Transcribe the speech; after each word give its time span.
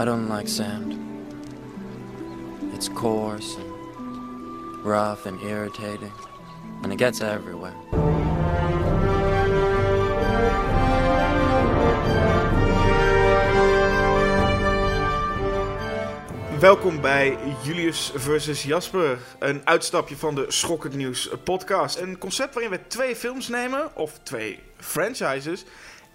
I 0.00 0.04
don't 0.04 0.30
like 0.30 0.48
sand. 0.48 0.98
It's 2.72 2.88
coarse 2.88 3.56
rough 4.82 5.26
and 5.26 5.38
irritating, 5.42 6.12
and 6.82 6.92
it 6.92 6.98
gets 6.98 7.20
everywhere. 7.20 7.74
Welkom 16.60 17.00
bij 17.00 17.38
Julius 17.64 18.12
versus 18.14 18.62
Jasper, 18.62 19.18
een 19.38 19.66
uitstapje 19.66 20.16
van 20.16 20.34
de 20.34 20.44
Schokkend 20.48 20.94
Nieuws 20.94 21.30
podcast. 21.44 21.98
Een 21.98 22.18
concept 22.18 22.54
waarin 22.54 22.72
we 22.72 22.86
twee 22.86 23.16
films 23.16 23.48
nemen, 23.48 23.96
of 23.96 24.18
twee 24.22 24.58
franchises, 24.76 25.64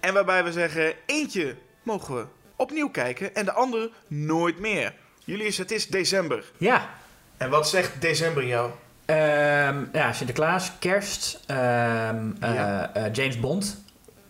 en 0.00 0.14
waarbij 0.14 0.44
we 0.44 0.52
zeggen, 0.52 0.94
eentje 1.06 1.56
mogen 1.82 2.14
we 2.14 2.26
opnieuw 2.56 2.88
kijken 2.90 3.34
en 3.34 3.44
de 3.44 3.52
andere 3.52 3.90
nooit 4.06 4.58
meer. 4.58 4.94
Julius, 5.24 5.58
het 5.58 5.70
is 5.70 5.86
december. 5.86 6.44
Ja, 6.56 6.88
En 7.36 7.50
wat 7.50 7.68
zegt 7.68 8.00
december 8.00 8.46
jou? 8.46 8.70
ehm, 9.04 9.84
ja 9.92 10.12
Sinterklaas, 10.12 10.72
kerst, 10.78 11.40
eh, 11.46 12.08
James 13.12 13.40
Bond. 13.40 13.84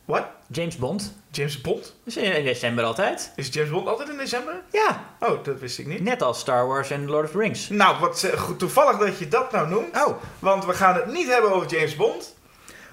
Wat? 0.05 0.25
James 0.49 0.77
Bond. 0.77 1.15
James 1.31 1.61
Bond? 1.61 1.95
Is 2.05 2.17
in 2.17 2.33
in 2.37 2.45
december 2.45 2.85
altijd. 2.85 3.33
Is 3.37 3.49
James 3.53 3.71
Bond 3.71 3.89
altijd 3.89 4.09
in 4.09 4.17
december? 4.17 4.63
Ja, 4.73 5.05
Oh, 5.21 5.45
dat 5.45 5.59
wist 5.61 5.79
ik 5.79 5.87
niet. 5.87 6.01
net 6.01 6.23
als 6.23 6.39
Star 6.41 6.67
Wars 6.67 6.91
en 6.91 7.07
Lord 7.07 7.25
of 7.25 7.31
the 7.31 7.39
Rings. 7.39 7.69
Nou, 7.69 7.99
wat 8.01 8.23
eh, 8.23 8.39
goed 8.41 8.59
toevallig 8.59 8.99
dat 8.99 9.19
je 9.19 9.29
dat 9.29 9.53
nou 9.53 9.69
noemt. 9.69 9.97
Oh, 10.07 10.17
Want 10.39 10.65
we 10.65 10.73
gaan 10.73 10.95
het 10.95 11.07
niet 11.13 11.27
hebben 11.29 11.53
over 11.53 11.69
James 11.69 11.97
Bond, 11.97 12.35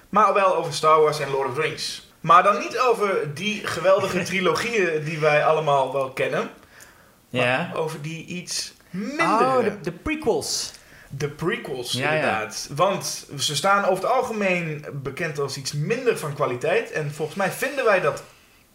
maar 0.08 0.34
wel 0.34 0.56
over 0.56 0.72
Star 0.72 1.00
Wars 1.00 1.20
en 1.20 1.30
Lord 1.30 1.48
of 1.48 1.54
the 1.54 1.60
Rings. 1.60 2.12
Maar 2.24 2.42
dan 2.42 2.58
niet 2.58 2.78
over 2.78 3.34
die 3.34 3.66
geweldige 3.66 4.22
trilogieën 4.30 5.04
die 5.04 5.18
wij 5.18 5.44
allemaal 5.44 5.92
wel 5.92 6.10
kennen, 6.10 6.50
ja. 7.28 7.70
over 7.74 8.02
die 8.02 8.26
iets 8.26 8.74
mindere. 8.90 9.58
Oh, 9.58 9.64
de, 9.64 9.80
de 9.80 9.92
prequels. 9.92 10.72
De 11.08 11.28
prequels, 11.28 11.92
Ja, 11.92 12.00
ja. 12.02 12.14
inderdaad. 12.14 12.68
Want 12.74 13.26
ze 13.38 13.56
staan 13.56 13.84
over 13.84 14.04
het 14.04 14.12
algemeen 14.12 14.84
bekend 14.92 15.38
als 15.38 15.56
iets 15.56 15.72
minder 15.72 16.18
van 16.18 16.34
kwaliteit. 16.34 16.90
En 16.92 17.12
volgens 17.12 17.36
mij 17.36 17.50
vinden 17.50 17.84
wij 17.84 18.00
dat 18.00 18.22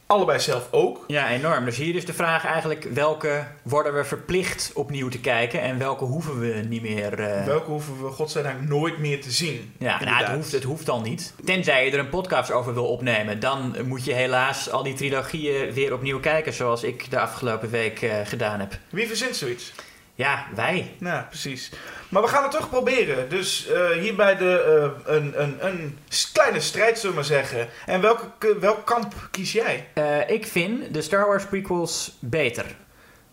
allebei 0.09 0.39
zelf 0.39 0.67
ook. 0.71 1.03
Ja, 1.07 1.29
enorm. 1.29 1.65
Dus 1.65 1.77
hier 1.77 1.95
is 1.95 2.05
de 2.05 2.13
vraag 2.13 2.45
eigenlijk, 2.45 2.83
welke 2.93 3.43
worden 3.63 3.93
we 3.95 4.03
verplicht 4.03 4.71
opnieuw 4.73 5.09
te 5.09 5.19
kijken 5.19 5.61
en 5.61 5.77
welke 5.77 6.03
hoeven 6.05 6.39
we 6.39 6.53
niet 6.67 6.81
meer... 6.81 7.19
eh, 7.19 7.45
Welke 7.45 7.69
hoeven 7.69 8.03
we 8.03 8.09
godzijdank 8.11 8.67
nooit 8.67 8.97
meer 8.97 9.21
te 9.21 9.31
zien. 9.31 9.73
Ja, 9.77 10.03
nou, 10.03 10.23
het, 10.23 10.35
hoeft, 10.35 10.51
het 10.51 10.63
hoeft 10.63 10.89
al 10.89 11.01
niet. 11.01 11.33
Tenzij 11.45 11.85
je 11.85 11.91
er 11.91 11.99
een 11.99 12.09
podcast 12.09 12.51
over 12.51 12.73
wil 12.73 12.85
opnemen. 12.87 13.39
Dan 13.39 13.75
moet 13.85 14.05
je 14.05 14.13
helaas 14.13 14.69
al 14.71 14.83
die 14.83 14.93
trilogieën 14.93 15.73
weer 15.73 15.93
opnieuw 15.93 16.19
kijken. 16.19 16.53
Zoals 16.53 16.83
ik 16.83 17.09
de 17.11 17.19
afgelopen 17.19 17.69
week 17.69 18.01
eh, 18.01 18.17
gedaan 18.23 18.59
heb. 18.59 18.77
Wie 18.89 19.07
verzint 19.07 19.35
zoiets? 19.35 19.73
Ja, 20.19 20.47
wij. 20.55 20.95
Nou, 20.97 21.23
precies. 21.23 21.71
Maar 22.09 22.21
we 22.21 22.27
gaan 22.27 22.43
het 22.43 22.51
toch 22.51 22.69
proberen. 22.69 23.29
Dus 23.29 23.67
eh, 23.67 23.89
hierbij 23.89 24.35
de, 24.37 24.61
eh, 25.05 25.15
een, 25.15 25.41
een, 25.41 25.65
een 25.65 25.97
kleine 26.33 26.59
strijd, 26.59 26.99
zullen 26.99 27.09
we 27.09 27.15
maar 27.15 27.29
zeggen. 27.29 27.67
En 27.85 28.01
welke, 28.01 28.59
welk 28.59 28.85
kamp 28.85 29.13
kies 29.31 29.51
jij? 29.51 29.87
Eh, 29.93 30.29
ik 30.29 30.45
vind 30.45 30.93
de 30.93 31.01
Star 31.01 31.27
Wars 31.27 31.45
prequels 31.45 32.17
beter. 32.19 32.65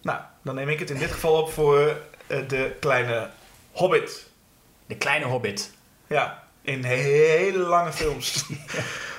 Nou, 0.02 0.20
dan 0.42 0.54
neem 0.54 0.68
ik 0.68 0.78
het 0.78 0.90
in 0.90 0.98
dit 0.98 1.12
geval 1.12 1.42
op 1.42 1.52
voor 1.52 2.00
de 2.48 2.76
kleine 2.80 3.30
Hobbit. 3.72 4.26
De 4.86 4.96
kleine 4.96 5.24
Hobbit. 5.24 5.72
Ja, 6.06 6.42
in 6.62 6.84
hele 6.84 7.58
lange 7.58 7.92
films. 7.92 8.44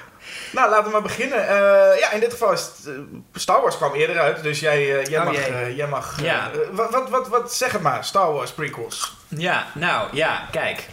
nou, 0.51 0.69
laten 0.69 0.85
we 0.85 0.91
maar 0.91 1.01
beginnen. 1.01 1.47
Eh, 1.47 1.99
ja, 1.99 2.11
in 2.11 2.19
dit 2.19 2.31
geval 2.31 2.51
is 2.51 2.61
het, 2.61 2.87
eh, 2.87 2.93
Star 3.33 3.61
Wars 3.61 3.77
kwam 3.77 3.93
eerder 3.93 4.19
uit, 4.19 4.43
dus 4.43 4.59
jij, 4.59 4.99
eh, 4.99 5.05
jij 5.05 5.19
Oh, 5.19 5.25
mag... 5.25 5.35
eh, 5.35 5.77
jij 5.77 5.87
mag 5.87 6.21
Ja. 6.21 6.49
wat, 6.71 6.91
wat, 6.91 7.09
wat, 7.09 7.27
wat, 7.27 7.53
zeg 7.53 7.71
het 7.71 7.81
maar, 7.81 8.03
Star 8.05 8.31
Wars 8.33 8.51
prequels. 8.51 9.15
Ja, 9.27 9.65
nou 9.73 10.15
ja, 10.15 10.47
kijk. 10.51 10.85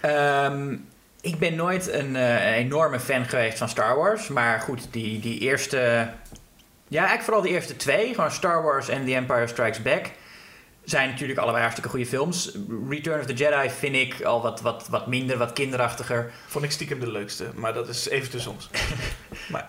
Ehm, 0.00 0.72
ik 1.20 1.38
ben 1.38 1.54
nooit 1.54 1.92
een 1.92 2.16
enorme 2.54 3.00
fan 3.00 3.24
geweest 3.24 3.58
van 3.58 3.68
Star 3.68 3.96
Wars. 3.96 4.28
Maar 4.28 4.60
goed, 4.60 4.88
die, 4.90 5.20
die 5.20 5.40
eerste. 5.40 6.10
Ja, 6.88 6.98
eigenlijk 6.98 7.22
vooral 7.24 7.42
de 7.42 7.48
eerste 7.48 7.76
twee. 7.76 8.14
Gewoon 8.14 8.30
Star 8.30 8.62
Wars 8.62 8.88
en 8.88 9.04
The 9.06 9.14
Empire 9.14 9.46
Strikes 9.46 9.82
Back. 9.82 10.06
Zijn 10.88 11.08
natuurlijk 11.08 11.38
allebei 11.38 11.60
hartstikke 11.60 11.90
goede 11.90 12.06
films. 12.06 12.50
Return 12.88 13.20
of 13.20 13.26
the 13.26 13.32
Jedi 13.34 13.70
vind 13.70 13.94
ik 13.96 14.22
al 14.22 14.42
wat, 14.42 14.60
wat, 14.60 14.86
wat 14.90 15.06
minder, 15.06 15.38
wat 15.38 15.52
kinderachtiger. 15.52 16.30
Vond 16.46 16.64
ik 16.64 16.70
stiekem 16.70 17.00
de 17.00 17.10
leukste, 17.10 17.44
maar 17.54 17.72
dat 17.74 17.88
is 17.88 18.08
even 18.08 18.30
tussen 18.30 18.50
ons. 18.52 18.70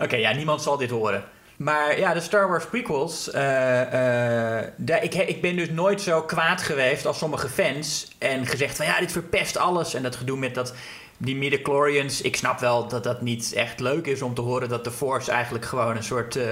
Oké, 0.00 0.16
ja, 0.16 0.32
niemand 0.32 0.62
zal 0.62 0.76
dit 0.76 0.90
horen. 0.90 1.24
Maar 1.56 1.98
ja, 1.98 2.14
de 2.14 2.20
Star 2.20 2.48
Wars 2.48 2.66
prequels. 2.66 3.30
eh, 3.30 4.58
eh, 4.58 4.66
daar- 4.76 5.02
ik, 5.02 5.14
ik 5.14 5.40
ben 5.40 5.56
dus 5.56 5.70
nooit 5.70 6.00
zo 6.00 6.22
kwaad 6.22 6.62
geweest 6.62 7.06
als 7.06 7.18
sommige 7.18 7.48
fans. 7.48 8.08
En 8.18 8.46
gezegd 8.46 8.76
van 8.76 8.86
ja, 8.86 8.98
dit 9.00 9.12
verpest 9.12 9.56
alles. 9.56 9.94
En 9.94 10.02
dat 10.02 10.16
gedoe 10.16 10.38
met 10.38 10.54
dat, 10.54 10.74
die 11.16 11.36
midichlorians. 11.36 12.20
Ik 12.20 12.36
snap 12.36 12.58
wel 12.60 12.88
dat 12.88 13.04
dat 13.04 13.22
niet 13.22 13.52
echt 13.52 13.80
leuk 13.80 14.06
is 14.06 14.22
om 14.22 14.34
te 14.34 14.40
horen 14.40 14.68
dat 14.68 14.84
de 14.84 14.90
Force 14.90 15.30
eigenlijk 15.30 15.64
gewoon 15.64 15.96
een 15.96 16.04
soort 16.04 16.36
eh, 16.36 16.46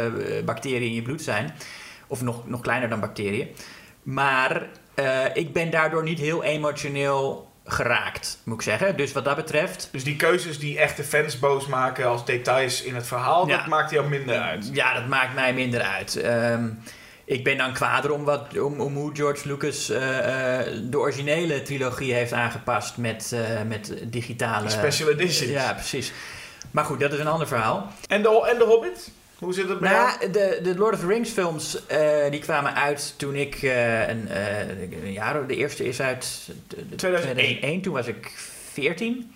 bacteriën 0.44 0.82
in 0.88 0.94
je 0.94 1.02
bloed 1.02 1.22
zijn. 1.22 1.54
Of 2.06 2.22
nog, 2.22 2.46
nog 2.48 2.60
kleiner 2.60 2.88
dan 2.88 3.00
bacteriën. 3.00 3.48
Maar 4.08 4.66
eh, 4.94 5.24
ik 5.34 5.52
ben 5.52 5.70
daardoor 5.70 6.02
niet 6.02 6.18
heel 6.18 6.42
emotioneel 6.42 7.50
geraakt, 7.64 8.38
moet 8.44 8.54
ik 8.54 8.62
zeggen. 8.62 8.96
Dus 8.96 9.12
wat 9.12 9.24
dat 9.24 9.36
betreft 9.36 9.88
Dus 9.92 10.04
die 10.04 10.16
keuzes 10.16 10.58
die 10.58 10.78
echte 10.78 11.04
fans 11.04 11.38
boos 11.38 11.66
maken 11.66 12.06
als 12.06 12.24
details 12.24 12.82
in 12.82 12.94
het 12.94 13.06
verhaal, 13.06 13.48
Ja. 13.48 13.56
dat 13.56 13.66
maakt 13.66 13.90
jou 13.90 14.08
minder 14.08 14.38
uit. 14.38 14.70
Ja, 14.72 14.94
dat 14.94 15.06
maakt 15.06 15.34
mij 15.34 15.54
minder 15.54 15.80
uit. 15.80 16.16
Ehm, 16.16 16.68
ik 17.24 17.44
ben 17.44 17.56
dan 17.56 17.72
kwader 17.72 18.10
om, 18.12 18.24
wat, 18.24 18.58
om, 18.58 18.80
om 18.80 18.94
hoe 18.96 19.14
George 19.14 19.48
Lucas 19.48 19.90
eh, 19.90 20.58
eh, 20.58 20.66
de 20.82 20.98
originele 20.98 21.62
trilogie 21.62 22.14
heeft 22.14 22.32
aangepast 22.32 22.96
met, 22.96 23.32
eh, 23.32 23.62
met 23.66 23.94
digitale... 24.04 24.68
Special 24.68 25.10
editions. 25.10 25.50
Ja, 25.50 25.72
precies. 25.72 26.12
Maar 26.70 26.84
goed, 26.84 27.00
dat 27.00 27.12
is 27.12 27.18
een 27.18 27.26
ander 27.26 27.46
verhaal. 27.46 27.92
En, 28.06 28.22
de, 28.22 28.46
en 28.52 28.58
de 28.58 28.64
Hobbit? 28.64 29.10
Hoe 29.38 29.52
zit 29.54 29.68
het 29.68 29.78
bij? 29.78 29.90
Nou, 29.90 30.30
de, 30.30 30.60
de 30.62 30.76
Lord 30.76 30.94
of 30.94 31.00
the 31.00 31.06
Rings 31.06 31.30
films, 31.30 31.86
eh, 31.86 32.30
die 32.30 32.40
kwamen 32.40 32.74
uit 32.74 33.14
toen 33.16 33.34
ik 33.34 33.54
eh, 33.54 34.08
een, 34.08 34.28
eh, 34.28 34.68
een 35.04 35.12
jaar... 35.12 35.46
De 35.46 35.56
eerste 35.56 35.84
is 35.84 36.00
uit 36.00 36.50
de- 36.68 36.88
de 36.88 36.94
2001. 36.96 37.80
Toen 37.80 37.92
was 37.92 38.06
ik 38.06 38.26
14. 38.72 39.32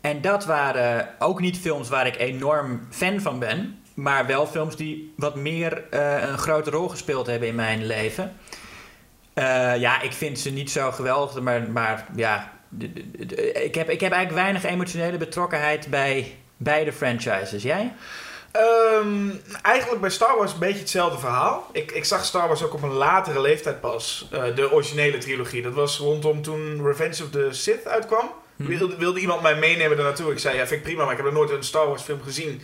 En 0.00 0.20
dat 0.20 0.44
waren 0.44 1.08
ook 1.18 1.40
niet 1.40 1.58
films 1.58 1.88
waar 1.88 2.06
ik 2.06 2.16
enorm 2.18 2.86
fan 2.90 3.20
van 3.20 3.38
ben. 3.38 3.78
Maar 3.94 4.26
wel 4.26 4.46
films 4.46 4.76
die 4.76 5.12
wat 5.16 5.36
meer 5.36 5.82
een 5.90 6.38
grote 6.38 6.70
rol 6.70 6.88
gespeeld 6.88 7.26
hebben 7.26 7.48
in 7.48 7.54
mijn 7.54 7.86
leven. 7.86 8.32
Ja, 9.78 10.00
ik 10.02 10.12
vind 10.12 10.38
ze 10.38 10.50
niet 10.50 10.70
zo 10.70 10.90
geweldig, 10.92 11.40
maar, 11.42 11.70
maar 11.70 12.06
ja... 12.16 12.52
ik, 13.54 13.74
heb, 13.74 13.90
ik 13.90 14.00
heb 14.00 14.12
eigenlijk 14.12 14.32
weinig 14.32 14.64
emotionele 14.64 15.16
betrokkenheid 15.16 15.86
bij 15.90 16.34
beide 16.56 16.92
franchises. 16.92 17.62
Jij? 17.62 17.92
Ehm, 18.52 19.30
eigenlijk 19.62 20.00
bij 20.00 20.10
Star 20.10 20.36
Wars 20.36 20.52
een 20.52 20.58
beetje 20.58 20.78
hetzelfde 20.78 21.18
verhaal. 21.18 21.68
Ik, 21.72 21.90
ik 21.92 22.04
zag 22.04 22.24
Star 22.24 22.46
Wars 22.48 22.62
ook 22.62 22.74
op 22.74 22.82
een 22.82 22.92
latere 22.92 23.40
leeftijd 23.40 23.80
pas. 23.80 24.28
eh, 24.30 24.42
de 24.54 24.72
originele 24.72 25.18
trilogie. 25.18 25.62
Dat 25.62 25.72
was 25.72 25.98
rondom 25.98 26.42
toen 26.42 26.86
Revenge 26.86 27.22
of 27.22 27.30
the 27.30 27.48
Sith 27.50 27.86
uitkwam. 27.86 28.30
Hm. 28.56 28.64
Wilde, 28.66 28.96
wilde 28.96 29.20
iemand 29.20 29.42
mij 29.42 29.54
meenemen 29.54 29.96
daar 29.96 30.06
naartoe? 30.06 30.32
Ik 30.32 30.38
zei, 30.38 30.56
ja, 30.56 30.66
vind 30.66 30.80
ik 30.80 30.86
prima, 30.86 31.02
maar 31.02 31.10
ik 31.10 31.16
heb 31.16 31.26
nog 31.26 31.34
nooit 31.34 31.50
een 31.50 31.62
Star 31.64 31.86
Wars 31.86 32.02
film 32.02 32.22
gezien. 32.22 32.62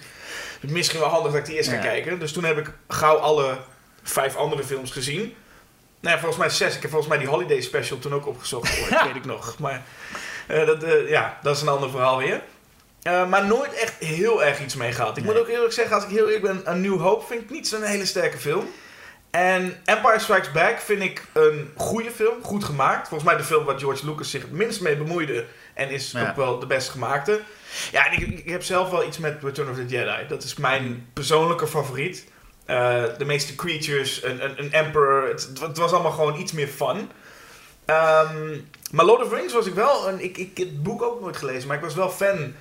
Dus 0.60 0.71
misschien 0.71 1.00
wel 1.00 1.09
handig 1.09 1.32
dat 1.32 1.41
ik 1.41 1.47
die 1.47 1.56
eerst 1.56 1.71
ga 1.71 1.76
kijken. 1.76 2.19
Dus 2.19 2.32
toen 2.32 2.44
heb 2.44 2.59
ik 2.59 2.70
gauw 2.88 3.16
alle 3.16 3.56
vijf 4.03 4.37
andere 4.37 4.65
films 4.65 4.91
gezien. 4.91 5.34
Nou 6.00 6.15
ja, 6.15 6.19
volgens 6.20 6.41
mij 6.41 6.50
zes. 6.50 6.75
Ik 6.76 6.82
heb 6.82 6.91
volgens 6.91 7.10
mij 7.10 7.19
die 7.19 7.28
Holiday 7.28 7.60
Special 7.60 7.99
toen 7.99 8.15
ook 8.15 8.26
opgezocht. 8.26 8.81
Ooit, 8.81 9.03
weet 9.06 9.16
ik 9.16 9.25
nog. 9.25 9.59
Maar 9.59 9.82
eh, 10.47 10.66
dat, 10.66 10.82
eh, 10.82 11.09
ja, 11.09 11.38
dat 11.43 11.56
is 11.56 11.62
een 11.62 11.69
ander 11.69 11.91
verhaal 11.91 12.19
weer. 12.19 12.43
Eh, 13.03 13.29
maar 13.29 13.45
nooit 13.47 13.73
echt 13.75 13.95
heel 13.99 14.45
erg 14.45 14.61
iets 14.61 14.75
mee 14.75 14.93
gehad. 14.93 15.17
Ik 15.17 15.25
Nee. 15.25 15.33
moet 15.33 15.43
ook 15.43 15.49
eerlijk 15.49 15.73
zeggen, 15.73 15.95
als 15.95 16.05
ik 16.05 16.11
heel 16.11 16.27
eerlijk 16.27 16.43
ben, 16.43 16.63
A 16.69 16.75
New 16.75 17.01
Hope 17.01 17.27
vind 17.27 17.43
ik 17.43 17.51
niet 17.51 17.69
zo'n 17.69 17.83
hele 17.83 18.07
sterke 18.07 18.39
film. 18.39 18.67
En 19.31 19.77
Empire 19.85 20.19
Strikes 20.19 20.53
Back 20.53 20.79
vind 20.81 21.03
ik 21.03 21.25
een 21.33 21.71
goede 21.77 22.11
film, 22.11 22.43
goed 22.43 22.65
gemaakt. 22.65 23.09
Volgens 23.09 23.31
mij 23.31 23.39
de 23.39 23.45
film 23.47 23.65
waar 23.65 23.79
George 23.79 24.06
Lucas 24.06 24.31
zich 24.31 24.43
het 24.43 24.50
minst 24.50 24.81
mee 24.81 24.97
bemoeide. 24.97 25.47
En 25.75 25.91
is 25.91 26.11
Ja. 26.11 26.29
ook 26.29 26.37
wel 26.37 26.59
de 26.59 26.67
best 26.67 26.89
gemaakte. 26.89 27.41
Ja, 27.93 28.06
en 28.06 28.12
ik, 28.12 28.39
ik 28.39 28.49
heb 28.49 28.62
zelf 28.62 28.91
wel 28.91 29.05
iets 29.06 29.19
met 29.19 29.43
Return 29.43 29.71
of 29.71 29.77
the 29.77 29.87
Jedi. 29.87 30.27
Dat 30.29 30.43
is 30.43 30.55
mijn 30.56 31.09
persoonlijke 31.12 31.67
favoriet. 31.67 32.25
Eh, 32.65 33.03
de 33.19 33.25
meeste 33.25 33.55
creatures, 33.55 34.23
een, 34.23 34.44
een, 34.44 34.55
een 34.59 34.73
emperor. 34.73 35.29
Het, 35.29 35.51
het 35.61 35.77
was 35.79 35.93
allemaal 35.93 36.12
gewoon 36.12 36.41
iets 36.41 36.53
meer 36.53 36.69
fun. 36.69 37.11
Ehm, 37.85 38.59
maar 38.91 39.05
Lord 39.05 39.23
of 39.23 39.29
the 39.29 39.35
Rings 39.35 39.53
was 39.53 39.67
ik 39.67 39.75
wel... 39.75 40.09
Een, 40.09 40.21
ik, 40.25 40.37
ik 40.39 40.59
heb 40.59 40.69
het 40.69 40.83
boek 40.83 41.03
ook 41.03 41.21
nooit 41.21 41.37
gelezen, 41.37 41.69
maar 41.69 41.77
ik 41.77 41.83
was 41.83 41.94
wel 41.94 42.11
fan. 42.11 42.55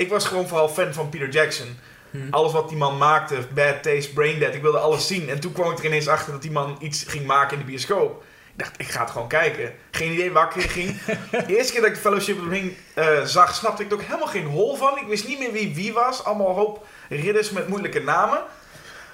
Ik 0.00 0.08
was 0.08 0.26
gewoon 0.26 0.48
vooral 0.48 0.68
fan 0.68 0.94
van 0.94 1.08
Peter 1.08 1.28
Jackson. 1.28 1.78
Hm. 2.10 2.18
Alles 2.30 2.52
wat 2.52 2.68
die 2.68 2.78
man 2.78 2.98
maakte, 2.98 3.38
Bad 3.54 3.82
Taste, 3.82 4.12
Brain 4.12 4.38
Dead, 4.38 4.54
ik 4.54 4.62
wilde 4.62 4.78
alles 4.78 5.06
zien. 5.06 5.28
En 5.28 5.40
toen 5.40 5.52
kwam 5.52 5.70
ik 5.70 5.78
er 5.78 5.84
ineens 5.84 6.08
achter 6.08 6.32
dat 6.32 6.42
die 6.42 6.50
man 6.50 6.76
iets 6.80 7.04
ging 7.04 7.26
maken 7.26 7.52
in 7.52 7.58
de 7.58 7.70
bioscoop. 7.70 8.24
Ik 8.52 8.58
dacht, 8.58 8.80
ik 8.80 8.88
ga 8.88 9.00
het 9.00 9.10
gewoon 9.10 9.28
kijken. 9.28 9.72
Geen 9.90 10.12
idee 10.12 10.32
waar 10.32 10.56
ik 10.56 10.70
ging. 10.70 10.98
De 11.46 11.56
eerste 11.56 11.72
keer 11.72 11.80
dat 11.80 11.90
ik 11.90 11.94
de 11.94 12.00
Fellowship 12.00 12.36
of 12.38 12.42
the 12.42 12.48
Ring 12.48 12.76
eh, 12.94 13.24
zag, 13.24 13.54
snapte 13.54 13.82
ik 13.82 13.88
er 13.88 13.94
ook 13.94 14.02
helemaal 14.02 14.26
geen 14.26 14.46
hol 14.46 14.76
van. 14.76 14.98
Ik 14.98 15.06
wist 15.06 15.28
niet 15.28 15.38
meer 15.38 15.52
wie 15.52 15.74
wie 15.74 15.92
was. 15.92 16.24
Allemaal 16.24 16.48
een 16.48 16.54
hoop 16.54 16.86
ridders 17.08 17.50
met 17.50 17.68
moeilijke 17.68 18.00
namen. 18.00 18.42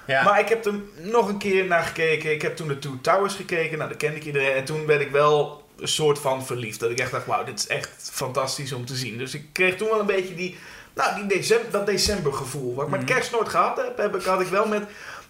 Ja. 0.07 0.23
Maar 0.23 0.41
ik 0.41 0.49
heb 0.49 0.67
er 0.67 0.75
nog 0.97 1.29
een 1.29 1.39
keer 1.39 1.65
naar 1.65 1.83
gekeken. 1.83 2.33
Ik 2.33 2.43
heb 2.43 2.57
toen 2.57 2.69
de 2.69 2.79
Two 2.79 2.99
Towers 3.01 3.35
gekeken. 3.35 3.79
Nou, 3.79 3.91
dat 3.91 3.99
kende 3.99 4.17
ik 4.17 4.25
iedereen. 4.25 4.55
En 4.55 4.65
toen 4.65 4.87
ben 4.87 5.01
ik 5.01 5.11
wel 5.11 5.65
een 5.79 5.89
soort 5.89 6.19
van 6.19 6.47
verliefd. 6.47 6.81
Dat 6.81 6.91
ik 6.91 6.99
echt 6.99 7.11
dacht, 7.11 7.27
wauw, 7.27 7.45
dit 7.45 7.59
is 7.59 7.67
echt 7.67 8.11
fantastisch 8.13 8.73
om 8.73 8.85
te 8.85 8.95
zien. 8.95 9.19
Dus 9.19 9.35
ik 9.35 9.47
kreeg 9.53 9.77
toen 9.77 9.89
wel 9.89 10.01
een 10.01 10.07
beetje 10.07 10.35
die, 10.35 10.57
nou, 10.97 11.15
die 11.15 11.27
december, 11.27 11.71
dat 11.71 11.87
decembergevoel. 11.87 12.75
Wat 12.75 12.85
ik 12.85 12.91
met 12.91 13.01
Mhm. 13.03 13.13
kerst 13.13 13.33
nooit 13.33 13.49
gehad 13.49 13.77
heb, 13.77 13.97
heb 13.97 14.17
ik, 14.17 14.23
had 14.23 14.41
ik 14.41 14.47
wel 14.47 14.67
met... 14.69 14.83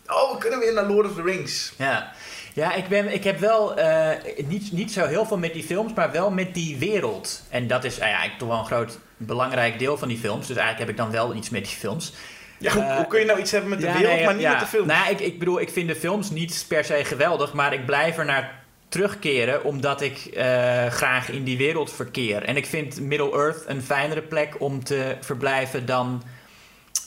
Oh, 0.06 0.32
we 0.32 0.38
kunnen 0.38 0.58
weer 0.58 0.72
naar 0.74 0.84
Lord 0.86 1.06
of 1.06 1.14
the 1.14 1.22
Rings. 1.22 1.72
Ja, 1.76 2.12
ja 2.54 2.74
ik, 2.74 2.88
ben, 2.88 3.12
ik 3.12 3.24
heb 3.24 3.38
wel 3.38 3.76
eh, 3.76 4.08
niet, 4.46 4.72
niet 4.72 4.92
zo 4.92 5.04
heel 5.06 5.26
veel 5.26 5.38
met 5.38 5.52
die 5.52 5.64
films, 5.64 5.92
maar 5.92 6.12
wel 6.12 6.30
met 6.30 6.54
die 6.54 6.76
wereld. 6.78 7.42
En 7.50 7.66
dat 7.66 7.84
is 7.84 7.98
uh, 7.98 8.08
ja, 8.08 8.20
toch 8.38 8.48
wel 8.48 8.58
een 8.58 8.64
groot 8.66 8.98
belangrijk 9.16 9.78
deel 9.78 9.98
van 9.98 10.08
die 10.08 10.18
films. 10.18 10.46
Dus 10.46 10.56
eigenlijk 10.56 10.78
heb 10.78 10.88
ik 10.88 10.96
dan 11.04 11.10
wel 11.10 11.34
iets 11.34 11.50
met 11.50 11.64
die 11.64 11.76
films. 11.76 12.12
Ja, 12.58 12.72
hoe, 12.72 12.82
Eh, 12.82 12.96
hoe 12.96 13.06
kun 13.06 13.20
je 13.20 13.26
nou 13.26 13.38
iets 13.40 13.50
hebben 13.50 13.70
met 13.70 13.80
de 13.80 13.86
Ja, 13.86 13.92
wereld, 13.92 14.14
nee, 14.14 14.24
maar 14.24 14.34
niet 14.34 14.42
ja. 14.42 14.50
met 14.50 14.60
de 14.60 14.66
film? 14.66 14.86
Nou, 14.86 15.10
ik, 15.10 15.20
ik 15.20 15.38
bedoel, 15.38 15.60
ik 15.60 15.70
vind 15.70 15.88
de 15.88 15.96
films 15.96 16.30
niet 16.30 16.64
per 16.68 16.84
se 16.84 17.04
geweldig, 17.04 17.52
maar 17.52 17.72
ik 17.72 17.86
blijf 17.86 18.18
er 18.18 18.24
naar 18.24 18.64
terugkeren 18.96 19.64
omdat 19.64 20.00
ik 20.00 20.18
eh, 20.18 20.86
graag 20.86 21.30
in 21.30 21.44
die 21.44 21.56
wereld 21.56 21.92
verkeer. 21.92 22.42
En 22.42 22.56
ik 22.56 22.66
vind 22.66 23.00
Middle-earth 23.00 23.62
een 23.66 23.82
fijnere 23.82 24.22
plek 24.22 24.54
om 24.58 24.84
te 24.84 25.16
verblijven 25.20 25.86
dan 25.86 26.22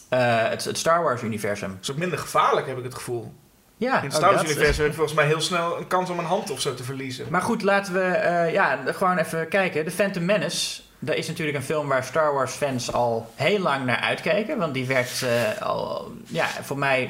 eh, 0.10 0.50
het, 0.50 0.64
het 0.64 0.78
Star 0.78 1.04
Wars-universum. 1.04 1.70
Het 1.70 1.82
is 1.82 1.92
ook 1.92 1.98
minder 1.98 2.18
gevaarlijk, 2.18 2.68
heb 2.68 2.78
ik 2.78 2.84
het 2.84 2.96
gevoel. 2.96 3.34
Ja, 3.78 4.02
In 4.02 4.04
het 4.04 4.06
ook 4.06 4.12
Star 4.12 4.34
Wars 4.34 4.42
dat. 4.42 4.52
universum 4.52 4.82
heb 4.82 4.92
je 4.92 4.98
volgens 4.98 5.18
mij 5.18 5.28
heel 5.28 5.42
snel 5.42 5.78
een 5.78 5.88
kans 5.88 6.10
om 6.10 6.20
een 6.20 6.26
hand 6.26 6.52
of 6.52 6.62
zo 6.62 6.74
te 6.74 6.84
verliezen. 6.84 7.26
Maar 7.30 7.42
goed, 7.42 7.62
laten 7.62 7.94
we 7.94 8.02
eh, 8.02 8.54
ja, 8.54 8.80
gewoon 8.86 9.18
even 9.18 9.48
kijken. 9.48 9.86
The 9.86 9.92
Phantom 9.92 10.26
Menace, 10.26 10.82
dat 11.00 11.16
is 11.16 11.28
natuurlijk 11.28 11.58
een 11.58 11.64
film 11.64 11.88
waar 11.88 12.04
Star 12.04 12.34
Wars 12.34 12.52
fans 12.52 12.94
al 12.94 13.34
heel 13.36 13.60
lang 13.60 13.86
naar 13.86 14.00
uitkeken. 14.00 14.58
Want 14.58 14.74
die 14.74 14.86
werd 14.86 15.26
al, 15.60 16.12
ja, 16.28 16.48
voor 16.62 16.78
mij 16.78 17.10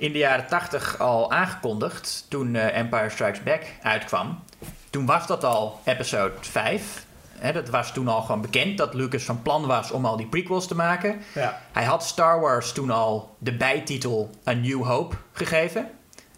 in 0.00 0.12
de 0.12 0.18
jaren 0.18 0.46
80 0.46 0.98
al 0.98 1.32
aangekondigd 1.32 2.26
toen 2.28 2.54
eh, 2.54 2.76
Empire 2.76 3.10
Strikes 3.10 3.42
Back 3.42 3.62
uitkwam. 3.82 4.42
Toen 4.90 5.06
was 5.06 5.26
dat 5.26 5.44
al 5.44 5.80
episode 5.84 6.32
5. 6.40 7.04
Hè, 7.38 7.52
dat 7.52 7.68
was 7.68 7.92
toen 7.92 8.08
al 8.08 8.20
gewoon 8.20 8.40
bekend 8.40 8.78
dat 8.78 8.94
Lucas 8.94 9.22
van 9.22 9.42
plan 9.42 9.66
was 9.66 9.90
om 9.90 10.04
al 10.04 10.16
die 10.16 10.26
prequels 10.26 10.66
te 10.66 10.74
maken. 10.74 11.20
Ja. 11.34 11.60
Hij 11.72 11.84
had 11.84 12.04
Star 12.04 12.40
Wars 12.40 12.72
toen 12.72 12.90
al 12.90 13.36
de 13.38 13.52
bijtitel 13.52 14.30
A 14.48 14.52
New 14.52 14.82
Hope 14.82 15.16
gegeven. 15.32 15.90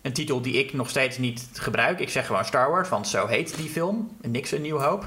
Een 0.03 0.13
titel 0.13 0.43
die 0.43 0.55
ik 0.55 0.73
nog 0.73 0.89
steeds 0.89 1.19
niet 1.19 1.49
gebruik. 1.53 1.99
Ik 1.99 2.11
zeg 2.11 2.27
gewoon 2.27 2.45
Star 2.45 2.71
Wars, 2.71 2.89
want 2.89 3.09
zo 3.09 3.27
heet 3.27 3.57
die 3.57 3.69
film. 3.69 4.17
Niks 4.21 4.55
A 4.55 4.57
New 4.57 4.83
Hope. 4.83 5.07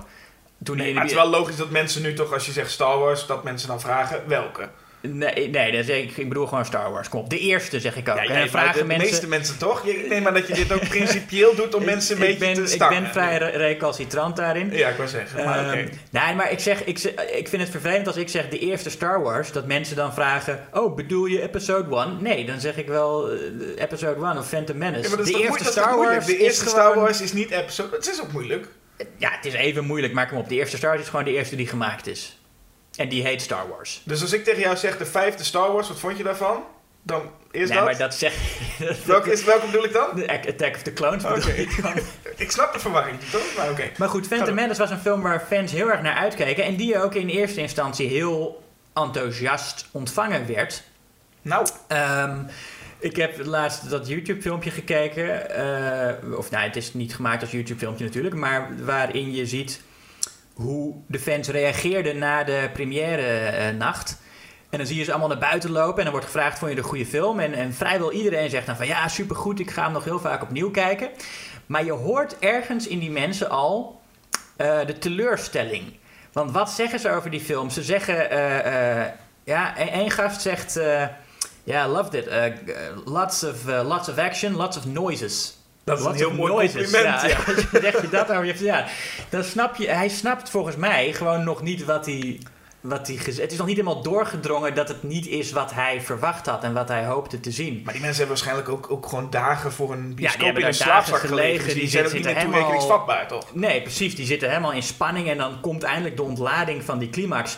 Toen 0.64 0.78
Nee, 0.78 0.94
maar 0.94 1.02
het 1.02 1.12
is 1.12 1.18
wel 1.18 1.30
logisch 1.30 1.56
dat 1.56 1.70
mensen 1.70 2.02
nu 2.02 2.14
toch, 2.14 2.34
als 2.34 2.46
je 2.46 2.52
zegt 2.52 2.72
Star 2.72 2.98
Wars, 3.00 3.26
dat 3.26 3.44
mensen 3.44 3.68
dan 3.68 3.80
vragen 3.80 4.28
welke. 4.28 4.70
Nee, 5.14 5.50
nee 5.50 5.72
dat 5.72 5.86
zeg 5.86 5.98
ik, 5.98 6.18
ik 6.18 6.28
bedoel 6.28 6.46
gewoon 6.48 6.66
Star 6.66 6.92
Wars. 6.92 7.10
Kom 7.10 7.20
op, 7.20 7.30
de 7.30 7.40
eerste 7.40 7.80
zeg 7.80 7.96
ik 7.96 8.10
ook. 8.10 8.16
Ja, 8.24 8.24
en 8.24 8.50
vragen 8.50 8.80
de 8.80 8.86
mensen... 8.86 9.08
meeste 9.10 9.28
mensen 9.28 9.58
toch? 9.58 9.86
Ik 9.86 10.08
neem 10.10 10.24
maar 10.24 10.34
dat 10.34 10.48
je 10.48 10.54
dit 10.54 10.72
ook 10.74 10.88
principieel 10.98 11.56
doet 11.56 11.76
om 11.76 11.84
mensen 11.84 12.16
een 12.16 12.22
ik 12.22 12.28
beetje 12.40 12.46
ben, 12.46 12.54
te 12.54 12.62
Ik 12.62 12.68
stangen. 12.76 13.02
ben 13.04 13.12
vrij 13.12 13.38
re- 13.38 13.50
recalcitrant 13.58 14.36
daarin. 14.36 14.72
Ja, 14.72 14.90
ik 14.90 14.96
wou 14.98 15.10
zeggen. 15.10 15.46
Maar. 15.46 15.74
Ehm, 15.74 15.88
nee, 16.10 16.36
maar 16.36 16.52
ik, 16.52 16.60
zeg, 16.60 16.84
ik, 16.84 17.00
ik 17.36 17.48
vind 17.48 17.62
het 17.62 17.72
vervelend 17.72 18.08
als 18.08 18.16
ik 18.16 18.30
zeg 18.30 18.50
de 18.50 18.60
eerste 18.60 18.90
Star 18.90 19.22
Wars, 19.22 19.52
dat 19.52 19.66
mensen 19.68 19.96
dan 19.96 20.14
vragen: 20.14 20.68
Oh, 20.74 20.96
bedoel 20.96 21.26
je 21.26 21.42
episode 21.42 21.96
1? 21.96 22.18
Nee, 22.22 22.46
dan 22.46 22.60
zeg 22.60 22.78
ik 22.78 22.88
wel 22.88 23.32
eh, 23.32 23.38
episode 23.78 24.26
1 24.26 24.38
of 24.38 24.48
Phantom 24.48 24.78
Menace. 24.78 25.10
Ja, 25.10 25.16
de 25.16 25.22
eerste 25.24 25.38
moeilijk- 25.48 25.70
Star? 25.72 25.98
Wars 25.98 26.26
De 26.26 26.38
eerste 26.38 26.64
is 26.66 26.70
Star 26.72 26.86
gewoon- 26.92 27.04
Wars 27.04 27.22
is 27.22 27.34
niet 27.34 27.52
episode. 27.52 27.96
Het 27.96 28.10
is 28.12 28.22
ook 28.22 28.32
moeilijk. 28.32 28.68
Ja, 29.18 29.30
het 29.32 29.46
is 29.46 29.54
even 29.54 29.86
moeilijk, 29.86 30.14
maar 30.14 30.28
kom 30.28 30.38
op. 30.38 30.50
De 30.50 30.56
eerste 30.56 30.78
Star 30.78 30.90
Wars 30.90 31.02
is 31.02 31.10
gewoon 31.10 31.26
de 31.26 31.32
eerste 31.34 31.56
die 31.56 31.68
gemaakt 31.68 32.08
is. 32.08 32.40
En 32.98 33.10
die 33.10 33.24
heet 33.24 33.42
Star 33.42 33.68
Wars. 33.70 34.02
Dus 34.04 34.22
als 34.22 34.34
ik 34.34 34.44
tegen 34.44 34.60
jou 34.62 34.78
zeg 34.78 34.98
de 34.98 35.06
vijfde 35.06 35.44
Star 35.44 35.72
Wars, 35.72 35.88
wat 35.88 36.00
vond 36.00 36.18
je 36.18 36.24
daarvan? 36.24 36.64
Dan 37.02 37.22
is 37.52 37.68
nee, 37.70 37.78
dat. 37.78 37.86
maar 37.88 37.98
dat 37.98 38.16
zeg 38.16 38.34
Welke, 39.06 39.32
is, 39.32 39.44
welke 39.44 39.66
bedoel 39.66 39.84
ik 39.84 39.94
dan? 39.94 40.08
De 40.16 40.28
Attack 40.48 40.76
of 40.76 40.82
the 40.82 40.94
Clones 40.94 41.24
bedoel 41.24 41.38
Oké. 41.38 41.52
ik 41.52 41.82
dan. 41.82 41.94
Ik 42.38 42.52
snap 42.52 42.74
de 42.74 42.80
verwarring 42.80 43.20
niet, 43.20 43.32
toch? 43.32 43.56
Maar 43.58 43.70
oké. 43.70 43.90
Maar 43.98 44.10
goed, 44.10 44.28
Phantom. 44.28 44.56
Menace 44.56 44.80
was 44.80 44.90
een 44.90 45.00
film 45.00 45.22
waar 45.22 45.46
fans 45.50 45.72
heel 45.72 45.90
erg 45.92 46.02
naar 46.02 46.16
uitkeken. 46.16 46.64
En 46.64 46.76
die 46.76 47.02
ook 47.04 47.14
in 47.16 47.28
eerste 47.30 47.62
instantie 47.62 48.08
heel 48.08 48.64
enthousiast 48.94 49.88
ontvangen 49.92 50.48
werd. 50.48 50.84
Nou, 51.42 51.68
Ehm, 51.88 52.40
ik 53.00 53.16
heb 53.16 53.46
laatst 53.46 53.90
dat 53.90 54.08
YouTube-filmpje 54.08 54.72
gekeken. 54.72 55.50
eh, 55.50 56.38
of 56.38 56.52
nou, 56.52 56.64
het 56.64 56.76
is 56.76 56.94
niet 56.94 57.16
gemaakt 57.16 57.42
als 57.42 57.52
YouTube-filmpje 57.52 58.06
natuurlijk. 58.06 58.36
Maar 58.36 58.70
waarin 58.86 59.32
je 59.34 59.46
ziet 59.46 59.82
hoe 60.56 60.96
de 61.08 61.20
fans 61.20 61.48
reageerden 61.48 62.18
na 62.18 62.44
de 62.44 62.70
première-nacht. 62.74 64.18
en 64.70 64.78
dan 64.78 64.88
zie 64.88 64.98
je 64.98 65.04
ze 65.04 65.12
allemaal 65.12 65.30
naar 65.30 65.38
buiten 65.38 65.72
lopen. 65.72 65.98
En 65.98 66.04
dan 66.04 66.12
wordt 66.12 66.26
gevraagd: 66.26 66.60
vond 66.60 66.72
je 66.72 66.78
een 66.78 66.84
goede 66.84 67.06
film? 67.06 67.40
En, 67.40 67.54
en 67.54 67.74
vrijwel 67.74 68.12
iedereen 68.12 68.50
zegt 68.50 68.66
dan 68.66 68.76
van 68.76 68.88
ja, 68.88 69.08
supergoed. 69.08 69.60
Ik 69.60 69.72
ga 69.72 69.84
hem 69.84 69.92
nog 69.92 70.04
heel 70.04 70.20
vaak 70.20 70.42
opnieuw 70.42 70.72
kijken. 70.72 71.10
Maar 71.66 71.86
je 71.86 71.92
hoort 71.92 72.40
ergens 72.40 72.88
in 72.88 73.00
die 73.00 73.12
mensen 73.12 73.50
al 73.50 74.02
eh, 74.56 74.86
de 74.86 74.98
teleurstelling. 74.98 75.84
Want 76.36 76.52
wat 76.52 76.70
zeggen 76.70 77.00
ze 77.00 77.10
over 77.10 77.30
die 77.30 77.40
film? 77.40 77.70
Ze 77.70 77.84
zeggen, 77.84 78.30
eh, 78.30 79.02
eh, 79.02 79.12
ja, 79.44 79.80
e- 79.80 79.90
één 79.90 80.12
gast 80.12 80.42
zegt, 80.42 80.78
eh, 80.78 81.08
ja, 81.64 81.88
loved 81.88 82.14
it. 82.14 82.30
Lots, 83.06 83.44
of, 83.44 83.66
lots 83.66 84.10
of 84.10 84.18
action, 84.18 84.56
lots 84.56 84.78
of 84.78 84.86
noises. 84.86 85.55
Dat 85.86 86.00
is 86.00 86.06
een 86.06 86.14
heel 86.14 86.32
mooi 86.32 86.72
compliment. 86.72 87.22
Ja, 87.22 87.28
Ja. 87.28 87.38
zeg 87.82 88.02
je 88.02 88.10
dat 88.10 88.32
over 88.32 88.46
je 88.46 88.64
ja, 88.64 88.86
dan 89.30 89.44
snap 89.44 89.76
je, 89.76 89.90
hij 89.90 90.10
snapt 90.10 90.50
volgens 90.50 90.76
mij 90.76 91.14
gewoon 91.14 91.44
nog 91.44 91.62
niet 91.62 91.86
wat 91.86 92.06
hij, 92.06 92.40
wat 92.82 93.08
hij 93.08 93.16
Het 93.16 93.52
is 93.52 93.58
nog 93.58 93.68
niet 93.68 93.78
helemaal 93.78 94.02
doorgedrongen 94.02 94.76
dat 94.76 94.88
het 94.88 95.04
niet 95.04 95.28
is 95.28 95.52
wat 95.52 95.74
hij 95.74 96.02
verwacht 96.02 96.46
had 96.46 96.64
en 96.64 96.74
wat 96.74 96.88
hij 96.88 97.06
hoopte 97.06 97.40
te 97.40 97.52
zien. 97.52 97.82
Maar 97.84 97.94
die 97.94 98.02
mensen 98.02 98.26
hebben 98.26 98.28
waarschijnlijk 98.28 98.70
ook, 98.70 98.92
ook 98.92 99.06
gewoon 99.06 99.30
dagen 99.30 99.72
voor 99.72 99.92
een 99.92 100.16
bioscoop 100.16 100.42
hebben 100.42 100.62
in 100.62 100.68
een 100.68 100.74
slaapzak 100.74 101.20
gelegen, 101.20 101.36
gelegen. 101.36 101.64
Dus 101.64 101.74
die 101.74 101.82
die 101.82 101.92
zijn 101.92 102.06
ook 102.06 102.14
niet 102.14 102.24
meer 102.26 102.44
toerekeningsvatbaar, 102.44 103.28
toch? 103.28 103.56
Nee, 103.56 103.82
precies. 103.82 104.16
Die 104.16 104.26
zitten 104.26 104.50
helemaal 104.50 104.74
in 104.74 104.84
spanning 104.84 105.30
en 105.30 105.38
dan 105.38 105.62
komt 105.62 105.84
eindelijk 105.84 106.16
de 106.16 106.24
ontlading 106.24 106.84
van 106.84 107.00
die 107.00 107.10
climax. 107.10 107.58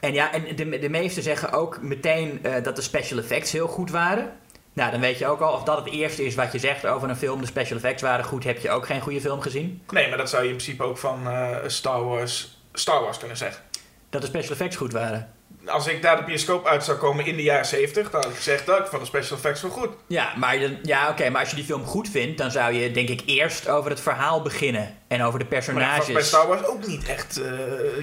En 0.00 0.12
ja, 0.12 0.32
en 0.32 0.56
de, 0.56 0.78
de 0.78 0.88
meesten 0.88 1.22
zeggen 1.22 1.52
ook 1.52 1.82
meteen 1.82 2.38
eh, 2.42 2.62
dat 2.62 2.76
de 2.76 2.82
special 2.82 3.18
effects 3.18 3.52
heel 3.52 3.68
goed 3.68 3.90
waren. 3.90 4.32
Nou, 4.74 4.90
dan 4.90 5.00
weet 5.00 5.18
je 5.18 5.26
ook 5.26 5.40
al 5.40 5.52
of 5.52 5.62
dat 5.62 5.76
het 5.84 5.90
eerste 5.90 6.24
is 6.24 6.34
wat 6.34 6.52
je 6.52 6.58
zegt 6.58 6.86
over 6.86 7.08
een 7.08 7.16
film. 7.16 7.40
De 7.40 7.46
special 7.46 7.76
effects 7.76 8.02
waren 8.02 8.24
goed, 8.24 8.44
heb 8.44 8.58
je 8.58 8.70
ook 8.70 8.86
geen 8.86 9.00
goede 9.00 9.20
film 9.20 9.40
gezien. 9.40 9.82
Nee, 9.90 10.08
maar 10.08 10.18
dat 10.18 10.30
zou 10.30 10.42
je 10.42 10.48
in 10.48 10.56
principe 10.56 10.82
ook 10.82 10.98
van 10.98 11.28
eh, 11.28 11.56
Star, 11.66 12.04
Wars, 12.04 12.58
Star 12.72 13.02
Wars 13.02 13.18
kunnen 13.18 13.36
zeggen. 13.36 13.62
Dat 14.10 14.20
de 14.20 14.26
special 14.26 14.52
effects 14.52 14.76
goed 14.76 14.92
waren. 14.92 15.32
Als 15.66 15.86
ik 15.86 16.02
daar 16.02 16.16
de 16.16 16.24
bioscoop 16.24 16.66
uit 16.66 16.84
zou 16.84 16.98
komen 16.98 17.26
in 17.26 17.36
de 17.36 17.42
jaren 17.42 17.66
70, 17.66 18.10
dan 18.10 18.20
had 18.20 18.30
ik 18.30 18.36
gezegd 18.36 18.66
dat 18.66 18.78
ik 18.78 18.86
van 18.86 18.98
de 18.98 19.04
special 19.04 19.36
effects 19.36 19.62
wel 19.62 19.70
goed. 19.70 19.88
Ja, 20.06 20.32
maar, 20.36 20.58
ja, 20.82 21.08
oké, 21.08 21.30
maar 21.30 21.40
als 21.40 21.50
je 21.50 21.56
die 21.56 21.64
film 21.64 21.84
goed 21.84 22.08
vindt, 22.08 22.38
dan 22.38 22.50
zou 22.50 22.72
je 22.72 22.90
denk 22.90 23.08
ik 23.08 23.22
eerst 23.26 23.68
over 23.68 23.90
het 23.90 24.00
verhaal 24.00 24.42
beginnen. 24.42 24.96
En 25.14 25.22
over 25.22 25.38
de 25.38 25.44
Maar 25.44 25.54
personages. 25.54 26.12
bij 26.12 26.22
Star 26.22 26.46
Wars 26.46 26.64
ook 26.66 26.86
niet 26.86 27.08
echt 27.08 27.40
eh, 27.40 27.50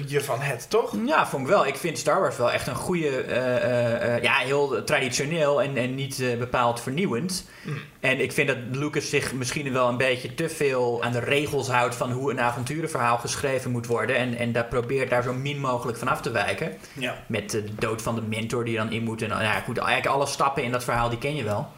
je 0.06 0.20
van 0.20 0.40
het, 0.40 0.70
toch? 0.70 0.96
Ja, 1.06 1.26
vond 1.26 1.42
ik 1.42 1.48
wel. 1.48 1.66
Ik 1.66 1.76
vind 1.76 1.98
Star 1.98 2.20
Wars 2.20 2.36
wel 2.36 2.52
echt 2.52 2.66
een 2.66 2.74
goede, 2.74 3.08
eh, 3.08 4.14
eh, 4.16 4.22
ja, 4.22 4.36
heel 4.36 4.84
traditioneel 4.84 5.62
en, 5.62 5.76
en 5.76 5.94
niet 5.94 6.24
bepaald 6.38 6.80
vernieuwend. 6.80 7.48
Mm. 7.62 7.78
En 8.00 8.20
ik 8.20 8.32
vind 8.32 8.48
dat 8.48 8.56
Lucas 8.70 9.08
zich 9.08 9.32
misschien 9.32 9.72
wel 9.72 9.88
een 9.88 9.96
beetje 9.96 10.34
te 10.34 10.48
veel 10.48 11.02
aan 11.02 11.12
de 11.12 11.20
regels 11.20 11.68
houdt 11.68 11.94
van 11.94 12.12
hoe 12.12 12.30
een 12.30 12.40
avonturenverhaal 12.40 13.18
geschreven 13.18 13.70
moet 13.70 13.86
worden. 13.86 14.16
En, 14.16 14.36
en 14.36 14.52
dat 14.52 14.68
probeert 14.68 15.10
daar 15.10 15.22
zo 15.22 15.32
min 15.32 15.60
mogelijk 15.60 15.98
van 15.98 16.08
af 16.08 16.20
te 16.20 16.30
wijken. 16.30 16.76
Ja. 16.92 17.16
Met 17.26 17.50
de 17.50 17.64
dood 17.74 18.02
van 18.02 18.14
de 18.14 18.22
mentor 18.22 18.64
die 18.64 18.76
dan 18.76 18.92
in 18.92 19.02
moet. 19.02 19.22
En 19.22 19.28
nou 19.28 19.42
ja, 19.42 19.60
goed, 19.60 19.78
eigenlijk 19.78 20.14
alle 20.14 20.26
stappen 20.26 20.62
in 20.62 20.72
dat 20.72 20.84
verhaal 20.84 21.08
die 21.08 21.18
ken 21.18 21.36
je 21.36 21.44
wel. 21.44 21.68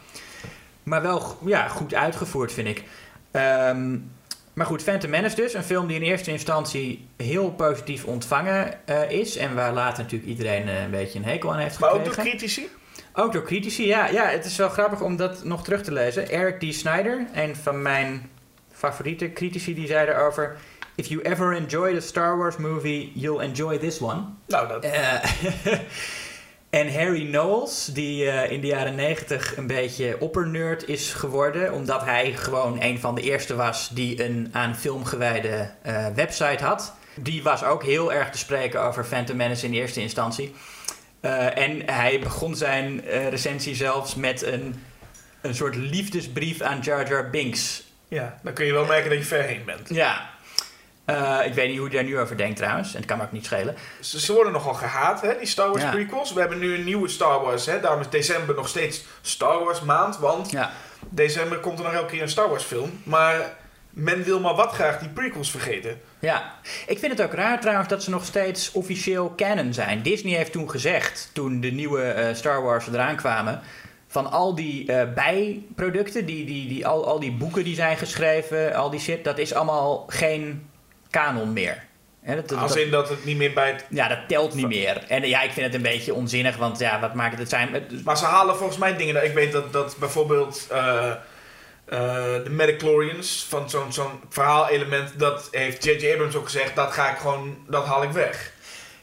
Maar 0.83 1.01
wel 1.01 1.37
ja, 1.45 1.67
goed 1.67 1.93
uitgevoerd, 1.93 2.53
vind 2.53 2.67
ik. 2.67 2.83
Ehm, 3.31 3.97
maar 4.55 4.65
goed, 4.65 4.83
Phantom 4.83 5.09
Menace 5.09 5.35
dus. 5.35 5.53
Een 5.53 5.63
film 5.63 5.87
die 5.87 5.95
in 5.95 6.01
eerste 6.01 6.31
instantie 6.31 7.07
heel 7.17 7.51
positief 7.51 8.05
ontvangen 8.05 8.87
eh, 8.87 9.11
is. 9.11 9.37
En 9.37 9.55
waar 9.55 9.73
later 9.73 10.03
natuurlijk 10.03 10.29
iedereen 10.29 10.67
eh, 10.67 10.83
een 10.83 10.91
beetje 10.91 11.19
een 11.19 11.25
hekel 11.25 11.53
aan 11.53 11.59
heeft 11.59 11.79
Maar 11.79 11.89
gekregen. 11.89 12.11
ook 12.11 12.15
door 12.17 12.25
critici? 12.25 12.69
Ook 13.13 13.33
door 13.33 13.43
critici, 13.43 13.87
ja. 13.87 14.07
Ja, 14.07 14.25
het 14.25 14.45
is 14.45 14.57
wel 14.57 14.69
grappig 14.69 15.01
om 15.01 15.15
dat 15.15 15.43
nog 15.43 15.63
terug 15.63 15.81
te 15.83 15.91
lezen. 15.91 16.29
Eric 16.29 16.59
D. 16.59 16.73
Snyder, 16.73 17.25
een 17.33 17.55
van 17.55 17.81
mijn 17.81 18.29
favoriete 18.71 19.33
critici, 19.33 19.73
die 19.73 19.87
zei 19.87 20.07
erover... 20.07 20.57
If 20.97 21.07
you 21.07 21.21
ever 21.21 21.53
enjoyed 21.53 21.97
a 21.97 21.99
Star 21.99 22.37
Wars 22.37 22.57
movie, 22.57 23.11
you'll 23.15 23.41
enjoy 23.43 23.77
this 23.77 23.99
one. 23.99 24.21
Nou, 24.47 24.67
dat... 24.67 24.83
Eh, 24.83 25.13
en 26.75 26.93
Harry 26.93 27.25
Knowles, 27.25 27.85
die 27.85 28.29
eh, 28.29 28.51
in 28.51 28.61
de 28.61 28.67
jaren 28.67 28.95
negentig 28.95 29.57
een 29.57 29.67
beetje 29.67 30.15
oppernerd 30.19 30.87
is 30.87 31.13
geworden, 31.13 31.73
omdat 31.73 32.03
hij 32.03 32.33
gewoon 32.33 32.81
een 32.81 32.99
van 32.99 33.15
de 33.15 33.21
eerste 33.21 33.55
was 33.55 33.89
die 33.89 34.23
een 34.23 34.49
aan 34.51 34.75
film 34.75 35.05
gewijde 35.05 35.69
eh, 35.81 36.07
website 36.15 36.63
had. 36.63 36.93
Die 37.15 37.43
was 37.43 37.63
ook 37.63 37.83
heel 37.83 38.13
erg 38.13 38.29
te 38.29 38.37
spreken 38.37 38.81
over 38.81 39.05
Phantom 39.05 39.37
Menace 39.37 39.65
in 39.65 39.73
eerste 39.73 40.01
instantie. 40.01 40.55
Eh, 41.19 41.57
en 41.57 41.81
hij 41.85 42.19
begon 42.19 42.55
zijn 42.55 43.01
recensie 43.29 43.75
zelfs 43.75 44.15
met 44.15 44.43
een, 44.45 44.83
een 45.41 45.55
soort 45.55 45.75
liefdesbrief 45.75 46.61
aan 46.61 46.79
Jar 46.79 47.07
Jar 47.07 47.29
Binks. 47.29 47.83
Ja, 48.07 48.39
dan 48.43 48.53
kun 48.53 48.65
je 48.65 48.73
wel 48.73 48.85
merken 48.85 49.09
dat 49.09 49.19
je 49.19 49.25
ver 49.25 49.43
heen 49.43 49.65
bent. 49.65 49.89
Ja. 49.89 50.29
Eh, 51.05 51.39
ik 51.45 51.53
weet 51.53 51.67
niet 51.69 51.77
hoe 51.77 51.87
hij 51.87 51.95
daar 51.95 52.05
nu 52.05 52.19
over 52.19 52.37
denkt 52.37 52.57
trouwens. 52.57 52.91
En 52.93 52.97
het 52.97 53.05
kan 53.05 53.17
me 53.17 53.23
ook 53.23 53.31
niet 53.31 53.45
schelen. 53.45 53.75
Ze, 53.99 54.19
ze 54.19 54.33
worden 54.33 54.53
nogal 54.53 54.73
gehaat, 54.73 55.21
hè, 55.21 55.37
die 55.37 55.47
Star 55.47 55.69
Wars 55.69 55.81
Ja. 55.83 55.91
prequels. 55.91 56.33
We 56.33 56.39
hebben 56.39 56.59
nu 56.59 56.75
een 56.75 56.83
nieuwe 56.83 57.07
Star 57.07 57.41
Wars, 57.41 57.65
hè. 57.65 57.79
Daarom 57.79 57.99
is 58.01 58.09
december 58.09 58.55
nog 58.55 58.67
steeds 58.67 59.03
Star 59.21 59.63
Wars 59.63 59.81
maand. 59.81 60.17
Want 60.17 60.51
Ja. 60.51 60.71
december 61.09 61.57
komt 61.59 61.77
er 61.79 61.83
nog 61.85 61.93
elke 61.93 62.11
keer 62.11 62.21
een 62.21 62.29
Star 62.29 62.49
Wars 62.49 62.63
film. 62.63 62.99
Maar 63.03 63.55
men 63.89 64.23
wil 64.23 64.39
maar 64.39 64.55
wat 64.55 64.71
graag 64.71 64.99
die 64.99 65.09
prequels 65.09 65.51
vergeten. 65.51 66.01
Ja, 66.19 66.53
ik 66.87 66.99
vind 66.99 67.11
het 67.17 67.21
ook 67.27 67.33
raar 67.33 67.59
trouwens 67.61 67.89
dat 67.89 68.03
ze 68.03 68.09
nog 68.09 68.25
steeds 68.25 68.71
officieel 68.71 69.33
canon 69.35 69.73
zijn. 69.73 70.01
Disney 70.01 70.35
heeft 70.35 70.51
toen 70.51 70.69
gezegd, 70.69 71.29
toen 71.33 71.61
de 71.61 71.71
nieuwe 71.71 72.01
eh, 72.03 72.35
Star 72.35 72.61
Wars 72.63 72.87
eraan 72.87 73.15
kwamen, 73.15 73.61
van 74.07 74.31
al 74.31 74.55
die 74.55 74.91
eh, 74.91 75.13
bijproducten, 75.13 76.25
die, 76.25 76.45
die, 76.45 76.67
die, 76.67 76.87
al, 76.87 77.05
al 77.07 77.19
die 77.19 77.31
boeken 77.31 77.63
die 77.63 77.75
zijn 77.75 77.97
geschreven, 77.97 78.73
al 78.75 78.89
die 78.89 78.99
shit, 78.99 79.23
dat 79.23 79.37
is 79.37 79.53
allemaal 79.53 80.05
geen 80.07 80.69
canon 81.15 81.53
meer. 81.53 81.83
Hè, 82.21 82.35
dat, 82.35 82.53
Als 82.53 82.75
in 82.75 82.91
dat 82.91 83.09
het 83.09 83.25
niet 83.25 83.37
meer 83.37 83.53
bij 83.53 83.71
het... 83.71 83.85
ja, 83.89 84.07
dat 84.07 84.19
telt 84.27 84.53
niet 84.53 84.67
meer. 84.67 85.03
En 85.07 85.27
ja, 85.27 85.41
ik 85.41 85.51
vind 85.51 85.65
het 85.65 85.75
een 85.75 85.81
beetje 85.81 86.13
onzinnig, 86.13 86.57
want 86.57 86.79
ja, 86.79 86.99
wat 86.99 87.13
maakt 87.13 87.39
het? 87.39 87.49
Zijn. 87.49 87.87
Maar 88.03 88.17
ze 88.17 88.25
halen 88.25 88.55
volgens 88.55 88.77
mij 88.77 88.97
dingen. 88.97 89.25
Ik 89.25 89.33
weet 89.33 89.51
dat, 89.51 89.73
dat 89.73 89.95
bijvoorbeeld 89.99 90.67
eh, 90.71 91.09
eh, 91.09 91.17
de 92.43 92.49
Metachlorians 92.49 93.45
van 93.49 93.69
zo'n 93.69 93.93
zo'n 93.93 94.21
verhaalelement, 94.29 95.19
dat 95.19 95.47
heeft 95.51 95.83
J.J. 95.83 96.11
Abrams 96.11 96.35
ook 96.35 96.45
gezegd, 96.45 96.75
dat 96.75 96.91
ga 96.91 97.09
ik 97.09 97.17
gewoon, 97.17 97.57
dat 97.67 97.85
haal 97.85 98.03
ik 98.03 98.11
weg. 98.11 98.51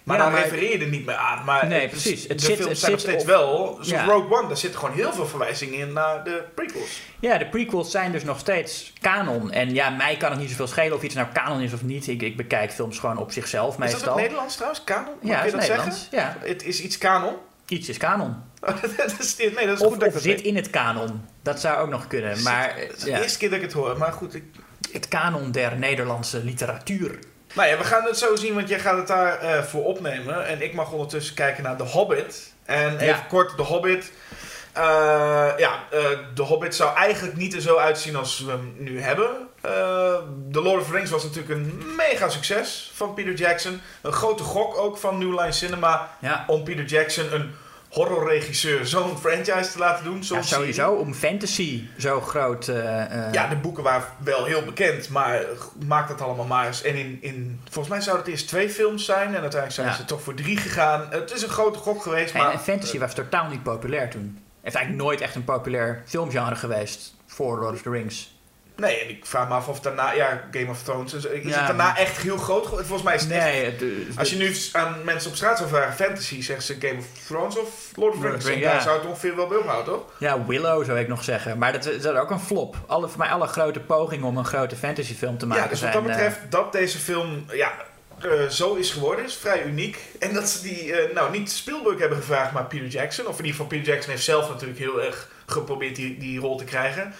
Maar 0.04 0.16
Ja, 0.16 0.22
dan 0.22 0.32
maar- 0.32 0.42
refereer 0.42 0.70
je 0.78 0.84
er 0.84 0.90
niet 0.90 1.06
meer 1.06 1.14
aan. 1.14 1.44
Maar 1.44 1.66
Nee, 1.66 1.88
precies. 1.88 2.22
Het 2.28 2.38
de 2.40 2.44
zit- 2.44 2.54
films 2.56 2.68
het 2.70 2.78
zijn 2.78 2.92
nog 2.92 3.00
steeds 3.00 3.22
op- 3.22 3.28
wel, 3.28 3.66
zoals 3.72 3.88
Ja. 3.88 4.04
Rogue 4.04 4.38
One, 4.38 4.48
daar 4.48 4.56
zitten 4.56 4.80
gewoon 4.80 4.94
heel 4.94 5.12
veel 5.12 5.26
verwijzingen 5.26 5.78
in 5.78 5.92
naar 5.92 6.24
de 6.24 6.42
prequels. 6.54 7.00
Ja, 7.20 7.38
de 7.38 7.46
prequels 7.46 7.90
zijn 7.90 8.12
dus 8.12 8.24
nog 8.24 8.38
steeds 8.38 8.92
canon. 9.00 9.50
En 9.52 9.74
ja, 9.74 9.90
mij 9.90 10.16
kan 10.16 10.30
het 10.30 10.40
niet 10.40 10.50
zoveel 10.50 10.66
schelen 10.66 10.96
of 10.96 11.02
iets 11.02 11.14
nou 11.14 11.26
canon 11.32 11.60
is 11.60 11.72
of 11.72 11.82
niet. 11.82 12.06
Ik, 12.06 12.22
ik 12.22 12.36
bekijk 12.36 12.72
films 12.72 12.98
gewoon 12.98 13.16
op 13.18 13.32
zichzelf 13.32 13.68
Is 13.74 13.80
dat 13.80 13.90
meestal. 13.90 14.12
ook 14.12 14.18
Nederlands 14.20 14.54
trouwens? 14.54 14.84
Kanon? 14.84 15.14
Ja, 15.22 15.44
je 15.44 15.50
dat 15.50 15.60
Nederlands. 15.60 16.08
Ja, 16.10 16.18
zeggen? 16.32 16.48
Het 16.48 16.64
is 16.64 16.80
iets 16.80 16.98
kanon? 16.98 17.34
iets 17.66 17.88
is 17.88 17.96
canon. 17.98 18.34
dat 18.96 19.14
is, 19.18 19.36
nee, 19.36 19.66
dat 19.66 19.76
is 19.76 19.80
Of, 19.84 19.90
goed 19.90 19.98
dat 20.00 20.08
of 20.08 20.14
dat 20.14 20.22
zit 20.22 20.36
weet. 20.36 20.44
in 20.46 20.56
het 20.56 20.70
kanon. 20.70 21.24
Dat 21.42 21.60
zou 21.60 21.78
ook 21.78 21.88
nog 21.90 22.06
kunnen. 22.06 22.42
Maar 22.42 22.72
Het 22.76 22.96
is 22.96 23.04
ja, 23.04 23.16
de 23.16 23.22
eerste 23.22 23.38
keer 23.38 23.48
dat 23.48 23.58
ik 23.58 23.64
het 23.64 23.72
hoor, 23.72 23.98
maar 23.98 24.12
goed. 24.12 24.34
Ik, 24.34 24.44
het 24.92 25.08
kanon 25.08 25.50
der 25.52 25.76
Nederlandse 25.78 26.44
literatuur. 26.44 27.18
Nou 27.52 27.68
ja, 27.68 27.78
we 27.78 27.84
gaan 27.84 28.04
het 28.04 28.18
zo 28.18 28.36
zien, 28.36 28.54
want 28.54 28.68
jij 28.68 28.78
gaat 28.80 28.96
het 28.96 29.06
daar 29.06 29.38
eh, 29.38 29.62
voor 29.62 29.84
opnemen. 29.84 30.46
En 30.46 30.62
ik 30.62 30.74
mag 30.74 30.92
ondertussen 30.92 31.34
kijken 31.34 31.62
naar 31.62 31.76
The 31.76 31.82
Hobbit. 31.84 32.52
En 32.64 32.94
even 32.94 33.06
Ja. 33.06 33.26
kort, 33.28 33.56
The 33.56 33.62
Hobbit. 33.62 34.12
Eh, 34.72 34.82
ja, 35.56 35.84
eh 35.90 36.00
The 36.34 36.42
Hobbit 36.42 36.74
zou 36.74 36.96
eigenlijk 36.96 37.36
niet 37.36 37.54
er 37.54 37.60
zo 37.60 37.76
uitzien 37.76 38.16
als 38.16 38.40
we 38.40 38.50
hem 38.50 38.74
nu 38.78 39.00
hebben. 39.00 39.28
The 40.52 40.60
Lord 40.62 40.80
of 40.80 40.86
the 40.86 40.92
Rings 40.92 41.10
was 41.10 41.22
natuurlijk 41.22 41.52
een 41.54 41.82
mega 41.96 42.28
succes 42.28 42.90
van 42.94 43.14
Peter 43.14 43.34
Jackson. 43.34 43.80
Een 44.02 44.12
grote 44.12 44.42
gok 44.42 44.76
ook 44.76 44.96
van 44.98 45.18
New 45.18 45.40
Line 45.40 45.52
Cinema 45.52 46.08
Ja, 46.18 46.44
om 46.46 46.64
Peter 46.64 46.84
Jackson, 46.84 47.32
een 47.34 47.54
horrorregisseur, 47.92 48.86
zo'n 48.86 49.18
franchise 49.18 49.72
te 49.72 49.78
laten 49.78 50.04
doen. 50.04 50.24
Zo'n 50.24 50.36
ja 50.36 50.42
sowieso 50.42 50.92
om 50.92 51.14
fantasy 51.14 51.82
zo 51.98 52.20
groot. 52.20 52.68
eh, 52.68 53.32
ja, 53.32 53.48
de 53.48 53.56
boeken 53.56 53.82
waren 53.82 54.08
wel 54.18 54.44
heel 54.44 54.64
bekend, 54.64 55.08
maar 55.08 55.44
maak 55.86 56.08
dat 56.08 56.20
allemaal 56.20 56.46
maar 56.46 56.66
eens. 56.66 56.82
En 56.82 56.94
in, 56.94 57.18
in, 57.20 57.60
volgens 57.64 57.88
mij 57.94 58.00
zouden 58.02 58.24
het 58.24 58.34
eerst 58.34 58.48
twee 58.48 58.70
films 58.70 59.04
zijn 59.04 59.26
en 59.26 59.40
uiteindelijk 59.40 59.72
zijn 59.72 59.86
Ja. 59.86 59.94
ze 59.94 60.04
toch 60.04 60.22
voor 60.22 60.34
drie 60.34 60.56
gegaan. 60.56 61.06
Het 61.10 61.30
is 61.32 61.42
een 61.42 61.48
grote 61.48 61.78
gok 61.78 62.02
geweest, 62.02 62.34
en, 62.34 62.40
maar... 62.40 62.52
en 62.52 62.58
fantasy 62.60 62.98
was 62.98 63.14
totaal 63.14 63.48
niet 63.48 63.62
populair 63.62 64.10
toen. 64.10 64.38
Het 64.60 64.72
is 64.72 64.78
eigenlijk 64.78 65.04
nooit 65.04 65.20
echt 65.20 65.34
een 65.34 65.44
populair 65.44 66.02
filmgenre 66.06 66.54
geweest 66.56 67.14
voor 67.26 67.58
Lord 67.58 67.74
of 67.74 67.82
the 67.82 67.90
Rings. 67.90 68.34
Nee, 68.76 68.98
en 69.00 69.08
ik 69.08 69.26
vraag 69.26 69.48
me 69.48 69.54
af 69.54 69.68
of 69.68 69.80
daarna... 69.80 70.12
Ja, 70.12 70.48
Game 70.50 70.70
of 70.70 70.82
Thrones, 70.82 71.14
is, 71.14 71.24
is 71.24 71.42
Ja, 71.44 71.58
het 71.58 71.66
daarna 71.66 71.96
echt 71.96 72.16
heel 72.16 72.36
groot 72.36 72.62
geworden? 72.62 72.86
Volgens 72.86 73.08
mij 73.08 73.16
is 73.16 73.22
het 73.22 73.30
echt- 73.32 73.44
Nee, 73.44 73.64
het, 73.64 73.82
eh, 73.82 74.18
Als 74.18 74.30
je 74.30 74.36
nu 74.36 74.54
aan 74.72 75.04
mensen 75.04 75.30
op 75.30 75.36
straat 75.36 75.56
zou 75.58 75.68
vragen, 75.68 75.92
fantasy, 76.06 76.42
zeggen 76.42 76.64
ze 76.64 76.86
Game 76.88 76.98
of 76.98 77.06
Thrones 77.26 77.58
of 77.58 77.90
Lord 77.94 78.14
of 78.14 78.20
the 78.20 78.28
Rings. 78.28 78.44
ja. 78.62 78.80
zou 78.80 78.98
het 78.98 79.06
ongeveer 79.06 79.36
wel 79.36 79.46
bij 79.46 79.58
ophouden, 79.58 79.94
toch? 79.94 80.02
Ja, 80.18 80.44
Willow 80.46 80.84
zou 80.84 80.98
ik 80.98 81.08
nog 81.08 81.24
zeggen. 81.24 81.58
Maar 81.58 81.72
dat 81.72 81.86
is 81.86 82.02
dat 82.02 82.14
is 82.14 82.20
ook 82.20 82.30
een 82.30 82.40
flop. 82.40 82.76
Alle, 82.86 83.08
voor 83.08 83.18
mij 83.18 83.28
alle 83.28 83.46
grote 83.46 83.80
pogingen 83.80 84.26
om 84.26 84.36
een 84.36 84.44
grote 84.44 84.76
fantasyfilm 84.76 85.38
te 85.38 85.46
maken 85.46 85.62
Ja, 85.62 85.68
dus 85.68 85.80
wat 85.80 85.92
dat 85.92 86.02
eh, 86.02 86.08
betreft, 86.08 86.38
dat 86.48 86.72
deze 86.72 86.98
film 86.98 87.44
ja, 87.52 87.72
eh, 88.20 88.48
zo 88.48 88.74
is 88.74 88.90
geworden, 88.90 89.24
is 89.24 89.34
vrij 89.34 89.64
uniek. 89.64 89.98
En 90.18 90.34
dat 90.34 90.48
ze 90.48 90.62
die, 90.62 90.92
eh, 90.96 91.14
nou 91.14 91.30
niet 91.30 91.50
Spielberg 91.52 91.98
hebben 91.98 92.18
gevraagd, 92.18 92.52
maar 92.52 92.64
Peter 92.64 92.86
Jackson. 92.86 93.26
Of 93.26 93.38
in 93.38 93.44
ieder 93.44 93.50
geval, 93.60 93.66
Peter 93.66 93.92
Jackson 93.92 94.10
heeft 94.10 94.24
zelf 94.24 94.48
natuurlijk 94.48 94.78
heel 94.78 95.02
erg 95.02 95.28
geprobeerd 95.46 95.96
die, 95.96 96.18
die 96.18 96.38
rol 96.40 96.56
te 96.56 96.64
krijgen. 96.64 97.14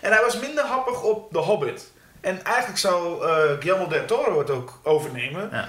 En 0.00 0.12
hij 0.12 0.22
was 0.22 0.38
minder 0.38 0.64
happig 0.64 1.02
op 1.02 1.32
The 1.32 1.38
Hobbit. 1.38 1.92
En 2.20 2.44
eigenlijk 2.44 2.78
zou 2.78 3.24
eh 3.24 3.30
Guillermo 3.60 3.86
del 3.86 4.04
Toro 4.04 4.38
het 4.38 4.50
ook 4.50 4.80
overnemen. 4.82 5.48
Ja. 5.52 5.68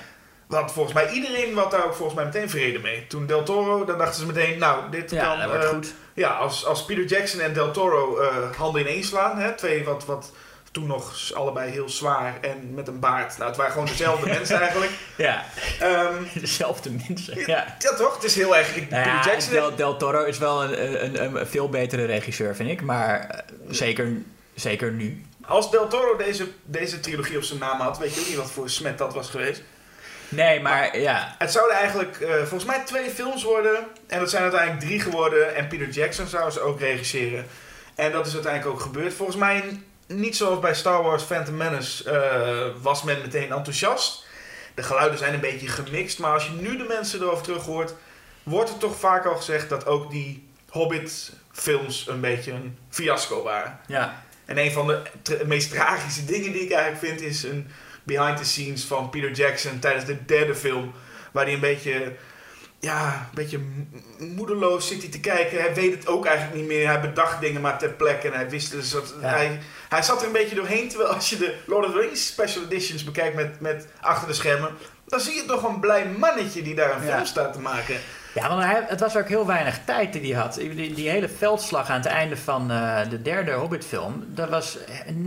Want 0.50 0.72
volgens 0.72 0.94
mij, 0.94 1.10
iedereen 1.10 1.58
had 1.58 1.72
daar 1.72 1.86
ook 1.86 1.94
volgens 1.94 2.18
mij 2.18 2.26
meteen 2.26 2.50
vrede 2.50 2.80
mee. 2.80 3.08
Toen 3.08 3.26
Del 3.26 3.44
Toro, 3.44 3.86
dan 3.86 3.98
dachten 3.98 4.20
ze 4.20 4.26
meteen, 4.26 4.60
nou, 4.60 4.90
dit 4.92 5.12
ja, 5.12 5.24
kan... 5.24 5.50
wordt 5.50 5.64
eh, 5.64 5.70
goed. 5.70 5.94
ja, 6.14 6.30
als, 6.30 6.66
als 6.66 6.86
Peter 6.86 7.06
Jackson 7.06 7.40
en 7.40 7.54
Del 7.54 7.72
Toro 7.72 8.18
eh, 8.18 8.52
handen 8.58 8.82
ineens 8.82 9.08
slaan, 9.08 9.38
hè, 9.38 9.52
twee 9.52 9.84
wat, 9.84 10.06
wat 10.06 10.32
toen 10.72 10.88
nog 10.88 11.34
allebei 11.34 11.72
heel 11.72 11.90
zwaar 11.90 12.38
en 12.42 12.74
met 12.74 12.88
een 12.88 13.00
baard. 13.00 13.38
Nou, 13.38 13.48
het 13.50 13.58
waren 13.58 13.72
gewoon 13.72 13.88
dezelfde 13.88 14.26
mensen 14.38 14.60
eigenlijk. 14.60 14.92
Ja, 15.16 15.44
Ehm, 15.80 16.24
dezelfde 16.40 16.90
mensen. 17.08 17.40
Ja. 17.40 17.76
ja, 17.80 17.94
toch? 17.96 18.16
Het 18.16 18.24
is 18.24 18.36
heel 18.36 18.58
erg. 18.58 18.76
Nou 18.76 18.88
ja, 18.90 19.16
Peter 19.18 19.32
Jackson. 19.32 19.54
Del, 19.54 19.76
Del 19.76 19.98
Toro 19.98 20.24
is 20.24 20.38
wel 20.38 20.64
een, 20.64 21.04
een, 21.24 21.36
een 21.36 21.48
veel 21.48 21.70
betere 21.70 22.06
regisseur, 22.06 22.56
vind 22.56 22.70
ik. 22.70 22.82
Maar 22.82 23.20
eh, 23.30 23.40
zeker, 23.70 24.08
zeker 24.56 24.92
nu. 24.92 25.26
Als 25.46 25.72
Del 25.72 25.88
Toro 25.88 26.18
deze, 26.18 26.48
deze 26.64 27.00
trilogie 27.00 27.38
op 27.38 27.44
zijn 27.44 27.60
naam 27.60 27.80
had, 27.80 27.98
weet 27.98 28.14
je 28.16 28.22
ook 28.22 28.28
niet 28.28 28.36
wat 28.36 28.52
voor 28.52 28.70
smet 28.70 28.98
dat 28.98 29.14
was 29.14 29.30
geweest. 29.30 29.62
Nee, 30.30 30.60
maar 30.60 31.00
ja. 31.00 31.36
Het 31.38 31.52
zouden 31.52 31.78
eigenlijk 31.78 32.20
eh, 32.20 32.36
volgens 32.36 32.66
mij 32.66 32.82
twee 32.86 33.10
films 33.10 33.44
worden. 33.44 33.76
En 34.08 34.20
dat 34.20 34.30
zijn 34.30 34.44
uiteindelijk 34.44 34.82
drie 34.82 35.00
geworden. 35.00 35.56
En 35.56 35.68
Peter 35.68 35.90
Jackson 35.90 36.28
zou 36.28 36.52
ze 36.52 36.60
ook 36.60 36.80
regisseren. 36.80 37.46
En 37.96 38.12
dat 38.12 38.28
is 38.28 38.34
uiteindelijk 38.34 38.74
ook 38.74 38.82
gebeurd. 38.82 39.14
Volgens 39.14 39.38
mij 39.38 39.80
niet 40.10 40.38
zoals 40.38 40.60
bij 40.60 40.75
Star 40.75 41.04
Wars 41.04 41.24
Phantom 41.24 41.58
Menace 41.58 42.12
eh, 42.12 42.82
was 42.82 43.04
men 43.04 43.22
meteen 43.22 43.51
enthousiast. 43.51 44.25
De 44.75 44.84
geluiden 44.84 45.20
zijn 45.20 45.34
een 45.34 45.39
beetje 45.39 45.68
gemixt. 45.68 46.20
Maar 46.20 46.34
als 46.34 46.46
je 46.46 46.51
nu 46.51 46.78
de 46.78 46.84
mensen 46.84 47.22
erover 47.22 47.44
terug 47.44 47.66
hoort, 47.66 47.94
wordt 48.44 48.70
er 48.70 48.78
toch 48.78 48.96
vaak 48.96 49.25
al 49.25 49.36
gezegd 49.36 49.70
dat 49.70 49.86
ook 49.86 50.12
die 50.12 50.48
Hobbit 50.70 51.32
films 51.51 52.08
een 52.08 52.22
beetje 52.22 52.51
een 52.51 52.78
fiasco 52.89 53.44
waren. 53.44 53.80
ja. 53.88 54.24
En 54.46 54.58
een 54.58 54.72
van 54.72 54.88
de 55.24 55.42
meest 55.46 55.72
tragische 55.72 56.25
dingen 56.25 56.51
die 56.51 56.62
ik 56.62 56.72
eigenlijk 56.72 57.06
vind 57.06 57.22
is 57.22 57.44
een 57.44 57.72
behind 58.04 58.38
the 58.38 58.46
scenes 58.46 58.84
van 58.84 59.10
Peter 59.10 59.32
Jackson 59.32 59.80
tijdens 59.80 60.06
de 60.06 60.25
derde 60.25 60.56
film. 60.56 60.94
Waar 61.32 61.44
hij 61.44 61.54
een 61.54 61.60
beetje, 61.60 62.16
ja, 62.80 63.14
een 63.30 63.36
beetje 63.36 63.60
moedeloos 64.18 64.88
zit 64.88 65.02
hij 65.02 65.12
te 65.12 65.20
kijken. 65.20 65.60
Hij 65.62 65.74
weet 65.74 65.94
het 65.94 66.08
ook 66.08 66.26
eigenlijk 66.26 66.58
niet 66.58 66.68
meer. 66.68 66.88
Hij 66.88 67.02
bedacht 67.02 67.42
dingen 67.42 67.62
maar 67.62 67.78
ter 67.80 67.90
plekke 67.90 68.28
en 68.28 68.34
hij 68.34 68.50
wist 68.50 68.72
dus 68.72 68.90
dat 68.92 69.14
Ja. 69.22 69.28
hij, 69.28 69.60
hij 69.90 70.02
zat 70.02 70.20
er 70.22 70.28
een 70.28 70.34
beetje 70.34 70.56
doorheen. 70.56 70.90
Terwijl 70.90 71.10
als 71.14 71.30
je 71.30 71.38
de 71.38 71.56
Lord 71.66 71.86
of 71.86 71.92
the 71.92 72.00
Rings 72.00 72.28
special 72.28 72.64
editions 72.64 73.04
bekijkt 73.04 73.36
met, 73.36 73.60
met 73.60 73.88
achter 74.02 74.28
de 74.28 74.34
schermen, 74.34 74.72
dan 75.06 75.20
zie 75.20 75.36
je 75.36 75.46
toch 75.46 75.64
een 75.64 75.80
blij 75.80 76.06
mannetje 76.08 76.62
die 76.62 76.76
daar 76.76 76.96
een 76.96 77.06
Ja. 77.06 77.14
film 77.14 77.26
staat 77.26 77.54
te 77.54 77.60
maken. 77.60 77.96
Ja, 78.34 78.48
want 78.50 78.64
hij, 78.64 78.84
het 78.88 79.00
was 79.00 79.18
ook 79.18 79.28
heel 79.28 79.46
weinig 79.46 79.80
tijd 79.86 80.14
die 80.14 80.34
hij 80.34 80.42
had. 80.42 80.54
Die, 80.54 80.94
die 80.94 81.10
hele 81.10 81.30
veldslag 81.30 81.90
aan 81.90 81.96
het 82.00 82.06
einde 82.06 82.38
van 82.38 82.72
eh, 82.72 83.00
de 83.10 83.22
derde 83.22 83.52
Hobbit-film, 83.52 84.24
dat 84.28 84.50
was 84.50 84.78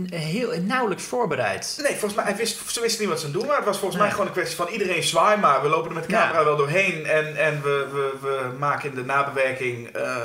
heel, 0.09 0.61
nauwelijks 0.61 1.03
voorbereid. 1.03 1.77
Nee, 1.81 1.91
volgens 1.91 2.13
mij, 2.13 2.23
hij 2.23 2.35
wist, 2.35 2.71
ze 2.71 2.81
wisten 2.81 3.01
niet 3.01 3.09
wat 3.09 3.19
ze 3.19 3.25
aan 3.25 3.31
doen 3.31 3.41
waren. 3.41 3.55
Het 3.57 3.65
was 3.65 3.77
volgens 3.77 3.95
Nee. 3.99 4.03
mij 4.03 4.11
gewoon 4.11 4.27
een 4.27 4.33
kwestie 4.37 4.57
van 4.57 4.67
iedereen 4.67 5.03
zwaai 5.03 5.37
maar. 5.39 5.61
We 5.61 5.67
lopen 5.67 5.87
er 5.89 5.95
met 5.95 6.03
de 6.03 6.13
camera 6.13 6.39
Ja. 6.39 6.45
wel 6.45 6.57
doorheen 6.57 7.05
en, 7.05 7.35
en 7.37 7.61
we, 7.61 7.87
we, 7.91 8.13
we 8.21 8.55
maken 8.59 8.89
in 8.89 8.95
de 8.95 9.03
nabewerking... 9.05 9.87
eh, 9.87 10.21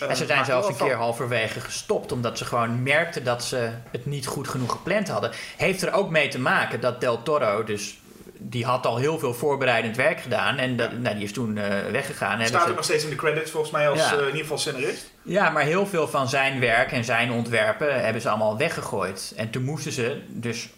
eh, 0.00 0.08
En 0.10 0.16
ze 0.16 0.26
zijn 0.26 0.44
zelfs 0.44 0.68
een 0.68 0.76
keer 0.76 0.96
halverwege 0.96 1.60
gestopt, 1.60 2.12
omdat 2.12 2.38
ze 2.38 2.44
gewoon 2.44 2.82
merkten 2.82 3.24
dat 3.24 3.44
ze 3.44 3.70
het 3.90 4.06
niet 4.06 4.26
goed 4.26 4.48
genoeg 4.48 4.70
gepland 4.72 5.08
hadden. 5.08 5.30
Heeft 5.56 5.82
er 5.82 5.92
ook 5.92 6.10
mee 6.10 6.28
te 6.28 6.38
maken 6.38 6.80
dat 6.80 7.00
Del 7.00 7.22
Toro, 7.22 7.64
dus 7.64 7.98
die 8.44 8.64
had 8.64 8.86
al 8.86 8.96
heel 8.96 9.18
veel 9.18 9.34
voorbereidend 9.34 9.96
werk 9.96 10.20
gedaan 10.20 10.56
en 10.58 10.76
dat, 10.76 10.92
nou, 10.98 11.14
die 11.14 11.24
is 11.24 11.32
toen 11.32 11.58
eh, 11.58 11.90
weggegaan. 11.90 12.46
Staat 12.46 12.62
ze- 12.62 12.68
ook 12.68 12.74
nog 12.76 12.84
steeds 12.84 13.04
in 13.04 13.10
de 13.10 13.16
credits 13.16 13.50
volgens 13.50 13.72
mij 13.72 13.88
als 13.88 13.98
Ja. 13.98 14.12
eh, 14.12 14.18
in 14.18 14.24
ieder 14.26 14.40
geval 14.40 14.58
scenarist. 14.58 15.10
Ja, 15.22 15.50
maar 15.50 15.62
heel 15.62 15.86
veel 15.86 16.08
van 16.08 16.28
zijn 16.28 16.60
werk 16.60 16.92
en 16.92 17.04
zijn 17.04 17.32
ontwerpen 17.32 18.04
hebben 18.04 18.22
ze 18.22 18.28
allemaal 18.28 18.56
weggegooid. 18.58 19.32
En 19.36 19.50
toen 19.50 19.62
moesten 19.64 19.92
ze 19.92 20.20
dus 20.28 20.68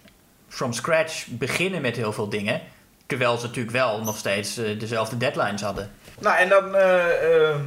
from 0.49 0.73
scratch 0.73 1.26
beginnen 1.26 1.80
met 1.80 1.97
heel 1.97 2.12
veel 2.12 2.28
dingen. 2.28 2.61
Terwijl 3.06 3.37
ze 3.38 3.47
natuurlijk 3.47 3.75
wel 3.76 4.00
nog 4.02 4.16
steeds 4.16 4.56
eh, 4.56 4.78
dezelfde 4.78 5.16
deadlines 5.16 5.61
hadden. 5.62 5.90
Nou, 6.21 6.37
en 6.37 6.49
dan 6.49 6.71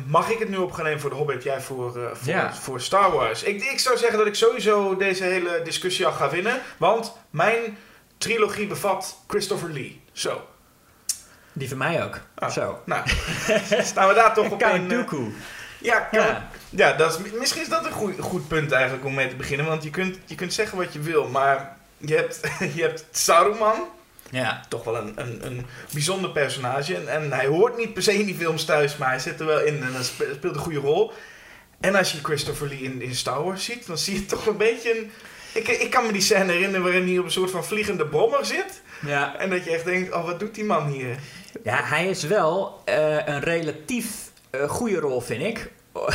mag 0.07 0.29
ik 0.29 0.39
het 0.39 0.49
nu 0.49 0.57
op 0.57 0.71
gaan 0.71 0.83
nemen 0.85 0.99
voor 0.99 1.09
de 1.09 1.15
Hobbit, 1.15 1.43
jij 1.43 1.61
voor, 1.61 1.91
voor, 2.13 2.33
Ja. 2.33 2.53
voor 2.53 2.81
Star 2.81 3.11
Wars. 3.11 3.43
Ik, 3.43 3.63
ik 3.63 3.79
zou 3.79 3.97
zeggen 3.97 4.17
dat 4.17 4.27
ik 4.27 4.35
sowieso 4.35 4.95
deze 4.97 5.23
hele 5.23 5.61
discussie 5.63 6.05
al 6.05 6.11
ga 6.11 6.29
winnen, 6.29 6.61
want 6.77 7.13
mijn 7.29 7.77
trilogie 8.17 8.67
bevat 8.67 9.17
Christopher 9.27 9.69
Lee. 9.69 10.01
Zo. 10.11 10.47
Die 11.53 11.67
van 11.69 11.77
mij 11.77 12.03
ook. 12.03 12.19
Ah. 12.35 12.49
Zo. 12.49 12.81
Nou, 12.85 13.07
staan 13.83 14.07
we 14.07 14.13
daar 14.13 14.33
toch 14.33 14.49
op 14.51 14.59
Count 14.59 14.75
een... 14.75 14.91
eh, 14.91 14.97
Dooku. 14.97 15.33
ja, 15.79 16.07
Count 16.11 16.27
Ja. 16.27 16.49
Ja, 16.69 16.93
dat 16.93 17.19
is, 17.19 17.31
misschien 17.31 17.61
is 17.61 17.69
dat 17.69 17.85
een 17.85 17.91
goed, 17.91 18.19
goed 18.19 18.47
punt 18.47 18.71
eigenlijk 18.71 19.05
om 19.05 19.13
mee 19.13 19.27
te 19.29 19.35
beginnen. 19.35 19.65
Want 19.65 19.83
je 19.83 19.89
kunt, 19.89 20.17
je 20.25 20.35
kunt 20.35 20.53
zeggen 20.53 20.77
wat 20.77 20.93
je 20.93 20.99
wil, 20.99 21.27
maar 21.27 21.77
je 21.97 22.15
hebt, 22.15 22.39
je 22.75 22.81
hebt 22.81 23.05
Saruman. 23.11 23.75
Ja. 24.29 24.61
toch 24.69 24.83
wel 24.83 24.97
een, 24.97 25.13
een, 25.15 25.45
een 25.45 25.65
bijzonder 25.93 26.29
personage. 26.29 26.95
En, 26.95 27.07
en 27.07 27.31
hij 27.31 27.45
hoort 27.45 27.77
niet 27.77 27.93
per 27.93 28.03
se 28.03 28.13
in 28.19 28.25
die 28.25 28.35
films 28.35 28.65
thuis, 28.65 28.97
maar 28.97 29.09
hij 29.09 29.19
zit 29.19 29.39
er 29.39 29.45
wel 29.45 29.59
in 29.59 29.83
en 29.83 30.03
speelt 30.05 30.43
een 30.43 30.55
goede 30.55 30.79
rol. 30.79 31.13
En 31.79 31.95
als 31.95 32.11
je 32.11 32.23
Christopher 32.23 32.67
Lee 32.67 32.81
in, 32.81 33.01
in 33.01 33.15
Star 33.15 33.43
Wars 33.43 33.65
ziet, 33.65 33.87
dan 33.87 33.97
zie 33.97 34.13
je 34.13 34.25
toch 34.25 34.45
een 34.45 34.57
beetje 34.57 34.97
een... 34.97 35.11
Ik, 35.53 35.67
ik 35.67 35.89
kan 35.89 36.05
me 36.05 36.11
die 36.11 36.21
scène 36.21 36.51
herinneren 36.51 36.83
waarin 36.83 37.07
hij 37.07 37.17
op 37.17 37.25
een 37.25 37.31
soort 37.31 37.51
van 37.51 37.65
vliegende 37.65 38.05
brommer 38.05 38.45
zit. 38.45 38.81
Ja. 39.05 39.35
En 39.37 39.49
dat 39.49 39.63
je 39.63 39.69
echt 39.71 39.85
denkt, 39.85 40.13
oh 40.13 40.25
wat 40.25 40.39
doet 40.39 40.55
die 40.55 40.63
man 40.63 40.87
hier? 40.87 41.15
Ja, 41.63 41.79
hij 41.83 42.07
is 42.07 42.23
wel 42.23 42.81
eh, 42.85 43.27
een 43.27 43.39
relatief 43.39 44.07
eh, 44.49 44.69
goede 44.69 44.99
rol, 44.99 45.21
vind 45.21 45.43
ik. 45.43 45.71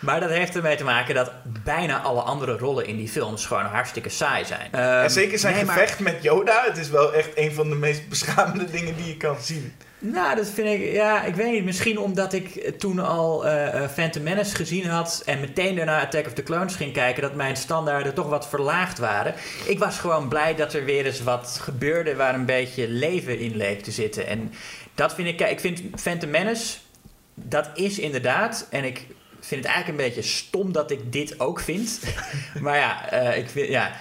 maar 0.00 0.20
dat 0.20 0.30
heeft 0.30 0.56
ermee 0.56 0.76
te 0.76 0.84
maken 0.84 1.14
dat 1.14 1.30
bijna 1.64 2.00
alle 2.00 2.20
andere 2.20 2.56
rollen 2.58 2.86
in 2.86 2.96
die 2.96 3.08
films 3.08 3.46
gewoon 3.46 3.64
hartstikke 3.64 4.08
saai 4.08 4.44
zijn. 4.44 4.68
en 4.72 5.00
Ehm, 5.00 5.08
zeker 5.08 5.38
zijn 5.38 5.54
nee, 5.54 5.64
maar- 5.64 5.74
gevecht 5.74 5.98
met 6.00 6.22
Yoda, 6.22 6.64
het 6.66 6.76
is 6.76 6.88
wel 6.88 7.12
echt 7.14 7.28
een 7.34 7.52
van 7.52 7.68
de 7.68 7.74
meest 7.74 8.08
beschamende 8.08 8.70
dingen 8.70 8.96
die 8.96 9.06
je 9.06 9.16
kan 9.16 9.36
zien. 9.40 9.74
Nou, 10.00 10.36
dat 10.36 10.48
vind 10.48 10.80
ik, 10.80 10.92
ja, 10.92 11.24
ik 11.24 11.34
weet 11.34 11.52
niet. 11.52 11.64
Misschien 11.64 11.98
omdat 11.98 12.32
ik 12.32 12.78
toen 12.78 12.98
al 12.98 13.46
eh, 13.46 13.88
Phantom 13.88 14.22
Menace 14.22 14.54
gezien 14.54 14.86
had 14.86 15.22
en 15.26 15.40
meteen 15.40 15.76
daarna 15.76 16.00
Attack 16.00 16.26
of 16.26 16.32
the 16.32 16.42
Clones 16.42 16.74
ging 16.74 16.92
kijken, 16.92 17.22
dat 17.22 17.34
mijn 17.34 17.56
standaarden 17.56 18.14
toch 18.14 18.28
wat 18.28 18.48
verlaagd 18.48 18.98
waren. 18.98 19.34
Ik 19.66 19.78
was 19.78 19.98
gewoon 19.98 20.28
blij 20.28 20.54
dat 20.54 20.74
er 20.74 20.84
weer 20.84 21.06
eens 21.06 21.22
wat 21.22 21.58
gebeurde 21.62 22.16
waar 22.16 22.34
een 22.34 22.46
beetje 22.46 22.88
leven 22.88 23.38
in 23.38 23.56
leek 23.56 23.82
te 23.82 23.90
zitten. 23.90 24.26
En 24.26 24.52
dat 24.94 25.14
vind 25.14 25.28
ik, 25.28 25.36
kijk, 25.36 25.50
ik 25.50 25.60
vind 25.60 25.82
Phantom 26.00 26.30
Menace, 26.30 26.78
dat 27.34 27.70
is 27.74 27.98
inderdaad, 27.98 28.66
en 28.70 28.84
ik 28.84 29.06
vind 29.40 29.64
het 29.64 29.72
eigenlijk 29.72 29.88
een 29.98 30.08
beetje 30.08 30.30
stom 30.30 30.72
dat 30.72 30.90
ik 30.90 31.12
dit 31.12 31.40
ook 31.40 31.60
vind. 31.60 32.00
maar 32.60 32.76
ja, 32.76 33.10
eh, 33.10 33.38
ik 33.38 33.48
vind, 33.48 33.68
ja, 33.68 33.92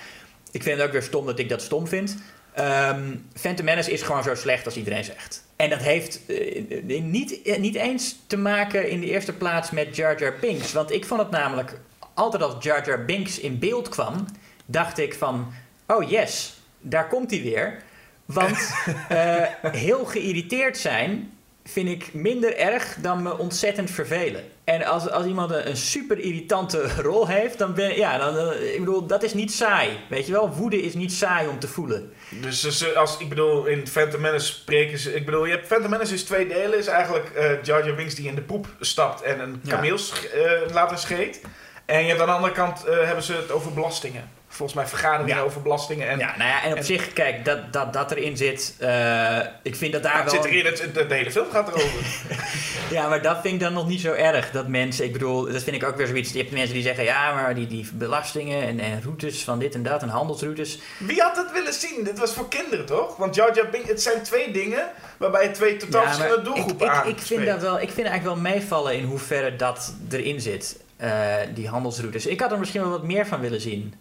ik 0.52 0.64
vind 0.64 0.78
het 0.78 0.86
ook 0.86 0.92
weer 0.92 1.04
stom 1.04 1.26
dat 1.26 1.40
ik 1.40 1.50
dat 1.50 1.62
stom 1.62 1.88
vind. 1.88 2.18
Ehm 2.58 3.16
Phantom 3.34 3.66
Menace 3.66 3.92
is 3.92 4.02
gewoon 4.02 4.24
zo 4.24 4.36
slecht 4.36 4.66
als 4.66 4.78
iedereen 4.78 5.04
zegt. 5.04 5.46
En 5.56 5.70
dat 5.70 5.82
heeft 5.82 6.20
eh, 6.26 7.02
niet, 7.02 7.42
eh, 7.42 7.58
niet 7.58 7.76
eens 7.76 8.16
te 8.28 8.38
maken 8.38 8.90
in 8.90 9.00
de 9.00 9.06
eerste 9.06 9.34
plaats 9.34 9.72
met 9.72 9.96
Jar 9.96 10.20
Jar 10.20 10.34
Binks. 10.42 10.72
Want 10.72 10.92
ik 10.92 11.06
vond 11.06 11.22
het 11.22 11.30
namelijk, 11.30 11.80
altijd 12.14 12.44
als 12.44 12.64
Jar 12.64 12.86
Jar 12.86 13.06
Binks 13.06 13.40
in 13.40 13.60
beeld 13.60 13.90
kwam, 13.90 14.26
dacht 14.66 14.98
ik 14.98 15.14
van, 15.14 15.54
oh 15.88 16.10
yes, 16.10 16.60
daar 16.80 17.08
komt 17.08 17.32
hij 17.32 17.42
weer. 17.42 17.84
Want 18.26 18.58
eh, 19.10 19.44
heel 19.62 20.06
geïrriteerd 20.06 20.78
zijn 20.78 21.34
vind 21.64 21.90
ik 21.90 22.14
minder 22.14 22.58
erg 22.58 22.98
dan 23.02 23.22
me 23.22 23.38
ontzettend 23.38 23.92
vervelen. 23.92 24.44
En 24.68 24.86
als, 24.86 25.10
als 25.10 25.26
iemand 25.26 25.52
een, 25.52 25.68
een 25.70 25.78
super 25.78 26.20
irritante 26.20 26.90
rol 27.02 27.28
heeft, 27.28 27.58
dan 27.58 27.74
ben 27.74 27.96
ja, 27.98 28.18
dan, 28.18 28.38
eh, 28.52 28.74
ik 28.74 28.80
bedoel, 28.80 29.06
dat 29.06 29.24
is 29.24 29.34
niet 29.34 29.52
saai. 29.54 29.90
Weet 30.10 30.26
je 30.26 30.32
wel, 30.32 30.50
woede 30.50 30.82
is 30.82 30.94
niet 30.94 31.12
saai 31.14 31.48
om 31.48 31.60
te 31.60 31.68
voelen. 31.68 32.14
Dus 32.42 32.62
ze- 32.78 32.96
als, 32.98 33.18
ik 33.18 33.30
bedoel, 33.30 33.66
in 33.66 33.88
Phantom 33.88 34.22
Menace 34.22 34.46
spreken 34.46 34.98
ze... 35.00 35.14
Ik 35.16 35.26
bedoel, 35.26 35.46
je 35.46 35.52
hebt 35.52 35.68
Phantom 35.68 35.90
Menace 35.90 36.14
is 36.14 36.24
twee 36.24 36.48
delen. 36.48 36.78
Is 36.78 36.88
eigenlijk 36.88 37.30
eh 37.30 37.64
Jar 37.64 37.86
Jar 37.86 37.96
Binks 37.96 38.16
die 38.16 38.28
in 38.28 38.36
de 38.36 38.42
poep 38.42 38.68
stapt 38.80 39.22
en 39.22 39.40
een 39.40 39.60
Ja. 39.64 39.76
kameel 39.76 39.98
sch- 39.98 40.26
eh, 40.26 40.52
later 40.74 40.98
scheet. 40.98 41.42
En 41.86 42.02
je 42.02 42.08
hebt 42.08 42.20
aan 42.22 42.28
de 42.28 42.34
andere 42.34 42.54
kant 42.54 42.86
eh, 42.86 43.04
hebben 43.04 43.24
ze 43.24 43.34
het 43.34 43.52
over 43.52 43.74
belastingen. 43.74 44.30
Volgens 44.58 44.78
mij 44.78 44.88
vergaderingen 44.88 45.36
Ja. 45.36 45.42
over 45.42 45.62
belastingen. 45.62 46.08
En 46.10 46.20
ja, 46.20 46.34
nou 46.38 46.50
ja, 46.50 46.64
en 46.64 46.72
op 46.72 46.78
en- 46.78 46.84
zich, 46.84 47.14
kijk, 47.14 47.46
dat, 47.46 47.74
dat, 47.74 47.94
dat 47.94 48.12
erin 48.12 48.38
zit, 48.38 48.76
eh, 48.80 49.38
ik 49.62 49.76
vind 49.76 49.94
dat 49.94 50.04
daar 50.04 50.14
Ah, 50.14 50.24
het 50.24 50.32
wel... 50.32 50.42
zit 50.42 50.52
erin, 50.52 50.66
het, 50.66 50.94
de, 50.94 51.08
de 51.08 51.14
hele 51.14 51.32
film 51.32 51.46
gaat 51.52 51.68
erover. 51.68 52.00
Ja, 52.92 53.08
maar 53.10 53.22
dat 53.22 53.38
vind 53.42 53.54
ik 53.54 53.60
dan 53.60 53.74
nog 53.74 53.88
niet 53.88 54.02
zo 54.02 54.12
erg. 54.14 54.52
Dat 54.52 54.68
mensen, 54.68 55.06
ik 55.06 55.12
bedoel, 55.14 55.52
dat 55.52 55.64
vind 55.64 55.76
ik 55.76 55.84
ook 55.84 55.96
weer 55.98 56.08
zoiets. 56.08 56.32
Je 56.32 56.38
hebt 56.38 56.52
mensen 56.52 56.74
die 56.74 56.84
zeggen, 56.84 57.04
ja, 57.04 57.34
maar 57.34 57.56
die, 57.56 57.68
die 57.68 57.90
belastingen 57.94 58.62
en, 58.68 58.80
en 58.80 59.02
routes 59.04 59.44
van 59.44 59.60
dit 59.60 59.76
en 59.76 59.84
dat 59.84 60.02
en 60.02 60.10
handelsroutes. 60.10 60.80
Wie 60.98 61.22
had 61.22 61.36
dat 61.36 61.52
willen 61.52 61.74
zien? 61.74 62.04
Dit 62.04 62.20
was 62.20 62.34
voor 62.34 62.48
kinderen, 62.48 62.86
toch? 62.86 63.18
Want 63.18 63.36
Jar 63.36 63.56
Jar 63.56 63.70
Binks, 63.70 63.88
het 63.90 64.02
zijn 64.02 64.22
twee 64.24 64.52
dingen 64.52 64.90
waarbij 65.18 65.44
je 65.44 65.52
twee 65.52 65.78
totaal 65.78 66.02
Ja, 66.02 66.08
verschillende 66.08 66.50
ik, 66.50 66.56
doelgroepen 66.56 66.86
ik, 66.86 66.92
aan 66.92 67.08
ik, 67.08 67.20
vind 67.20 67.46
dat 67.46 67.62
wel, 67.62 67.80
ik 67.82 67.90
vind 67.92 68.08
eigenlijk 68.08 68.42
wel 68.42 68.52
meevallen 68.54 68.94
in 68.98 69.04
hoeverre 69.04 69.56
dat 69.56 69.94
erin 70.10 70.42
zit, 70.42 70.80
eh, 70.98 71.12
die 71.54 71.68
handelsroutes. 71.68 72.26
Ik 72.26 72.40
had 72.40 72.52
er 72.52 72.60
misschien 72.60 72.82
wel 72.82 72.90
wat 72.90 73.04
meer 73.04 73.28
van 73.28 73.40
willen 73.40 73.62
zien. 73.62 73.94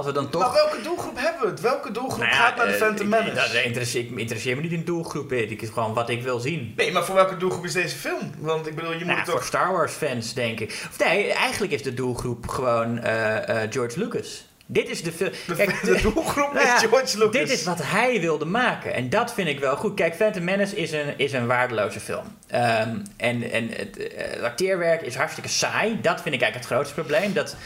Als 0.00 0.08
we 0.08 0.14
dan 0.14 0.30
toch... 0.30 0.42
Maar 0.42 0.52
welke 0.52 0.80
doelgroep 0.82 1.16
hebben 1.18 1.40
we 1.42 1.46
het? 1.46 1.60
Welke 1.60 1.90
doelgroep 1.90 2.18
Nou 2.18 2.30
ja, 2.30 2.36
gaat 2.36 2.56
naar 2.56 2.66
de 2.66 2.72
eh, 2.72 2.78
Phantom 2.78 3.06
ik- 3.06 3.24
Menace? 3.24 3.34
Dat 3.34 3.94
ik 3.94 4.18
interesseer 4.18 4.56
me 4.56 4.62
niet 4.62 4.72
in 4.72 4.84
doelgroepen. 4.84 5.50
Ik 5.50 5.62
is 5.62 5.68
gewoon 5.68 5.94
wat 5.94 6.08
ik 6.08 6.22
wil 6.22 6.38
zien. 6.38 6.72
Nee, 6.76 6.92
maar 6.92 7.04
voor 7.04 7.14
welke 7.14 7.36
doelgroep 7.36 7.64
is 7.64 7.72
deze 7.72 7.96
film? 7.96 8.32
Want 8.38 8.66
ik 8.66 8.74
bedoel, 8.74 8.92
je 8.92 8.98
moet 8.98 9.06
Nou, 9.06 9.24
voor 9.24 9.34
toch... 9.34 9.44
Star 9.44 9.72
Wars 9.72 9.92
fans, 9.92 10.34
denk 10.34 10.60
ik. 10.60 10.68
Of 10.90 10.98
nee, 10.98 11.32
eigenlijk 11.32 11.72
is 11.72 11.82
de 11.82 11.94
doelgroep 11.94 12.48
gewoon 12.48 12.98
eh, 12.98 13.62
eh, 13.62 13.70
George 13.72 13.98
Lucas. 13.98 14.48
Dit 14.66 14.88
is 14.88 15.02
de 15.02 15.12
film. 15.12 15.30
De, 15.46 15.54
Kijk, 15.54 15.84
de 15.84 16.00
doelgroep 16.02 16.52
nou 16.52 16.66
ja, 16.66 16.74
is 16.74 16.80
George 16.80 17.18
Lucas. 17.18 17.32
Dit 17.32 17.50
is 17.50 17.64
wat 17.64 17.80
hij 17.82 18.20
wilde 18.20 18.44
maken. 18.44 18.94
En 18.94 19.10
dat 19.10 19.34
vind 19.34 19.48
ik 19.48 19.60
wel 19.60 19.76
goed. 19.76 19.94
Kijk, 19.94 20.14
Phantom 20.14 20.44
Menace 20.44 20.76
is 20.76 20.92
een, 20.92 21.14
is 21.18 21.32
een 21.32 21.46
waardeloze 21.46 22.00
film. 22.00 22.36
Ehm, 22.46 22.96
en 23.16 23.50
en 23.50 23.68
het, 23.72 24.10
acteerwerk 24.42 25.02
is 25.02 25.14
hartstikke 25.14 25.48
saai. 25.48 26.00
Dat 26.00 26.22
vind 26.22 26.34
ik 26.34 26.40
eigenlijk 26.42 26.54
het 26.54 26.66
grootste 26.66 26.94
probleem. 26.94 27.32
Dat 27.32 27.56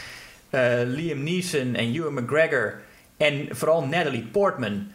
Liam 0.85 1.23
Neeson 1.23 1.75
en 1.75 1.93
Ewan 1.93 2.13
McGregor... 2.13 2.81
en 3.17 3.47
vooral 3.51 3.85
Natalie 3.85 4.27
Portman... 4.31 4.91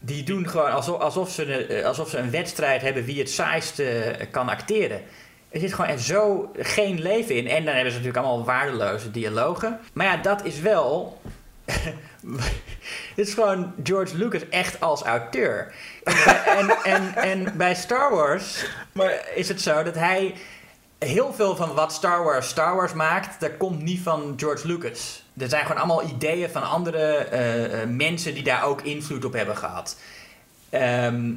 die 0.00 0.22
doen 0.22 0.48
gewoon 0.48 0.70
alsof, 0.70 1.00
alsof, 1.00 1.30
ze, 1.30 1.66
eh, 1.66 1.84
alsof 1.86 2.08
ze 2.08 2.18
een 2.18 2.30
wedstrijd 2.30 2.82
hebben... 2.82 3.04
wie 3.04 3.18
het 3.18 3.30
saaiste 3.30 3.84
eh, 3.84 4.26
kan 4.30 4.48
acteren. 4.48 5.00
Er 5.50 5.60
zit 5.60 5.74
gewoon 5.74 5.90
echt 5.90 6.02
zo 6.02 6.50
geen 6.58 7.00
leven 7.02 7.36
in. 7.36 7.48
En 7.48 7.64
dan 7.64 7.74
hebben 7.74 7.92
ze 7.92 7.98
natuurlijk 7.98 8.26
allemaal 8.26 8.44
waardeloze 8.44 9.10
dialogen. 9.10 9.80
Maar 9.92 10.06
ja, 10.06 10.16
dat 10.16 10.44
is 10.44 10.60
wel... 10.60 11.20
Dit 13.16 13.26
is 13.28 13.34
gewoon 13.34 13.72
George 13.82 14.16
Lucas 14.16 14.48
echt 14.48 14.80
als 14.80 15.02
auteur. 15.02 15.74
En, 16.04 16.14
bij- 16.24 16.42
en, 16.44 16.70
en, 16.84 17.14
en 17.14 17.56
bij 17.56 17.74
Star 17.74 18.10
Wars 18.10 18.66
Maar 18.92 19.28
is 19.34 19.48
het 19.48 19.60
zo 19.60 19.82
dat 19.82 19.94
hij 19.94 20.34
heel 21.04 21.32
veel 21.32 21.56
van 21.56 21.74
wat 21.74 21.92
Star 21.92 22.24
Wars 22.24 22.48
Star 22.48 22.76
Wars 22.76 22.92
maakt, 22.92 23.40
dat 23.40 23.56
komt 23.56 23.82
niet 23.82 24.00
van 24.00 24.34
George 24.36 24.66
Lucas. 24.66 25.22
Er 25.38 25.48
zijn 25.48 25.66
gewoon 25.66 25.82
allemaal 25.82 26.08
ideeën 26.08 26.50
van 26.50 26.62
andere 26.62 27.16
eh, 27.16 27.82
eh, 27.82 27.88
mensen 27.88 28.34
die 28.34 28.42
daar 28.42 28.64
ook 28.64 28.82
invloed 28.82 29.24
op 29.24 29.32
hebben 29.32 29.56
gehad. 29.56 29.96
Ehm, 30.70 31.32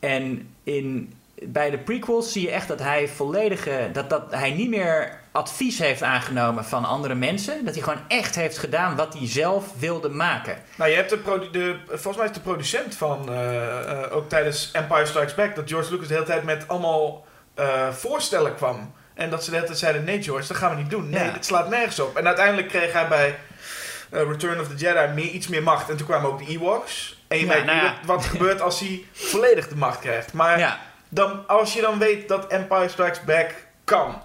en 0.00 0.54
in, 0.62 1.14
bij 1.42 1.70
de 1.70 1.78
prequels 1.78 2.32
zie 2.32 2.42
je 2.42 2.50
echt 2.50 2.68
dat 2.68 2.78
hij 2.78 3.08
volledige, 3.08 3.90
dat, 3.92 4.10
dat 4.10 4.22
hij 4.30 4.50
niet 4.50 4.68
meer 4.68 5.20
advies 5.32 5.78
heeft 5.78 6.02
aangenomen 6.02 6.64
van 6.64 6.84
andere 6.84 7.14
mensen. 7.14 7.64
Dat 7.64 7.74
hij 7.74 7.82
gewoon 7.82 8.02
echt 8.08 8.34
heeft 8.34 8.58
gedaan 8.58 8.96
wat 8.96 9.14
hij 9.18 9.28
zelf 9.28 9.72
wilde 9.78 10.08
maken. 10.08 10.58
Nou, 10.76 10.90
je 10.90 10.96
hebt 10.96 11.10
de, 11.10 11.48
de 11.52 11.76
volgens 11.86 12.16
mij 12.16 12.26
is 12.26 12.32
de 12.32 12.40
producent 12.40 12.94
van, 12.94 13.32
eh, 13.32 14.02
ook 14.10 14.28
tijdens 14.28 14.70
Empire 14.72 15.06
Strikes 15.06 15.34
Back, 15.34 15.54
dat 15.54 15.68
George 15.68 15.90
Lucas 15.92 16.08
de 16.08 16.14
hele 16.14 16.26
tijd 16.26 16.44
met 16.44 16.68
allemaal 16.68 17.24
voorstellen 17.90 18.54
kwam. 18.54 18.92
En 19.16 19.30
dat 19.30 19.44
ze 19.44 19.50
de 19.50 19.54
hele 19.56 19.68
tijd 19.68 19.78
zeiden, 19.78 20.04
nee 20.04 20.22
George, 20.22 20.48
dat 20.48 20.56
gaan 20.56 20.70
we 20.70 20.76
niet 20.82 20.90
doen. 20.90 21.10
Nee, 21.10 21.24
Ja. 21.24 21.30
dit 21.32 21.44
slaat 21.44 21.68
nergens 21.68 22.00
op. 22.00 22.16
En 22.16 22.26
uiteindelijk 22.26 22.68
kreeg 22.68 22.92
hij 22.92 23.08
bij 23.08 23.38
eh, 24.10 24.20
Return 24.22 24.60
of 24.60 24.68
the 24.68 24.74
Jedi 24.74 25.12
meer, 25.14 25.24
iets 25.30 25.48
meer 25.48 25.62
macht. 25.62 25.90
En 25.90 25.96
toen 25.96 26.06
kwamen 26.06 26.30
ook 26.30 26.38
de 26.38 26.52
Ewoks. 26.52 27.22
En 27.28 27.38
je 27.38 27.46
weet 27.46 27.64
nou 27.64 27.90
wat, 28.04 28.24
er 28.24 28.30
gebeurt 28.36 28.60
als 28.60 28.80
hij 28.80 29.04
volledig 29.12 29.68
de 29.68 29.76
macht 29.76 29.98
krijgt. 30.00 30.32
Maar 30.32 30.78
dan, 31.08 31.46
als 31.46 31.72
je 31.74 31.80
dan 31.80 31.98
weet 31.98 32.28
dat 32.28 32.46
Empire 32.46 32.88
Strikes 32.88 33.24
Back 33.24 33.50
kan, 33.84 34.22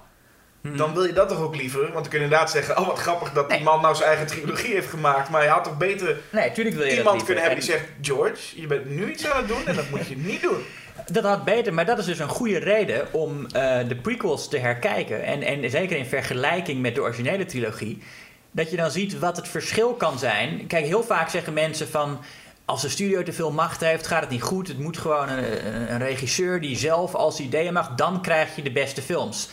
Hm. 0.61 0.75
dan 0.77 0.93
wil 0.93 1.03
je 1.05 1.13
dat 1.13 1.29
toch 1.29 1.39
ook 1.39 1.55
liever? 1.55 1.79
Want 1.81 1.93
dan 1.93 2.07
kun 2.07 2.17
je 2.19 2.23
inderdaad 2.23 2.51
zeggen, 2.51 2.77
oh 2.77 2.87
wat 2.87 2.99
grappig 2.99 3.31
dat 3.31 3.47
Nee. 3.47 3.57
die 3.57 3.65
man 3.65 3.81
nou 3.81 3.95
zijn 3.95 4.07
eigen 4.09 4.27
trilogie 4.27 4.73
heeft 4.73 4.89
gemaakt. 4.89 5.29
Maar 5.29 5.43
je 5.43 5.49
had 5.49 5.63
toch 5.63 5.77
beter 5.77 6.17
Nee, 6.29 6.51
wil 6.55 6.83
je 6.85 6.97
iemand 6.97 7.23
kunnen 7.23 7.43
hebben 7.43 7.59
die 7.61 7.69
zegt: 7.71 7.83
George, 8.01 8.61
je 8.61 8.67
bent 8.67 8.85
nu 8.89 9.11
iets 9.11 9.29
aan 9.29 9.37
het 9.37 9.47
doen 9.47 9.65
en 9.67 9.75
dat 9.75 9.89
moet 9.89 10.07
je 10.07 10.17
niet 10.31 10.41
doen. 10.41 10.65
Dat 11.11 11.23
had 11.23 11.43
beter, 11.43 11.73
maar 11.73 11.85
dat 11.85 11.97
is 11.97 12.05
dus 12.05 12.19
een 12.19 12.27
goede 12.29 12.57
reden 12.57 13.13
om 13.13 13.45
eh, 13.45 13.77
de 13.87 13.95
prequels 13.95 14.47
te 14.49 14.57
herkijken. 14.57 15.23
En, 15.23 15.41
en 15.43 15.69
zeker 15.69 15.97
in 15.97 16.05
vergelijking 16.05 16.81
met 16.81 16.95
de 16.95 17.01
originele 17.01 17.45
trilogie. 17.45 18.03
Dat 18.51 18.71
je 18.71 18.77
dan 18.77 18.91
ziet 18.91 19.19
wat 19.19 19.35
het 19.35 19.47
verschil 19.47 19.93
kan 19.93 20.19
zijn. 20.19 20.67
Kijk, 20.67 20.85
heel 20.85 21.03
vaak 21.03 21.29
zeggen 21.29 21.53
mensen 21.53 21.87
van. 21.87 22.19
Als 22.65 22.81
de 22.81 22.89
studio 22.89 23.23
te 23.23 23.33
veel 23.33 23.51
macht 23.51 23.81
heeft, 23.81 24.07
gaat 24.07 24.21
het 24.21 24.29
niet 24.29 24.41
goed. 24.41 24.67
Het 24.67 24.79
moet 24.79 24.97
gewoon 24.97 25.29
een, 25.29 25.91
een- 25.91 25.97
regisseur 25.97 26.61
die 26.61 26.77
zelf 26.77 27.15
als 27.15 27.39
ideeën 27.39 27.73
mag. 27.73 27.95
Dan 27.95 28.21
krijg 28.21 28.55
je 28.55 28.61
de 28.61 28.71
beste 28.71 29.01
films. 29.01 29.49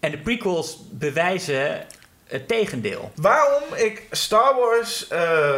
En 0.00 0.10
de 0.10 0.18
prequels 0.18 0.78
bewijzen 0.90 1.86
het 2.26 2.48
tegendeel. 2.48 3.10
Waarom 3.14 3.62
ik 3.74 4.06
Star 4.10 4.54
Wars 4.54 5.08
eh, 5.08 5.56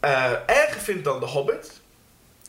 eh, 0.00 0.30
erger 0.46 0.80
vind 0.80 1.04
dan 1.04 1.20
The 1.20 1.26
Hobbit, 1.26 1.80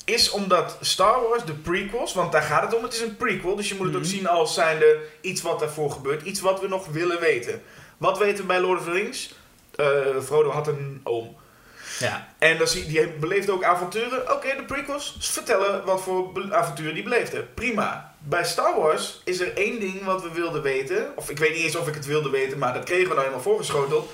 is 0.05 0.29
omdat 0.29 0.77
Star 0.81 1.21
Wars, 1.29 1.43
de 1.45 1.53
prequels, 1.53 2.13
want 2.13 2.31
daar 2.31 2.41
gaat 2.41 2.61
het 2.61 2.75
om, 2.75 2.83
het 2.83 2.93
is 2.93 3.01
een 3.01 3.17
prequel, 3.17 3.55
dus 3.55 3.69
je 3.69 3.75
moet 3.75 3.85
het 3.85 3.95
ook 3.95 4.01
Mhm. 4.01 4.09
zien 4.11 4.27
als 4.27 4.53
zijnde 4.53 4.97
iets 5.21 5.41
wat 5.41 5.59
daarvoor 5.59 5.91
gebeurt, 5.91 6.21
iets 6.21 6.39
wat 6.41 6.61
we 6.61 6.67
nog 6.67 6.87
willen 6.87 7.19
weten. 7.19 7.61
Wat 7.97 8.17
weten 8.17 8.37
we 8.37 8.43
bij 8.43 8.59
Lord 8.59 8.79
of 8.79 8.85
the 8.85 8.91
Rings? 8.91 9.35
Eh, 9.75 9.85
Frodo 10.23 10.49
had 10.49 10.67
een 10.67 11.01
oom. 11.03 11.35
Ja. 11.99 12.27
En 12.37 12.57
dan 12.57 12.67
zie, 12.67 12.85
die 12.85 13.07
beleefde 13.07 13.51
ook 13.51 13.63
avonturen. 13.63 14.31
Oké, 14.33 14.55
de 14.55 14.63
prequels 14.63 15.17
vertellen 15.19 15.85
wat 15.85 16.01
voor 16.01 16.31
avonturen 16.51 16.93
die 16.93 17.03
beleefde. 17.03 17.41
Prima. 17.41 18.13
Bij 18.19 18.43
Star 18.43 18.79
Wars 18.79 19.21
is 19.25 19.39
er 19.39 19.57
één 19.57 19.79
ding 19.79 20.03
wat 20.03 20.21
we 20.21 20.31
wilden 20.31 20.61
weten. 20.61 21.11
Of 21.15 21.29
ik 21.29 21.37
weet 21.37 21.53
niet 21.53 21.63
eens 21.63 21.75
of 21.75 21.87
ik 21.87 21.93
het 21.93 22.05
wilde 22.05 22.29
weten, 22.29 22.57
maar 22.57 22.73
dat 22.73 22.83
kregen 22.83 23.03
we 23.03 23.09
nou 23.09 23.19
helemaal 23.19 23.41
voorgeschoteld. 23.43 24.11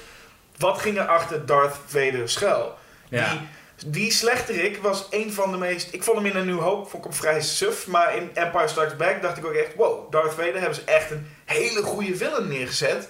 Wat 0.58 0.80
ging 0.80 0.97
er 0.97 1.08
achter 1.08 1.45
Darth 1.45 1.75
Vader 1.88 2.30
schuil? 2.30 2.78
Ja. 3.10 3.30
Die 3.32 3.39
Die 3.85 4.11
slechterik 4.11 4.77
was 4.77 5.07
een 5.09 5.33
van 5.33 5.51
de 5.51 5.57
meest... 5.57 5.93
Ik 5.93 6.03
vond 6.03 6.17
hem 6.17 6.25
in 6.25 6.35
een 6.35 6.45
New 6.45 6.59
Hope 6.59 6.89
vond 6.89 7.03
hem 7.03 7.13
vrij 7.13 7.41
suf. 7.41 7.87
Maar 7.87 8.15
in 8.15 8.29
Empire 8.33 8.67
Strikes 8.67 8.95
Back 8.95 9.21
dacht 9.21 9.37
ik 9.37 9.45
ook 9.45 9.53
echt... 9.53 9.75
Wow, 9.75 10.11
Darth 10.11 10.33
Vader 10.33 10.57
hebben 10.57 10.75
ze 10.75 10.83
echt 10.83 11.11
een 11.11 11.27
hele 11.45 11.81
goede 11.81 12.15
villain 12.17 12.47
neergezet. 12.47 13.09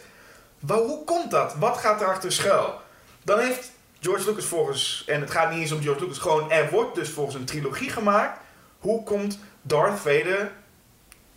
Maar 0.59 0.77
hoe 0.77 1.03
komt 1.03 1.31
dat? 1.31 1.55
Wat 1.55 1.77
gaat 1.77 2.01
erachter 2.01 2.31
schuil? 2.31 2.81
Dan 3.23 3.39
heeft 3.39 3.71
George 3.99 4.29
Lucas 4.29 4.45
volgens... 4.45 5.03
En 5.07 5.21
het 5.21 5.31
gaat 5.31 5.51
niet 5.51 5.59
eens 5.59 5.71
om 5.71 5.81
George 5.81 6.01
Lucas. 6.01 6.17
Gewoon, 6.17 6.51
er 6.51 6.69
wordt 6.69 6.95
dus 6.95 7.09
volgens 7.09 7.35
een 7.35 7.45
trilogie 7.45 7.89
gemaakt. 7.89 8.39
Hoe 8.79 9.03
komt 9.03 9.39
Darth 9.61 9.99
Vader 9.99 10.51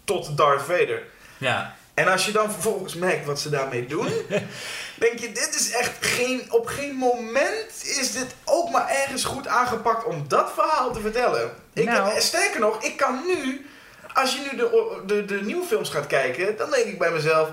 tot 0.05 0.37
Darth 0.37 0.63
Vader? 0.63 1.03
Ja. 1.39 1.77
En 2.03 2.09
als 2.09 2.27
je 2.27 2.33
dan 2.33 2.53
vervolgens 2.53 2.95
merkt 2.95 3.27
wat 3.27 3.41
ze 3.41 3.51
daarmee 3.51 3.87
doen, 3.87 4.09
denk 5.05 5.19
je, 5.19 5.33
dit 5.33 5.55
is 5.59 5.71
echt 5.71 5.93
geen, 6.01 6.43
op 6.49 6.67
geen 6.67 6.95
moment 6.95 7.85
is 7.99 8.13
dit 8.13 8.35
ook 8.45 8.71
maar 8.71 8.89
ergens 8.89 9.25
goed 9.25 9.47
aangepakt 9.47 10.05
om 10.05 10.25
dat 10.29 10.53
verhaal 10.55 10.93
te 10.93 11.01
vertellen. 11.01 11.51
Ik, 11.73 11.85
Nou. 11.85 12.21
Sterker 12.21 12.61
nog, 12.61 12.83
ik 12.83 12.97
kan 12.97 13.21
nu, 13.27 13.67
als 14.15 14.35
je 14.35 14.49
nu 14.51 14.57
de, 14.57 15.01
de, 15.07 15.25
de 15.25 15.41
nieuwe 15.43 15.67
films 15.67 15.91
gaat 15.91 16.07
kijken, 16.07 16.57
dan 16.57 16.71
denk 16.71 16.85
ik 16.85 16.99
bij 16.99 17.11
mezelf, 17.11 17.49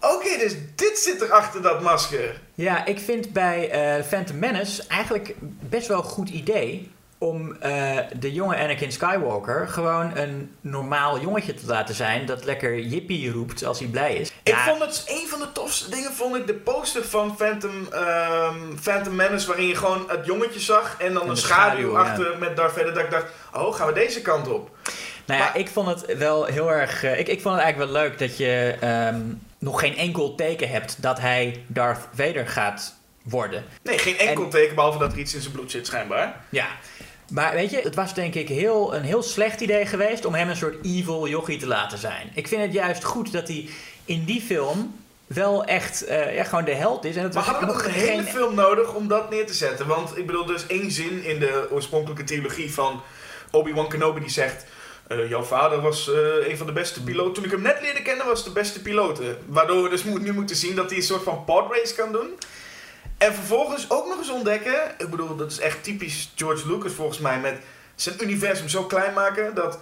oké, 0.00 0.38
dus 0.38 0.54
dit 0.74 0.98
zit 0.98 1.20
er 1.20 1.32
achter 1.32 1.62
dat 1.62 1.80
masker. 1.80 2.40
Ja, 2.54 2.86
ik 2.86 2.98
vind 2.98 3.32
bij 3.32 3.70
eh, 3.70 4.04
Phantom 4.04 4.38
Menace 4.38 4.84
eigenlijk 4.88 5.34
best 5.60 5.88
wel 5.88 5.98
een 5.98 6.04
goed 6.04 6.28
idee 6.28 6.90
om 7.22 7.56
eh, 7.60 7.96
de 8.18 8.32
jonge 8.32 8.56
Anakin 8.56 8.92
Skywalker 8.92 9.68
gewoon 9.68 10.16
een 10.16 10.54
normaal 10.60 11.20
jongetje 11.20 11.54
te 11.54 11.66
laten 11.66 11.94
zijn 11.94 12.26
dat 12.26 12.44
lekker 12.44 12.78
yippie 12.78 13.30
roept 13.32 13.64
als 13.64 13.78
hij 13.78 13.88
blij 13.88 14.14
is. 14.14 14.32
Ik 14.42 14.52
Ja, 14.54 14.64
vond 14.64 14.80
het, 14.80 15.04
een 15.06 15.26
van 15.28 15.38
de 15.38 15.52
tofste 15.52 15.90
dingen 15.90 16.12
vond 16.12 16.36
ik 16.36 16.46
de 16.46 16.54
poster 16.54 17.04
van 17.04 17.36
Phantom, 17.36 17.86
ehm, 17.92 18.76
Phantom 18.80 19.14
Menace, 19.14 19.46
waarin 19.46 19.66
je 19.66 19.74
gewoon 19.74 20.04
het 20.08 20.26
jongetje 20.26 20.60
zag 20.60 20.96
en 20.98 21.12
dan 21.14 21.22
En 21.22 21.28
een 21.28 21.36
schaduw, 21.36 21.92
ja. 21.92 21.98
achter 22.00 22.38
met 22.38 22.56
Darth 22.56 22.72
Vader, 22.72 22.94
dat 22.94 23.02
ik 23.04 23.10
dacht, 23.10 23.26
oh, 23.52 23.74
gaan 23.74 23.86
we 23.86 23.92
deze 23.92 24.22
kant 24.22 24.48
op? 24.48 24.70
Nou 25.26 25.40
ja, 25.40 25.46
Maar- 25.46 25.56
ik 25.58 25.68
vond 25.68 25.88
het 25.88 26.16
wel 26.16 26.44
heel 26.44 26.70
erg. 26.72 27.04
eh, 27.04 27.18
ik, 27.18 27.28
ik 27.28 27.40
vond 27.40 27.54
het 27.54 27.64
eigenlijk 27.64 27.92
wel 27.92 28.02
leuk 28.02 28.18
dat 28.18 28.36
je 28.36 28.76
ehm, 28.80 29.20
nog 29.58 29.80
geen 29.80 29.96
enkel 29.96 30.34
teken 30.34 30.68
hebt 30.68 31.02
dat 31.02 31.18
hij 31.20 31.64
Darth 31.66 32.08
Vader 32.14 32.46
gaat 32.48 32.94
worden. 33.22 33.64
Nee, 33.82 33.98
geen 33.98 34.18
enkel 34.18 34.44
En- 34.44 34.50
teken, 34.50 34.74
behalve 34.74 34.98
dat 34.98 35.12
er 35.12 35.18
iets 35.18 35.34
in 35.34 35.40
zijn 35.40 35.52
bloed 35.52 35.70
zit, 35.70 35.86
schijnbaar. 35.86 36.40
Ja. 36.48 36.66
Maar 37.30 37.54
weet 37.54 37.70
je, 37.70 37.80
het 37.80 37.94
was 37.94 38.14
denk 38.14 38.34
ik 38.34 38.48
heel, 38.48 38.94
een 38.94 39.02
heel 39.02 39.22
slecht 39.22 39.60
idee 39.60 39.86
geweest 39.86 40.24
om 40.24 40.34
hem 40.34 40.48
een 40.48 40.56
soort 40.56 40.84
evil 40.84 41.28
jochie 41.28 41.58
te 41.58 41.66
laten 41.66 41.98
zijn. 41.98 42.30
Ik 42.34 42.48
vind 42.48 42.62
het 42.62 42.72
juist 42.72 43.04
goed 43.04 43.32
dat 43.32 43.48
hij 43.48 43.68
in 44.04 44.24
die 44.24 44.40
film 44.40 44.94
wel 45.26 45.64
echt 45.64 46.04
eh, 46.04 46.34
ja, 46.34 46.44
gewoon 46.44 46.64
de 46.64 46.74
held 46.74 47.04
is. 47.04 47.16
En 47.16 47.22
het 47.22 47.34
Maar 47.34 47.66
nog 47.66 47.84
een 47.84 47.90
hele 47.90 48.22
geen... 48.22 48.32
film 48.32 48.54
nodig 48.54 48.94
om 48.94 49.08
dat 49.08 49.30
neer 49.30 49.46
te 49.46 49.54
zetten? 49.54 49.86
Want 49.86 50.16
ik 50.18 50.26
bedoel, 50.26 50.48
er 50.48 50.54
is 50.54 50.66
één 50.66 50.90
zin 50.90 51.24
in 51.24 51.38
de 51.38 51.68
oorspronkelijke 51.70 52.24
trilogie 52.24 52.72
van 52.72 53.02
Obi-Wan 53.50 53.88
Kenobi 53.88 54.20
die 54.20 54.30
zegt... 54.30 54.64
eh, 55.06 55.28
jouw 55.28 55.42
vader 55.42 55.80
was 55.80 56.12
eh, 56.12 56.48
een 56.48 56.56
van 56.56 56.66
de 56.66 56.72
beste 56.72 57.02
piloten. 57.02 57.32
Toen 57.32 57.44
ik 57.44 57.50
hem 57.50 57.62
net 57.62 57.78
leerde 57.80 58.02
kennen, 58.02 58.26
was 58.26 58.44
de 58.44 58.50
beste 58.50 58.82
piloten. 58.82 59.38
Waardoor 59.46 59.82
we 59.82 59.88
dus 59.88 60.04
nu 60.04 60.32
moeten 60.32 60.56
zien 60.56 60.74
dat 60.74 60.88
hij 60.88 60.98
een 60.98 61.04
soort 61.04 61.22
van 61.22 61.44
podrace 61.44 61.94
kan 61.94 62.12
doen. 62.12 62.28
En 63.20 63.34
vervolgens 63.34 63.90
ook 63.90 64.08
nog 64.08 64.18
eens 64.18 64.30
ontdekken... 64.30 64.80
Ik 64.98 65.10
bedoel, 65.10 65.36
dat 65.36 65.50
is 65.50 65.58
echt 65.58 65.82
typisch 65.84 66.32
George 66.36 66.68
Lucas 66.68 66.92
volgens 66.92 67.18
mij... 67.18 67.38
met 67.38 67.58
zijn 67.94 68.22
universum 68.22 68.68
zo 68.68 68.84
klein 68.84 69.12
maken... 69.14 69.54
dat 69.54 69.78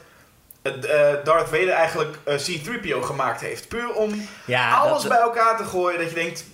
het, 0.62 0.84
eh, 0.84 1.12
Darth 1.24 1.48
Vader 1.48 1.68
eigenlijk 1.70 2.18
eh, 2.24 2.34
C-3PO 2.36 3.00
gemaakt 3.00 3.40
heeft. 3.40 3.68
Puur 3.68 3.92
om 3.94 4.28
Ja, 4.44 4.76
alles 4.76 5.02
dat- 5.02 5.10
bij 5.12 5.20
elkaar 5.20 5.56
te 5.56 5.64
gooien 5.64 5.98
dat 5.98 6.08
je 6.08 6.14
denkt, 6.14 6.44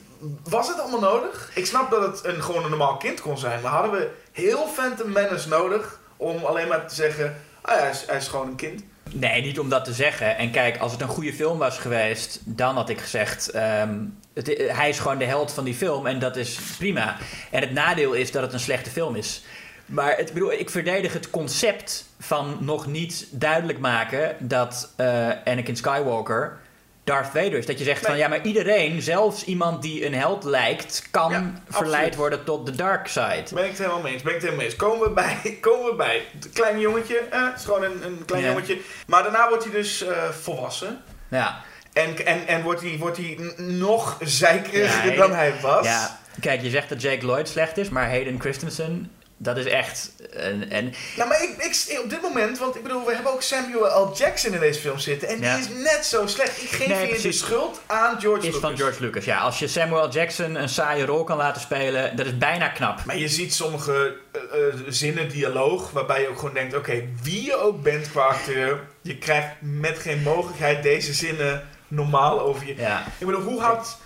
was 0.49 0.69
het 0.69 0.81
allemaal 0.81 1.01
nodig? 1.01 1.51
Ik 1.55 1.67
snap 1.67 1.91
dat 1.91 2.03
het 2.03 2.25
een, 2.35 2.43
gewoon 2.43 2.65
een 2.65 2.71
normaal 2.71 2.97
kind 2.97 3.21
kon 3.21 3.39
zijn, 3.39 3.61
maar 3.61 3.73
hadden 3.73 3.91
we 3.93 4.11
heel 4.33 4.67
Phantom 4.75 5.13
Menace 5.13 5.49
nodig 5.49 6.01
om 6.17 6.45
alleen 6.45 6.69
maar 6.69 6.87
te 6.89 6.95
zeggen, 6.95 7.37
ah 7.61 7.75
ja, 7.75 7.81
hij 7.81 7.91
is, 7.91 8.05
hij 8.07 8.17
is 8.17 8.29
gewoon 8.29 8.47
een 8.49 8.57
kind. 8.57 8.83
Nee, 9.11 9.43
niet 9.43 9.59
om 9.59 9.69
dat 9.69 9.85
te 9.85 9.93
zeggen. 9.93 10.37
En 10.37 10.51
kijk, 10.51 10.79
als 10.79 10.93
het 10.93 11.01
een 11.01 11.09
goede 11.09 11.33
film 11.35 11.59
was 11.59 11.79
geweest, 11.79 12.39
dan 12.45 12.75
had 12.75 12.89
ik 12.89 13.01
gezegd: 13.01 13.51
ehm, 13.51 13.95
het, 14.35 14.47
hij 14.73 14.89
is 14.89 14.99
gewoon 14.99 15.19
de 15.19 15.25
held 15.25 15.53
van 15.53 15.65
die 15.65 15.75
film 15.75 16.07
en 16.07 16.19
dat 16.19 16.37
is 16.37 16.59
prima. 16.79 17.17
En 17.51 17.61
het 17.61 17.73
nadeel 17.73 18.13
is 18.13 18.31
dat 18.33 18.43
het 18.43 18.53
een 18.53 18.61
slechte 18.61 18.91
film 18.91 19.17
is. 19.17 19.45
Maar 19.87 20.17
het, 20.17 20.29
ik 20.29 20.35
bedoel, 20.35 20.53
ik 20.53 20.71
verdedig 20.71 21.13
het 21.13 21.31
concept 21.31 22.05
van 22.21 22.57
nog 22.61 22.87
niet 22.87 23.27
duidelijk 23.31 23.79
maken 23.79 24.37
dat 24.39 24.93
eh, 24.97 25.29
Anakin 25.45 25.77
Skywalker 25.77 26.57
Darth 27.05 27.27
Vader 27.27 27.53
is. 27.55 27.67
Dat 27.67 27.79
je 27.79 27.85
zegt 27.85 28.07
van 28.07 28.17
ja, 28.17 28.29
maar 28.29 28.43
iedereen, 28.43 29.03
zelfs 29.03 29.45
iemand 29.45 29.83
die 29.83 30.07
een 30.07 30.15
held 30.15 30.45
lijkt, 30.45 31.09
kan 31.11 31.31
Ja, 31.33 31.53
verleid 31.69 31.95
absoluut. 31.97 32.15
worden 32.17 32.45
tot 32.45 32.67
de 32.67 32.73
dark 32.77 33.07
side. 33.09 33.45
Ben 33.55 33.63
ik 33.65 33.69
het 33.71 33.79
helemaal 33.79 34.01
mee 34.01 34.13
eens, 34.13 34.23
ben 34.23 34.35
ik 34.35 34.41
het 34.41 34.51
helemaal 34.51 34.57
mee 34.57 34.67
eens. 34.67 34.77
Komen 34.77 35.09
we 35.09 35.11
bij, 35.15 35.39
komen 35.61 35.91
we 35.91 35.95
bij. 35.97 36.23
Het 36.35 36.51
kleine 36.53 36.81
jongetje, 36.81 37.19
eh, 37.19 37.47
het 37.51 37.59
is 37.59 37.65
gewoon 37.65 37.83
een, 37.85 38.05
een 38.05 38.23
klein 38.27 38.43
Ja. 38.43 38.49
jongetje. 38.49 38.79
Maar 39.07 39.23
daarna 39.23 39.49
wordt 39.49 39.65
hij 39.65 39.73
dus 39.73 40.03
eh, 40.07 40.29
volwassen. 40.29 41.03
Ja. 41.29 41.61
En, 41.95 42.27
en, 42.27 42.47
en 42.47 42.63
wordt 42.63 42.81
hij, 42.81 42.97
wordt 42.99 43.19
nog 43.57 44.17
zeikeriger 44.21 45.11
Ja, 45.11 45.17
dan 45.23 45.33
hij 45.33 45.55
was. 45.63 45.87
Ja, 45.87 46.19
kijk, 46.41 46.63
je 46.63 46.71
zegt 46.71 46.89
dat 46.89 47.03
Jake 47.03 47.27
Lloyd 47.27 47.49
slecht 47.49 47.77
is, 47.79 47.89
maar 47.89 48.09
Hayden 48.09 48.41
Christensen, 48.41 49.11
dat 49.37 49.57
is 49.57 49.65
echt 49.65 50.11
een... 50.31 50.77
een 50.77 50.95
Nou, 51.17 51.29
maar 51.29 51.43
ik, 51.43 51.55
ik, 51.59 52.01
op 52.05 52.11
dit 52.11 52.23
moment, 52.23 52.59
want 52.59 52.77
ik 52.77 52.83
bedoel, 52.83 53.05
we 53.05 53.15
hebben 53.15 53.33
ook 53.33 53.43
Samuel 53.43 54.07
L. 54.07 54.17
Jackson 54.17 54.53
in 54.53 54.61
deze 54.61 54.81
film 54.81 54.99
zitten. 54.99 55.29
En 55.29 55.41
Ja. 55.41 55.57
die 55.57 55.65
is 55.65 55.83
net 55.83 56.05
zo 56.05 56.27
slecht. 56.27 56.63
Ik 56.63 56.69
geef 56.69 56.87
Nee, 56.87 57.07
hier 57.07 57.23
de 57.23 57.33
schuld 57.33 57.81
aan 57.87 58.21
George 58.21 58.39
is 58.47 58.55
Lucas. 58.55 58.61
van 58.61 58.77
George 58.77 59.03
Lucas. 59.03 59.25
Ja, 59.25 59.39
als 59.39 59.59
je 59.59 59.69
Samuel 59.69 60.11
Jackson 60.11 60.55
een 60.55 60.69
saaie 60.69 61.07
rol 61.07 61.25
kan 61.25 61.37
laten 61.37 61.61
spelen, 61.61 62.17
dat 62.17 62.27
is 62.27 62.39
bijna 62.39 62.69
knap. 62.69 63.05
Maar 63.05 63.19
je 63.19 63.29
ziet 63.29 63.55
sommige 63.55 64.17
eh, 64.33 64.41
eh, 64.41 64.75
zinnen, 64.89 65.29
dialoog, 65.29 65.91
waarbij 65.91 66.21
je 66.21 66.29
ook 66.29 66.39
gewoon 66.39 66.55
denkt: 66.55 66.77
oké, 66.77 67.03
wie 67.23 67.45
je 67.45 67.57
ook 67.57 67.83
bent 67.83 68.11
qua 68.11 68.23
acteur, 68.25 68.81
je 69.03 69.19
krijgt 69.19 69.49
met 69.61 69.99
geen 69.99 70.23
mogelijkheid 70.23 70.83
deze 70.83 71.13
zinnen 71.13 71.69
normaal 71.89 72.41
over 72.41 72.67
je. 72.67 72.77
Ja, 72.77 73.03
Ik 73.19 73.27
bedoel, 73.27 73.41
hoe 73.43 73.61
had, 73.61 73.99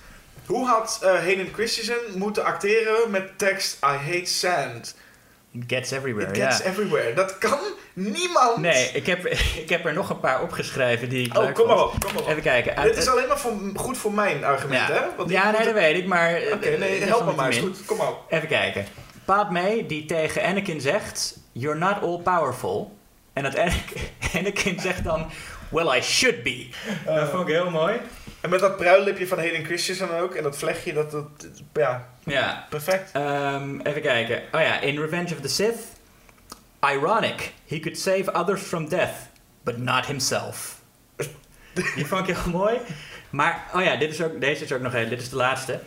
hoe 0.46 0.66
had 0.66 0.98
eh, 1.02 1.08
Hayden 1.10 1.48
Christensen 1.52 1.96
moeten 2.14 2.44
acteren 2.44 3.10
met 3.10 3.38
tekst: 3.38 3.76
I 3.84 3.86
hate 4.12 4.24
sand? 4.26 4.96
it 5.52 5.62
gets 5.66 5.90
everywhere. 5.90 6.30
It 6.30 6.36
gets 6.42 6.60
everywhere. 6.62 7.12
Dat 7.14 7.38
kan 7.38 7.58
niemand. 7.92 8.56
Nee, 8.56 8.90
ik 8.92 9.06
heb, 9.06 9.26
ik 9.62 9.68
heb 9.68 9.84
er 9.86 9.92
nog 9.92 10.10
een 10.10 10.20
paar 10.20 10.42
opgeschreven 10.42 11.08
die 11.08 11.26
ik 11.26 11.36
Oh, 11.38 11.54
kom 11.54 11.66
maar 11.66 11.82
op, 11.84 11.94
kom 12.04 12.12
maar 12.14 12.22
op. 12.22 12.28
Even 12.28 12.42
kijken. 12.42 12.76
Uit- 12.76 12.88
Dit 12.88 12.96
is 13.02 13.08
alleen 13.08 13.28
maar 13.28 13.38
voor, 13.38 13.52
goed 13.74 13.98
voor 13.98 14.12
mijn 14.12 14.44
argument, 14.44 14.88
ja, 14.88 14.94
hè? 14.94 15.00
Want 15.16 15.30
ja 15.30 15.50
nee, 15.50 15.64
dat 15.64 15.74
weet 15.74 15.96
ik, 15.96 16.06
maar... 16.06 16.34
eh, 16.34 16.52
Oké, 16.54 16.76
nee, 16.76 17.00
help 17.02 17.24
me 17.24 17.32
maar. 17.32 17.48
Is 17.48 17.58
goed. 17.58 17.84
Kom 17.84 17.96
maar 17.96 18.08
op. 18.08 18.24
Even 18.28 18.48
kijken. 18.48 18.86
Padme 19.24 19.86
die 19.86 20.04
tegen 20.04 20.42
Anakin 20.42 20.80
zegt, 20.80 21.36
you're 21.52 21.78
not 21.78 22.02
all 22.02 22.18
powerful. 22.18 22.96
En 23.32 23.42
dat 23.42 23.56
Anakin, 23.58 24.00
Anakin 24.38 24.80
zegt 24.80 25.04
dan, 25.04 25.30
well 25.70 25.98
I 25.98 26.02
should 26.02 26.42
be. 26.42 26.68
dat 27.04 27.28
vond 27.28 27.48
ik 27.48 27.54
heel 27.54 27.70
mooi. 27.70 28.00
En 28.40 28.50
met 28.50 28.60
dat 28.60 28.76
pruillipje 28.76 29.26
van 29.26 29.38
Hayden 29.38 29.64
Christensen 29.64 30.10
ook. 30.10 30.34
En 30.34 30.42
dat 30.42 30.58
vlechtje, 30.58 30.92
dat, 30.92 31.10
dat 31.10 31.28
ja, 31.72 32.08
Ja, 32.24 32.66
perfect. 32.70 33.12
Ehm, 33.12 33.80
even 33.80 34.02
kijken. 34.02 34.42
Oh 34.52 34.60
ja, 34.60 34.80
in 34.80 35.00
Revenge 35.00 35.34
of 35.34 35.40
the 35.40 35.48
Sith. 35.48 35.78
Ironic. 36.92 37.52
He 37.66 37.80
could 37.80 37.98
save 37.98 38.32
others 38.32 38.60
from 38.60 38.88
death, 38.88 39.14
but 39.62 39.78
not 39.78 40.06
himself. 40.06 40.80
Die 41.94 42.06
vond 42.06 42.28
ik 42.28 42.36
heel 42.36 42.52
mooi. 42.52 42.78
Maar, 43.30 43.64
oh 43.74 43.82
ja, 43.82 43.96
dit 43.96 44.12
is 44.12 44.22
ook, 44.22 44.40
deze 44.40 44.64
is 44.64 44.72
ook 44.72 44.80
nog 44.80 44.94
even. 44.94 45.08
Dit 45.08 45.20
is 45.20 45.28
de 45.28 45.36
laatste. 45.36 45.80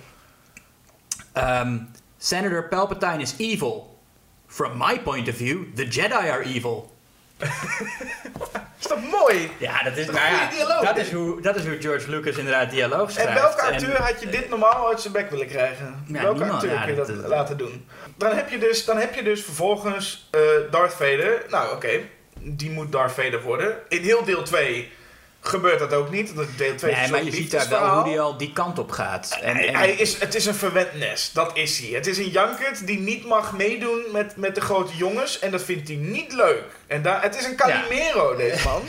Ehm, 1.34 1.78
Senator 2.18 2.68
Palpatine 2.68 3.22
is 3.22 3.34
evil. 3.38 4.00
From 4.48 4.78
my 4.78 5.00
point 5.00 5.30
of 5.30 5.36
view, 5.36 5.76
the 5.76 5.88
Jedi 5.88 6.30
are 6.30 6.44
evil. 6.44 6.91
Is 8.80 8.88
dat 8.88 9.00
mooi? 9.20 9.52
Ja, 9.58 9.84
dat 9.84 9.98
is, 9.98 10.06
ja, 10.06 10.12
goede 10.38 10.56
dialoog, 10.56 10.86
dat, 10.86 10.98
is 10.98 11.12
hoe, 11.12 11.42
dat 11.42 11.56
is 11.56 11.66
hoe 11.66 11.78
George 11.82 12.10
Lucas 12.10 12.36
inderdaad 12.38 12.70
dialoog 12.72 13.12
schrijft. 13.12 13.30
En 13.30 13.36
welke 13.36 13.62
En- 13.62 13.74
acteur 13.74 14.02
had 14.02 14.22
je 14.22 14.30
dit 14.30 14.50
normaal 14.50 14.88
uit 14.88 15.02
zijn 15.02 15.14
bek 15.14 15.30
willen 15.30 15.48
krijgen? 15.48 16.04
Ja, 16.08 16.22
welke 16.22 16.38
niemand. 16.40 16.52
acteur 16.54 16.72
Ja, 16.74 16.82
kun 16.82 16.90
je 16.90 16.96
dat, 16.98 17.08
dat- 17.08 17.22
dat- 17.22 17.30
laten 17.30 17.58
doen? 17.58 17.88
Dan 18.18 18.36
heb 18.36 18.50
je 18.50 18.58
dus, 18.58 18.86
dan 18.86 18.98
heb 18.98 19.16
je 19.16 19.24
dus 19.24 19.44
vervolgens 19.44 20.28
eh, 20.32 20.40
Darth 20.72 20.94
Vader. 20.94 21.46
Nou, 21.50 21.76
oké. 21.76 21.90
Die 22.40 22.70
moet 22.72 22.92
Darth 22.92 23.12
Vader 23.12 23.42
worden. 23.42 23.76
In 23.90 24.02
heel 24.02 24.24
deel 24.24 24.44
2 24.44 24.92
gebeurt 25.44 25.80
dat 25.80 25.94
ook 25.94 26.10
niet. 26.12 26.36
Dat 26.36 26.48
deel 26.58 26.76
2 26.76 26.92
is 26.92 26.98
Nee, 26.98 27.10
maar 27.10 27.24
je 27.24 27.32
ziet 27.32 27.52
daar 27.52 27.70
wel 27.70 27.90
hoe 27.90 28.10
hij 28.10 28.20
al 28.20 28.38
die 28.38 28.54
kant 28.54 28.80
op 28.80 28.92
gaat. 28.92 29.38
En, 29.42 29.56
Hij, 29.56 29.68
en- 29.68 29.76
hij 29.76 29.92
is, 29.92 30.20
het 30.20 30.36
is 30.36 30.46
een 30.46 30.56
verwend 30.56 30.94
nest, 30.96 31.36
dat 31.36 31.52
is 31.54 31.80
hij. 31.80 31.90
Het 31.90 32.08
is 32.08 32.18
een 32.18 32.30
jankert 32.30 32.88
die 32.88 33.00
niet 33.00 33.26
mag 33.26 33.54
meedoen 33.58 34.04
met, 34.12 34.36
met 34.36 34.56
de 34.56 34.62
grote 34.62 34.96
jongens 34.96 35.40
en 35.40 35.52
dat 35.52 35.64
vindt 35.64 35.88
hij 35.88 35.98
niet 35.98 36.34
leuk. 36.34 36.64
En 36.92 37.02
daar, 37.02 37.22
het 37.22 37.36
is 37.36 37.46
een 37.46 37.56
Calimero, 37.56 38.36
deze 38.36 38.68
man, 38.68 38.82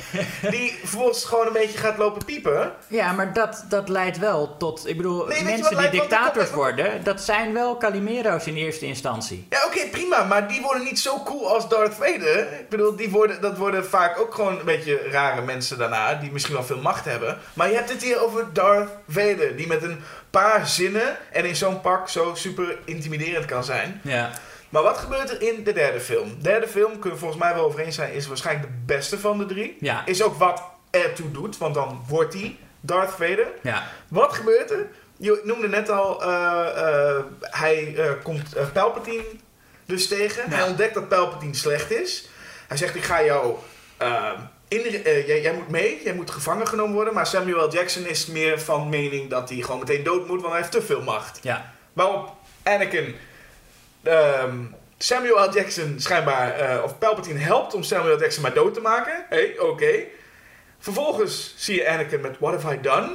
die 0.51 0.79
vervolgens 0.81 1.25
gewoon 1.25 1.47
een 1.47 1.53
beetje 1.53 1.79
gaat 1.79 1.99
lopen 1.99 2.25
piepen. 2.25 2.73
Ja, 2.87 3.13
maar 3.13 3.33
dat, 3.33 3.65
dat 3.69 3.89
leidt 3.89 4.19
wel 4.19 4.57
tot... 4.57 4.89
Ik 4.89 4.97
bedoel, 4.97 5.27
mensen 5.27 5.79
die 5.79 5.91
dictators 5.91 6.51
worden... 6.51 7.05
dat 7.05 7.21
zijn 7.21 7.53
wel 7.53 7.77
Calimero's 7.77 8.47
in 8.47 8.57
eerste 8.57 8.87
instantie. 8.87 9.47
Ja, 9.51 9.65
oké, 9.67 9.87
prima, 9.91 10.25
maar 10.25 10.49
die 10.49 10.63
worden 10.63 10.85
niet 10.85 10.99
zo 10.99 11.23
cool 11.23 11.55
als 11.55 11.69
Darth 11.69 11.95
Vader. 11.95 12.39
Ik 12.39 12.69
bedoel, 12.69 12.97
die 12.97 13.11
worden, 13.11 13.41
dat 13.41 13.59
worden 13.59 13.87
vaak 13.87 14.19
ook 14.21 14.35
gewoon 14.35 14.59
een 14.59 14.65
beetje 14.65 15.01
rare 15.11 15.43
mensen 15.43 15.79
daarna, 15.79 16.15
die 16.15 16.33
misschien 16.33 16.55
wel 16.55 16.65
veel 16.65 16.81
macht 16.81 17.05
hebben. 17.05 17.39
Maar 17.55 17.69
je 17.69 17.75
hebt 17.75 17.91
het 17.91 18.03
hier 18.03 18.25
over 18.25 18.47
Darth 18.53 18.91
Vader, 19.09 19.57
die 19.57 19.67
met 19.67 19.83
een 19.83 20.01
paar 20.31 20.67
zinnen 20.67 21.17
en 21.33 21.45
in 21.45 21.57
zo'n 21.57 21.81
pak 21.81 22.09
zo 22.09 22.35
super 22.35 22.79
intimiderend 22.85 23.45
kan 23.45 23.65
zijn. 23.65 24.01
Ja. 24.03 24.31
Maar 24.73 24.83
wat 24.83 24.99
gebeurt 24.99 25.31
er 25.31 25.43
in 25.43 25.65
de 25.65 25.73
derde 25.73 26.01
film? 26.01 26.29
De 26.37 26.43
derde 26.43 26.69
film, 26.69 26.91
kunnen 26.93 27.11
we 27.13 27.17
volgens 27.19 27.41
mij 27.43 27.55
wel 27.55 27.65
over 27.65 27.81
eens 27.81 27.95
zijn, 27.95 28.13
is 28.13 28.27
waarschijnlijk 28.27 28.67
de 28.69 28.75
beste 28.87 29.19
van 29.19 29.39
de 29.39 29.47
drie. 29.47 29.77
Ja, 29.81 30.07
Is 30.07 30.23
ook 30.23 30.35
wat 30.39 30.63
ertoe 30.91 31.31
doet, 31.31 31.59
want 31.59 31.75
dan 31.75 32.05
wordt 32.09 32.35
hij 32.35 32.57
Darth 32.81 33.11
Vader. 33.11 33.47
ja. 33.63 33.87
Wat 34.09 34.33
gebeurt 34.33 34.71
er? 34.71 34.87
Je 35.17 35.41
noemde 35.45 35.69
net 35.69 35.89
al, 35.91 36.23
eh, 36.23 37.09
eh, 37.17 37.23
hij 37.41 37.95
eh, 37.97 38.11
komt 38.23 38.73
Palpatine 38.73 39.25
dus 39.87 40.09
tegen. 40.09 40.43
Ja. 40.51 40.57
Hij 40.57 40.67
ontdekt 40.69 40.95
dat 40.95 41.09
Palpatine 41.09 41.55
slecht 41.55 41.91
is. 41.91 42.29
Hij 42.69 42.77
zegt, 42.77 42.95
ik 42.95 43.03
ga 43.05 43.25
jou... 43.25 43.55
eh, 43.97 44.31
in, 44.69 44.81
jij, 45.03 45.41
jij 45.43 45.53
moet 45.55 45.69
mee, 45.69 46.01
jij 46.05 46.15
moet 46.15 46.31
gevangen 46.31 46.67
genomen 46.69 46.95
worden. 46.95 47.15
Maar 47.15 47.27
Samuel 47.27 47.73
Jackson 47.73 48.07
is 48.07 48.27
meer 48.27 48.61
van 48.61 48.89
mening 48.89 49.31
dat 49.31 49.49
hij 49.49 49.59
gewoon 49.61 49.79
meteen 49.81 50.03
dood 50.03 50.27
moet, 50.27 50.41
want 50.41 50.53
hij 50.53 50.61
heeft 50.61 50.73
te 50.73 50.83
veel 50.83 51.03
macht. 51.03 51.39
ja. 51.43 51.73
Waarop 51.93 52.33
Anakin 52.63 53.15
ehm, 54.03 54.57
Samuel 54.99 55.45
L. 55.49 55.53
Jackson 55.53 55.95
schijnbaar, 55.99 56.51
eh, 56.59 56.83
of 56.85 56.99
Palpatine 56.99 57.39
helpt 57.39 57.75
om 57.75 57.83
Samuel 57.83 58.17
L. 58.17 58.21
Jackson 58.21 58.43
maar 58.43 58.55
dood 58.55 58.75
te 58.75 58.81
maken. 58.81 59.13
Hé, 59.29 59.37
hey, 59.37 59.59
oké. 59.59 59.93
Vervolgens 60.79 61.55
zie 61.57 61.77
je 61.77 61.89
Anakin 61.89 62.21
met 62.21 62.37
What 62.39 62.63
Have 62.63 62.75
I 62.75 62.81
Done? 62.81 63.11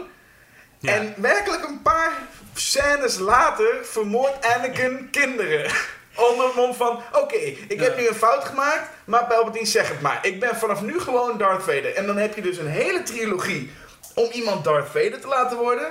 Ja. 0.79 0.93
En 0.93 1.13
werkelijk 1.17 1.63
een 1.63 1.81
paar 1.81 2.11
scènes 2.53 3.17
later 3.17 3.75
vermoordt 3.83 4.45
Anakin 4.45 5.07
kinderen. 5.11 5.71
Onder 6.31 6.45
het 6.45 6.55
mond 6.55 6.75
van, 6.75 7.01
oké, 7.11 7.35
ik 7.67 7.79
heb 7.79 7.95
Ja. 7.95 8.01
nu 8.01 8.07
een 8.07 8.15
fout 8.15 8.43
gemaakt, 8.45 8.89
maar 9.05 9.25
Palpatine 9.25 9.65
zeg 9.65 9.87
het 9.89 10.01
maar. 10.01 10.19
Ik 10.21 10.39
ben 10.39 10.55
vanaf 10.55 10.81
nu 10.81 10.99
gewoon 10.99 11.37
Darth 11.37 11.63
Vader. 11.63 11.95
En 11.95 12.05
dan 12.05 12.17
heb 12.17 12.35
je 12.35 12.41
dus 12.41 12.57
een 12.57 12.67
hele 12.67 13.03
trilogie 13.03 13.71
om 14.15 14.29
iemand 14.31 14.63
Darth 14.63 14.87
Vader 14.87 15.19
te 15.21 15.27
laten 15.27 15.57
worden. 15.57 15.87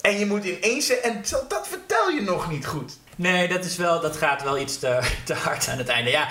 En 0.00 0.18
je 0.18 0.26
moet 0.26 0.44
in 0.44 0.58
één 0.62 0.82
se- 0.82 0.94
En 1.00 1.22
dat 1.48 1.68
vertel 1.68 2.08
je 2.08 2.20
nog 2.22 2.50
niet 2.50 2.66
goed. 2.66 2.98
Nee, 3.18 3.48
dat, 3.48 3.64
is 3.64 3.76
wel, 3.76 4.00
dat 4.00 4.16
gaat 4.16 4.42
wel 4.42 4.58
iets 4.58 4.78
te, 4.78 5.00
te 5.24 5.34
hard 5.34 5.68
aan 5.68 5.78
het 5.78 5.88
einde. 5.88 6.10
Ja. 6.10 6.28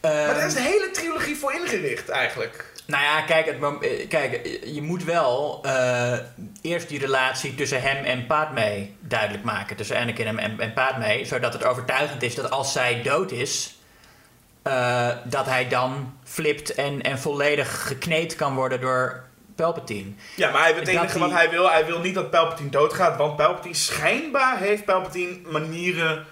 Maar 0.00 0.12
Ehm, 0.12 0.34
daar 0.34 0.46
is 0.46 0.54
de 0.54 0.60
hele 0.60 0.90
trilogie 0.90 1.36
voor 1.36 1.52
ingericht 1.52 2.08
eigenlijk. 2.08 2.72
Nou 2.86 3.02
ja, 3.02 3.20
kijk, 3.20 3.46
het, 3.46 3.56
eh, 3.80 4.08
kijk 4.08 4.60
je 4.64 4.82
moet 4.82 5.04
wel 5.04 5.60
eh, 5.62 6.18
eerst 6.62 6.88
die 6.88 6.98
relatie 6.98 7.54
tussen 7.54 7.82
hem 7.82 8.04
en 8.04 8.26
Padme 8.26 8.88
duidelijk 9.00 9.44
maken. 9.44 9.76
Tussen 9.76 9.96
Anakin 9.96 10.26
en, 10.26 10.38
en, 10.38 10.60
en 10.60 10.72
Padme. 10.72 11.24
Zodat 11.24 11.52
het 11.52 11.64
overtuigend 11.64 12.22
is 12.22 12.34
dat 12.34 12.50
als 12.50 12.72
zij 12.72 13.02
dood 13.02 13.32
is, 13.32 13.76
eh, 14.62 15.08
dat 15.24 15.46
hij 15.46 15.68
dan 15.68 16.18
flipt 16.24 16.74
en, 16.74 17.02
en 17.02 17.18
volledig 17.18 17.86
gekneed 17.86 18.36
kan 18.36 18.54
worden 18.54 18.80
door 18.80 19.24
Palpatine. 19.62 20.10
Ja, 20.36 20.50
maar 20.50 20.62
hij, 20.62 20.72
het 20.72 20.88
enige 20.88 21.18
wat 21.18 21.30
hij- 21.30 21.38
hij 21.38 21.50
wil, 21.50 21.70
hij 21.70 21.86
wil 21.86 21.98
niet 22.00 22.14
dat 22.14 22.30
Palpatine 22.30 22.70
doodgaat. 22.70 23.16
Want 23.16 23.36
Palpatine, 23.36 23.74
schijnbaar 23.74 24.58
heeft 24.58 24.84
Palpatine 24.84 25.36
manieren 25.46 26.24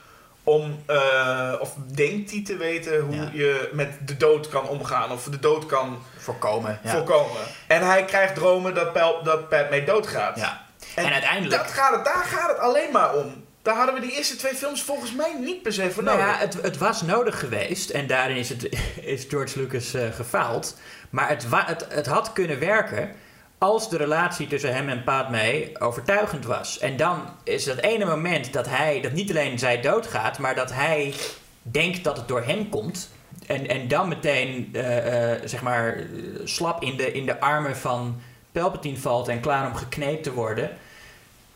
om, 0.45 0.83
eh, 0.87 1.53
of 1.59 1.75
denkt 1.95 2.31
hij 2.31 2.43
te 2.45 2.57
weten 2.57 3.01
hoe 3.01 3.15
Ja. 3.15 3.31
je 3.33 3.69
met 3.73 4.09
de 4.09 4.17
dood 4.17 4.49
kan 4.49 4.69
omgaan. 4.69 5.13
Of 5.13 5.25
de 5.25 5.39
dood 5.39 5.67
kan 5.67 6.03
Voorkomen. 6.19 6.81
Ja. 6.83 6.91
voorkomen. 6.91 7.43
En 7.67 7.87
hij 7.87 8.05
krijgt 8.05 8.35
dromen 8.35 8.75
dat, 8.75 8.93
Pal, 8.93 9.23
dat 9.23 9.49
Padme 9.49 9.85
doodgaat. 9.85 10.37
ja. 10.39 10.65
En 10.95 11.05
En, 11.05 11.13
uiteindelijk. 11.13 11.63
Dat 11.63 11.73
gaat 11.73 11.95
het, 11.95 12.05
daar 12.05 12.25
gaat 12.25 12.49
het 12.49 12.59
alleen 12.59 12.93
maar 12.93 13.15
om. 13.15 13.46
Daar 13.67 13.77
hadden 13.77 13.95
we 13.95 14.01
die 14.01 14.17
eerste 14.17 14.37
twee 14.37 14.55
films 14.55 14.83
volgens 14.83 15.15
mij 15.15 15.37
niet 15.41 15.63
per 15.63 15.73
se 15.73 15.91
voor 15.91 16.03
Nou 16.03 16.19
nodig. 16.19 16.35
ja, 16.35 16.41
het, 16.41 16.63
het 16.63 16.79
was 16.79 17.03
nodig 17.03 17.39
geweest 17.39 17.91
en 17.91 18.07
daarin 18.07 18.37
is, 18.37 18.49
het, 18.49 18.69
is 19.01 19.25
George 19.29 19.59
Lucas 19.59 19.95
eh, 19.95 20.13
gefaald. 20.13 20.77
Maar 21.11 21.29
het, 21.29 21.47
het, 21.51 21.87
het 21.89 22.07
had 22.07 22.33
kunnen 22.33 22.59
werken 22.59 23.11
als 23.59 23.91
de 23.91 23.97
relatie 23.97 24.47
tussen 24.47 24.75
hem 24.75 24.89
en 24.89 25.05
Padme 25.05 25.71
overtuigend 25.79 26.45
was. 26.45 26.79
En 26.79 26.97
dan 26.97 27.23
is 27.45 27.65
dat 27.65 27.77
ene 27.77 28.05
moment 28.05 28.53
dat 28.53 28.69
hij, 28.69 29.01
dat 29.01 29.13
niet 29.13 29.31
alleen 29.31 29.59
zij 29.59 29.81
doodgaat, 29.81 30.39
maar 30.39 30.55
dat 30.55 30.73
hij 30.73 31.15
denkt 31.63 32.05
dat 32.05 32.17
het 32.17 32.29
door 32.29 32.43
hem 32.43 32.69
komt. 32.69 33.11
En, 33.47 33.69
en 33.69 33.89
dan 33.89 34.09
meteen, 34.09 34.69
eh, 34.73 35.33
eh, 35.33 35.41
zeg 35.45 35.63
maar, 35.63 36.07
slap 36.45 36.83
in 36.83 36.97
de, 36.97 37.13
in 37.13 37.27
de 37.27 37.41
armen 37.41 37.77
van 37.77 38.21
Palpatine 38.53 38.99
valt 38.99 39.29
en 39.29 39.41
klaar 39.41 39.67
om 39.67 39.75
gekneed 39.75 40.23
te 40.23 40.33
worden. 40.33 40.71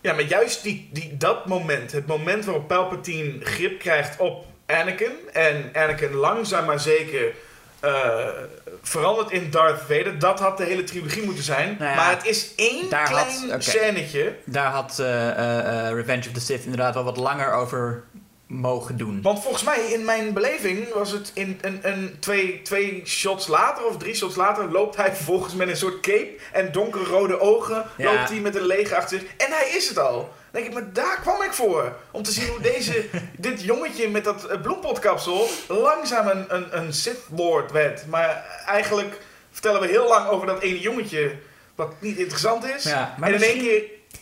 Ja, 0.01 0.13
maar 0.13 0.25
juist 0.25 0.63
die, 0.63 0.89
die, 0.93 1.17
dat 1.17 1.47
moment, 1.47 1.93
het 1.93 2.07
moment 2.07 2.45
waarop 2.45 2.69
Palpatine 2.69 3.45
grip 3.45 3.79
krijgt 3.79 4.19
op 4.19 4.45
Anakin 4.67 5.13
en 5.33 5.71
Anakin 5.75 6.13
langzaam 6.15 6.65
maar 6.65 6.81
zeker 6.81 7.33
eh, 7.81 8.27
verandert 8.83 9.31
in 9.31 9.51
Darth 9.51 9.81
Vader, 9.81 10.19
dat 10.19 10.39
had 10.41 10.57
de 10.57 10.65
hele 10.65 10.85
trilogie 10.85 11.23
moeten 11.25 11.45
zijn. 11.45 11.77
Nou 11.79 11.91
ja, 11.91 11.97
maar 11.97 12.11
het 12.17 12.27
is 12.27 12.53
één 12.57 12.89
klein 12.89 13.51
had- 13.51 13.65
scènetje. 13.65 14.37
Daar 14.45 14.71
had 14.71 14.99
eh, 14.99 15.87
eh, 15.89 15.95
Revenge 15.95 16.27
of 16.27 16.33
the 16.33 16.41
Sith 16.41 16.65
inderdaad 16.65 16.95
wel 16.95 17.05
wat 17.05 17.17
langer 17.17 17.53
over 17.53 18.03
mogen 18.51 18.97
doen. 18.97 19.23
Want 19.23 19.43
volgens 19.43 19.63
mij, 19.65 19.81
in 19.93 20.05
mijn 20.05 20.33
beleving, 20.33 20.93
was 20.93 21.11
het 21.11 21.31
in 21.35 21.59
een, 21.61 21.79
een, 21.83 22.17
twee, 22.21 22.63
twee 22.63 23.03
shots 23.07 23.47
later 23.47 23.85
of 23.87 23.97
drie 23.97 24.15
shots 24.15 24.37
later, 24.37 24.71
loopt 24.73 24.97
hij 24.97 25.15
vervolgens 25.15 25.55
met 25.55 25.69
een 25.69 25.77
soort 25.77 26.01
cape 26.01 26.31
en 26.53 26.73
donkerrode 26.73 27.41
ogen, 27.41 27.85
Ja. 27.97 28.13
loopt 28.15 28.29
hij 28.29 28.39
met 28.41 28.55
een 28.55 28.67
leger 28.67 28.97
achter 28.97 29.19
zich. 29.19 29.29
En 29.37 29.53
hij 29.53 29.71
is 29.77 29.89
het 29.89 29.99
al. 29.99 30.15
Dan 30.51 30.63
denk 30.63 30.67
ik, 30.67 30.73
maar 30.73 30.93
daar 30.93 31.19
kwam 31.21 31.43
ik 31.43 31.53
voor. 31.53 31.97
Om 32.11 32.23
te 32.23 32.33
zien 32.33 32.49
hoe 32.49 32.61
deze, 32.61 33.05
dit 33.37 33.63
jongetje 33.63 34.09
met 34.09 34.25
dat 34.25 34.45
eh, 34.45 34.61
bloempotkapsel 34.61 35.49
langzaam 35.69 36.27
een, 36.29 36.45
een, 36.55 36.79
een 36.79 36.93
Sith 36.93 37.21
Lord 37.37 37.73
werd. 37.73 38.07
Maar 38.07 38.63
eigenlijk 38.67 39.19
vertellen 39.51 39.81
we 39.81 39.87
heel 39.87 40.09
lang 40.09 40.29
over 40.29 40.47
dat 40.47 40.61
ene 40.63 40.81
jongetje, 40.81 41.35
wat 41.75 41.93
niet 41.99 42.17
interessant 42.19 42.65
is. 42.65 42.83
Ja, 42.85 43.15
maar 43.19 43.29
en 43.29 43.35
in 43.35 43.43
één 43.43 43.57
misschien- 43.57 43.81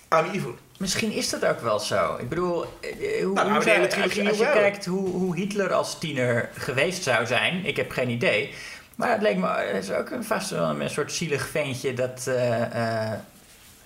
keer, 0.08 0.18
I'm 0.24 0.30
evil. 0.34 0.54
Misschien 0.78 1.12
is 1.12 1.30
dat 1.30 1.44
ook 1.44 1.60
wel 1.60 1.78
zo. 1.78 2.16
Ik 2.20 2.28
bedoel, 2.28 2.62
eh, 2.80 3.24
hoe, 3.24 3.32
Nou, 3.34 3.50
hoe 3.52 3.62
zou- 3.62 3.64
de 3.64 3.70
hele 3.70 4.02
als, 4.02 4.12
je, 4.12 4.28
als 4.28 4.38
kijkt 4.38 4.84
hoe, 4.86 5.08
hoe 5.08 5.36
Hitler 5.36 5.72
als 5.72 5.98
tiener 5.98 6.48
geweest 6.54 7.02
zou 7.02 7.26
zijn, 7.26 7.64
ik 7.64 7.76
heb 7.76 7.90
geen 7.90 8.08
idee. 8.08 8.54
Maar 8.94 9.10
het 9.10 9.22
leek 9.22 9.36
me 9.36 9.48
het 9.48 9.82
is 9.84 9.90
ook 9.90 10.10
een, 10.10 10.24
vast 10.24 10.50
wel 10.50 10.80
een 10.80 10.90
soort 10.90 11.12
zielig 11.12 11.48
ventje 11.48 11.94
dat 11.94 12.24
eh, 12.26 12.62
eh, 13.12 13.12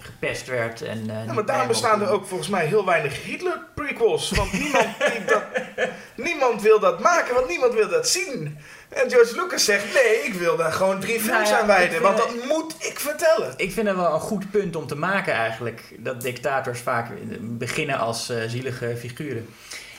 gepest 0.04 0.46
werd. 0.46 0.82
En, 0.82 1.10
eh, 1.10 1.26
Ja, 1.26 1.32
maar 1.32 1.46
daarom 1.46 1.68
bestaan 1.68 2.02
er 2.02 2.08
ook 2.10 2.26
volgens 2.26 2.48
mij 2.48 2.66
heel 2.66 2.84
weinig 2.84 3.22
Hitler-prequels. 3.22 4.30
Want 4.30 4.52
niemand, 4.52 4.86
die 4.98 5.24
dat, 5.24 5.42
niemand 6.28 6.62
wil 6.62 6.80
dat 6.80 7.00
maken, 7.00 7.34
want 7.34 7.48
niemand 7.48 7.74
wil 7.74 7.88
dat 7.88 8.08
zien. 8.08 8.58
En 8.88 9.10
George 9.10 9.34
Lucas 9.34 9.64
zegt, 9.64 9.94
nee, 9.94 10.22
ik 10.24 10.34
wil 10.34 10.56
daar 10.56 10.72
gewoon 10.72 11.00
drie 11.00 11.20
films 11.20 11.28
Nou 11.28 11.44
ja, 11.46 11.60
aan 11.60 11.66
wijden. 11.66 12.02
Want 12.02 12.16
dat 12.16 12.44
moet 12.48 12.74
ik 12.78 13.00
vertellen. 13.00 13.54
Ik 13.56 13.72
vind 13.72 13.86
het 13.86 13.96
wel 13.96 14.14
een 14.14 14.20
goed 14.20 14.50
punt 14.50 14.76
om 14.76 14.86
te 14.86 14.96
maken 14.96 15.32
eigenlijk. 15.32 15.82
Dat 15.98 16.20
dictators 16.22 16.80
vaak 16.80 17.08
beginnen 17.40 17.98
als 17.98 18.28
eh, 18.28 18.36
zielige 18.46 18.96
figuren. 18.98 19.48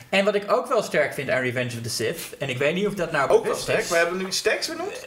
En 0.09 0.25
wat 0.25 0.35
ik 0.35 0.51
ook 0.51 0.67
wel 0.67 0.83
sterk 0.83 1.13
vind 1.13 1.29
aan 1.29 1.41
Revenge 1.41 1.71
of 1.75 1.81
the 1.81 1.89
Sith... 1.89 2.37
en 2.39 2.49
ik 2.49 2.57
weet 2.57 2.73
niet 2.73 2.87
of 2.87 2.93
dat 2.93 3.11
nou 3.11 3.29
Ook 3.29 3.45
wel 3.45 3.55
sterk. 3.55 3.79
is... 3.79 3.89
We 3.89 3.95
hebben 3.95 4.17
nu 4.17 4.31
Stacks 4.31 4.67
benoemd. 4.67 5.05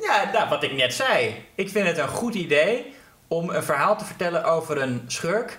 Ja, 0.00 0.30
nou, 0.32 0.48
wat 0.48 0.62
ik 0.62 0.72
net 0.72 0.94
zei. 0.94 1.44
Ik 1.54 1.68
vind 1.70 1.86
het 1.86 1.98
een 1.98 2.08
goed 2.08 2.34
idee 2.34 2.94
om 3.28 3.50
een 3.50 3.62
verhaal 3.62 3.98
te 3.98 4.04
vertellen 4.04 4.44
over 4.44 4.82
een 4.82 5.04
schurk... 5.06 5.58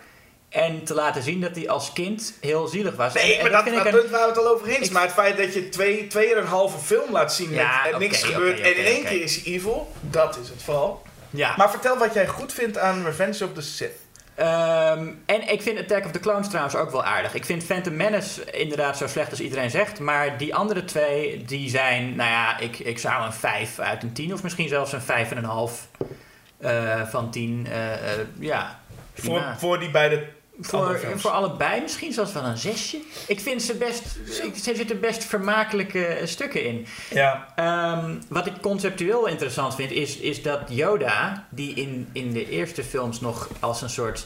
en 0.49 0.83
te 0.83 0.93
laten 0.93 1.21
zien 1.23 1.41
dat 1.41 1.55
hij 1.55 1.69
als 1.69 1.93
kind 1.93 2.33
heel 2.41 2.67
zielig 2.67 2.95
was. 2.95 3.13
Nee, 3.13 3.23
En- 3.23 3.45
en 3.45 3.51
maar 3.51 3.51
dat, 3.63 3.73
dat 3.73 3.85
ik 3.85 3.93
een- 3.93 3.99
punt 3.99 4.09
waar 4.11 4.21
we 4.21 4.27
het 4.27 4.37
al 4.37 4.47
over 4.47 4.67
eens. 4.67 4.89
Maar 4.89 5.01
het 5.01 5.11
feit 5.11 5.37
dat 5.37 5.53
je 5.53 5.69
twee, 5.69 6.07
tweeënhalve 6.07 6.77
film 6.79 7.11
laat 7.11 7.33
zien 7.33 7.51
Ja, 7.51 7.81
met 7.83 7.93
en 7.93 7.99
niks 7.99 8.23
gebeurt 8.23 8.59
en 8.59 8.77
in 8.77 8.85
één 8.85 9.03
keer 9.03 9.21
is 9.21 9.35
hij 9.43 9.53
evil, 9.53 9.91
dat 10.01 10.37
is 10.43 10.49
het 10.49 10.63
vooral. 10.63 11.01
Ja. 11.29 11.53
Maar 11.57 11.69
vertel 11.69 11.97
wat 11.97 12.13
jij 12.13 12.27
goed 12.27 12.53
vindt 12.53 12.77
aan 12.77 13.03
Revenge 13.05 13.43
of 13.45 13.53
the 13.53 13.61
Sith. 13.61 13.91
Ehm, 14.35 15.07
en 15.25 15.47
ik 15.51 15.61
vind 15.61 15.79
Attack 15.79 16.05
of 16.05 16.11
the 16.11 16.19
Clones 16.19 16.47
trouwens 16.47 16.75
ook 16.75 16.91
wel 16.91 17.03
aardig. 17.03 17.33
Ik 17.33 17.45
vind 17.45 17.63
Phantom 17.63 17.95
Menace 17.95 18.43
inderdaad 18.51 18.97
zo 18.97 19.07
slecht 19.07 19.29
als 19.29 19.39
iedereen 19.39 19.69
zegt. 19.69 19.99
Maar 19.99 20.37
die 20.37 20.55
andere 20.55 20.85
twee, 20.85 21.43
die 21.45 21.69
zijn, 21.69 22.15
nou 22.15 22.29
ja, 22.29 22.57
ik, 22.59 22.79
ik 22.79 22.99
zou 22.99 23.25
een 23.25 23.33
5 23.33 23.79
uit 23.79 24.03
een 24.03 24.13
10 24.13 24.33
of 24.33 24.43
misschien 24.43 24.67
zelfs 24.67 24.91
een 24.93 25.01
5,5 25.01 25.07
eh 25.37 26.07
van 27.05 27.31
10. 27.31 27.67
eh, 27.69 27.93
eh, 27.93 28.19
ja, 28.39 28.79
Voor, 29.13 29.43
voor 29.57 29.79
die 29.79 29.91
beide 29.91 30.27
Voor, 30.59 30.99
voor 31.15 31.31
allebei 31.31 31.81
misschien 31.81 32.13
zelfs 32.13 32.33
wel 32.33 32.43
een 32.43 32.57
zesje. 32.57 33.01
Ik 33.27 33.39
vind 33.39 33.61
ze 33.63 33.75
best, 33.75 34.03
er 34.67 34.75
zitten 34.75 34.99
best 34.99 35.23
vermakelijke 35.23 36.05
eh, 36.05 36.27
stukken 36.27 36.63
in. 36.65 36.85
Ja. 37.09 37.53
Ehm, 37.55 38.15
wat 38.29 38.45
ik 38.45 38.53
conceptueel 38.61 39.27
interessant 39.27 39.75
vind, 39.75 39.91
is, 39.91 40.17
is 40.17 40.41
dat 40.41 40.59
Yoda, 40.69 41.47
die 41.49 41.73
in, 41.73 42.09
in 42.11 42.33
de 42.33 42.49
eerste 42.49 42.83
films 42.83 43.19
nog 43.19 43.49
als 43.59 43.81
een 43.81 43.89
soort 43.89 44.25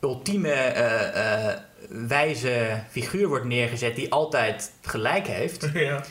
ultieme 0.00 0.52
eh, 0.52 1.48
eh, 1.50 1.58
wijze 1.88 2.82
figuur 2.90 3.28
wordt 3.28 3.44
neergezet, 3.44 3.96
die 3.96 4.12
altijd 4.12 4.72
gelijk 4.82 5.26
heeft, 5.26 5.68
ja. 5.74 6.02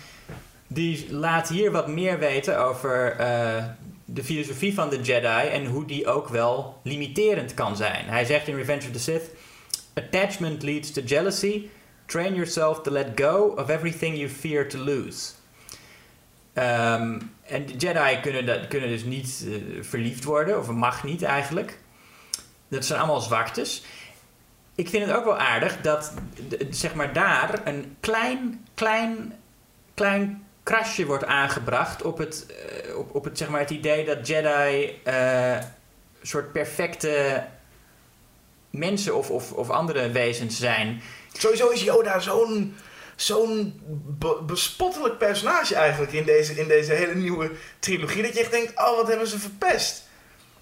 die 0.67 1.13
laat 1.13 1.49
hier 1.49 1.71
wat 1.71 1.88
meer 1.88 2.19
weten 2.19 2.59
over 2.59 3.11
eh, 3.11 3.63
de 4.06 4.24
filosofie 4.24 4.74
van 4.74 4.89
de 4.89 5.02
Jedi 5.02 5.48
en 5.48 5.65
hoe 5.65 5.86
die 5.86 6.08
ook 6.08 6.28
wel 6.28 6.80
limiterend 6.84 7.54
kan 7.54 7.76
zijn. 7.76 8.06
Hij 8.06 8.26
zegt 8.26 8.48
in 8.48 8.56
Revenge 8.56 8.86
of 8.86 8.91
the 8.91 9.00
Sith: 9.00 9.30
Attachment 9.94 10.63
leads 10.63 10.91
to 10.91 11.02
jealousy. 11.02 11.68
Train 12.06 12.34
yourself 12.34 12.82
to 12.82 12.91
let 12.91 13.08
go 13.15 13.54
of 13.58 13.70
everything 13.70 14.18
you 14.18 14.30
fear 14.30 14.68
to 14.68 14.78
lose. 14.78 15.32
Ehm, 16.54 17.20
en 17.48 17.65
de 17.65 17.74
Jedi 17.78 18.20
kunnen, 18.22 18.46
dat, 18.46 18.68
kunnen 18.68 18.89
dus 18.89 19.04
niet 19.04 19.46
eh, 19.48 19.84
verliefd 19.84 20.24
worden, 20.24 20.60
of 20.60 20.70
mag 20.70 21.04
niet 21.04 21.24
eigenlijk. 21.24 21.80
Dat 22.68 22.86
zijn 22.86 23.00
allemaal 23.00 23.22
zwaktes. 23.22 23.84
Ik 24.76 24.89
vind 24.89 25.06
het 25.06 25.15
ook 25.15 25.24
wel 25.24 25.38
aardig 25.38 25.82
dat 25.82 26.13
zeg 26.70 26.94
maar 26.94 27.13
daar 27.13 27.62
een 27.68 27.96
klein, 28.00 28.65
klein 28.74 29.34
klein 29.96 30.44
krasje 30.65 31.06
wordt 31.06 31.25
aangebracht 31.25 32.01
op 32.01 32.17
het, 32.17 32.45
eh, 32.45 32.97
op, 32.97 33.15
op 33.15 33.23
het, 33.23 33.38
zeg 33.38 33.49
maar, 33.49 33.60
het 33.60 33.69
idee 33.69 34.06
dat 34.06 34.28
Jedi 34.28 34.99
eh, 35.04 35.51
een 36.21 36.28
soort 36.28 36.51
perfecte 36.51 37.43
mensen 38.69 39.15
of, 39.15 39.30
of, 39.30 39.51
of 39.51 39.69
andere 39.69 40.12
wezens 40.12 40.58
zijn. 40.58 41.01
Sowieso 41.34 41.69
is 41.69 41.84
Yoda 41.84 42.19
zo'n 42.19 42.75
zo'n 43.15 43.82
be- 44.19 44.41
bespottelijk 44.45 45.17
personage 45.17 45.75
eigenlijk 45.75 46.12
in 46.12 46.25
deze, 46.25 46.54
in 46.54 46.67
deze 46.67 46.93
hele 46.93 47.15
nieuwe 47.15 47.51
trilogie. 47.80 48.21
Dat 48.23 48.34
je 48.34 48.39
echt 48.39 48.51
denkt, 48.51 48.71
oh 48.75 48.95
wat 48.95 49.08
hebben 49.08 49.28
ze 49.28 49.39
verpest. 49.39 50.04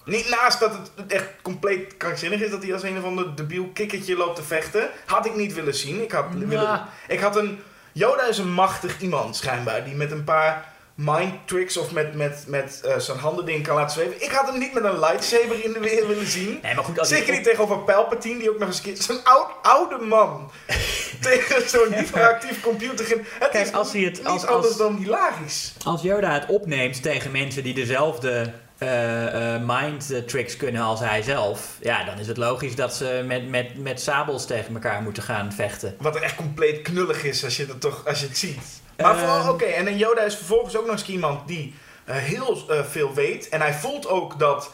Niet 0.06 0.30
naast 0.30 0.60
dat 0.60 0.92
het 0.96 1.12
echt 1.12 1.28
compleet 1.42 1.98
krankzinnig 1.98 2.42
is 2.42 2.52
dat 2.52 2.63
hij 2.63 2.74
als 2.74 2.84
een 2.84 2.98
of 2.98 3.04
ander 3.04 3.36
debiel 3.36 3.70
kikkertje 3.74 4.18
loopt 4.18 4.36
te 4.36 4.44
vechten. 4.44 4.89
Had 5.06 5.26
ik 5.26 5.36
niet 5.36 5.54
willen 5.54 5.76
zien. 5.76 6.02
Ik 6.04 6.12
had, 6.12 6.26
willen, 6.34 6.86
ik 7.08 7.20
had 7.20 7.36
een... 7.36 7.60
Yoda 7.94 8.26
is 8.28 8.38
een 8.38 8.52
machtig 8.54 9.00
iemand 9.00 9.36
schijnbaar. 9.36 9.84
Die 9.86 9.94
met 9.96 10.12
een 10.12 10.24
paar 10.24 10.72
mind 10.96 11.48
tricks 11.48 11.78
of 11.78 11.92
met, 11.92 12.14
met, 12.16 12.44
met 12.48 12.82
eh, 12.86 12.98
zijn 13.00 13.18
handen 13.18 13.46
dingen 13.46 13.62
kan 13.62 13.76
laten 13.76 13.94
zweven. 14.02 14.24
Ik 14.24 14.32
had 14.32 14.48
hem 14.50 14.60
niet 14.60 14.74
met 14.74 14.84
een 14.84 15.00
lightsaber 15.00 15.64
in 15.64 15.74
de 15.74 15.80
weer 15.80 16.08
willen 16.08 16.28
zien. 16.28 16.60
Nee, 16.62 16.74
maar 16.76 16.84
goed, 16.84 17.00
als 17.00 17.08
Zeker 17.08 17.34
niet 17.34 17.44
tegenover 17.44 17.78
Palpatine, 17.80 18.40
die 18.40 18.50
ook 18.50 18.60
nog 18.60 18.68
eens 18.68 18.78
een 18.78 18.84
keer... 18.84 19.02
Zo'n 19.02 19.24
oud, 19.24 19.48
oude 19.62 20.06
man. 20.06 20.52
tegen 21.22 21.70
zo'n 21.70 21.94
hyperactief 21.94 22.62
computer. 22.62 23.10
Het 23.40 23.50
Kijk, 23.50 23.66
is 23.68 23.74
als 23.74 23.92
hij 23.92 24.02
het- 24.02 24.18
niet 24.18 24.26
als- 24.28 24.46
anders 24.46 24.68
als- 24.68 24.78
dan 24.78 24.96
hilarisch. 24.96 25.74
Als 25.84 26.02
Yoda 26.02 26.34
het 26.34 26.46
opneemt 26.48 27.02
tegen 27.02 27.32
mensen 27.32 27.64
die 27.64 27.74
dezelfde 27.74 28.54
eh, 28.78 29.56
mind 29.66 30.28
tricks 30.28 30.58
kunnen 30.58 30.82
als 30.82 31.00
hij 31.00 31.22
zelf, 31.22 31.78
ja, 31.82 32.04
dan 32.04 32.20
is 32.20 32.28
het 32.28 32.38
logisch 32.38 32.76
dat 32.76 32.96
ze 32.96 33.24
met, 33.28 33.50
met, 33.50 33.78
met 33.78 34.02
sabels 34.02 34.46
tegen 34.46 34.74
elkaar 34.74 35.02
moeten 35.02 35.24
gaan 35.24 35.54
vechten. 35.54 35.96
Wat 36.00 36.16
er 36.16 36.22
echt 36.22 36.36
compleet 36.36 36.82
knullig 36.82 37.24
is 37.24 37.44
als 37.44 37.58
je, 37.58 37.66
dat 37.66 37.82
toch, 37.82 38.08
als 38.08 38.20
je 38.20 38.28
het 38.28 38.38
ziet. 38.38 38.82
Maar 38.98 39.18
vooral, 39.18 39.40
Ehm. 39.40 39.50
oké, 39.50 39.66
en 39.66 39.86
dan 39.86 39.98
Yoda 39.98 40.22
is 40.22 40.36
vervolgens 40.36 40.78
ook 40.78 40.86
nog 40.86 40.92
eens 40.92 41.06
iemand 41.06 41.48
die 41.48 41.76
eh, 42.06 42.16
heel 42.16 42.66
veel 42.90 43.14
weet. 43.14 43.50
En 43.50 43.62
hij 43.62 43.74
voelt 43.74 44.08
ook 44.08 44.40
dat... 44.40 44.72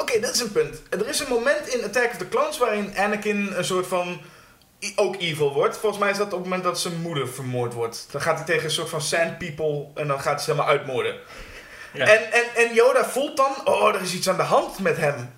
Oké, 0.00 0.20
dat 0.20 0.34
is 0.34 0.40
een 0.40 0.52
punt. 0.52 0.82
Er 0.90 1.08
is 1.08 1.20
een 1.20 1.28
moment 1.28 1.68
in 1.68 1.84
Attack 1.84 2.10
of 2.10 2.16
the 2.16 2.28
Clones 2.28 2.58
waarin 2.58 2.96
Anakin 2.96 3.52
een 3.56 3.64
soort 3.64 3.86
van... 3.86 4.20
ook 4.96 5.16
evil 5.16 5.52
wordt. 5.52 5.76
Volgens 5.76 6.02
mij 6.02 6.10
is 6.10 6.16
dat 6.16 6.26
op 6.26 6.32
het 6.32 6.42
moment 6.42 6.62
dat 6.62 6.80
zijn 6.80 7.00
moeder 7.00 7.28
vermoord 7.28 7.72
wordt. 7.72 8.06
Dan 8.10 8.20
gaat 8.20 8.36
hij 8.36 8.46
tegen 8.46 8.64
een 8.64 8.70
soort 8.70 8.88
van 8.88 9.00
sand 9.00 9.38
people 9.38 9.86
en 9.94 10.08
dan 10.08 10.20
gaat 10.20 10.34
hij 10.34 10.42
ze 10.44 10.50
helemaal 10.50 10.70
uitmoorden. 10.72 11.14
Ja. 11.92 12.06
En, 12.06 12.32
en, 12.32 12.44
en 12.54 12.74
Yoda 12.74 13.04
voelt 13.04 13.36
dan, 13.36 13.52
oh, 13.64 13.94
er 13.94 14.00
is 14.00 14.14
iets 14.14 14.28
aan 14.28 14.36
de 14.36 14.42
hand 14.42 14.78
met 14.78 14.96
hem. 14.96 15.30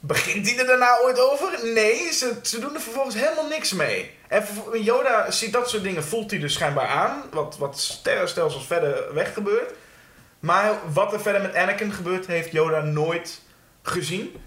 Begint 0.00 0.50
hij 0.50 0.58
er 0.58 0.66
daarna 0.66 0.98
ooit 1.02 1.20
over? 1.20 1.58
Nee, 1.62 2.12
ze, 2.12 2.34
ze 2.42 2.60
doen 2.60 2.74
er 2.74 2.80
vervolgens 2.80 3.14
helemaal 3.14 3.48
niks 3.48 3.72
mee. 3.72 4.10
En 4.28 4.44
Yoda 4.72 5.30
ziet 5.30 5.52
dat 5.52 5.70
soort 5.70 5.82
dingen, 5.82 6.04
voelt 6.04 6.30
hij 6.30 6.40
dus 6.40 6.52
schijnbaar 6.52 6.88
aan. 6.88 7.22
Wat, 7.30 7.56
wat 7.58 7.80
sterrenstelsels 7.80 8.66
verder 8.66 9.14
weg 9.14 9.32
gebeurt. 9.32 9.72
Maar 10.40 10.72
wat 10.92 11.12
er 11.12 11.20
verder 11.20 11.42
met 11.42 11.54
Anakin 11.54 11.92
gebeurt, 11.92 12.26
heeft 12.26 12.52
Yoda 12.52 12.80
nooit 12.80 13.40
gezien. 13.82 14.42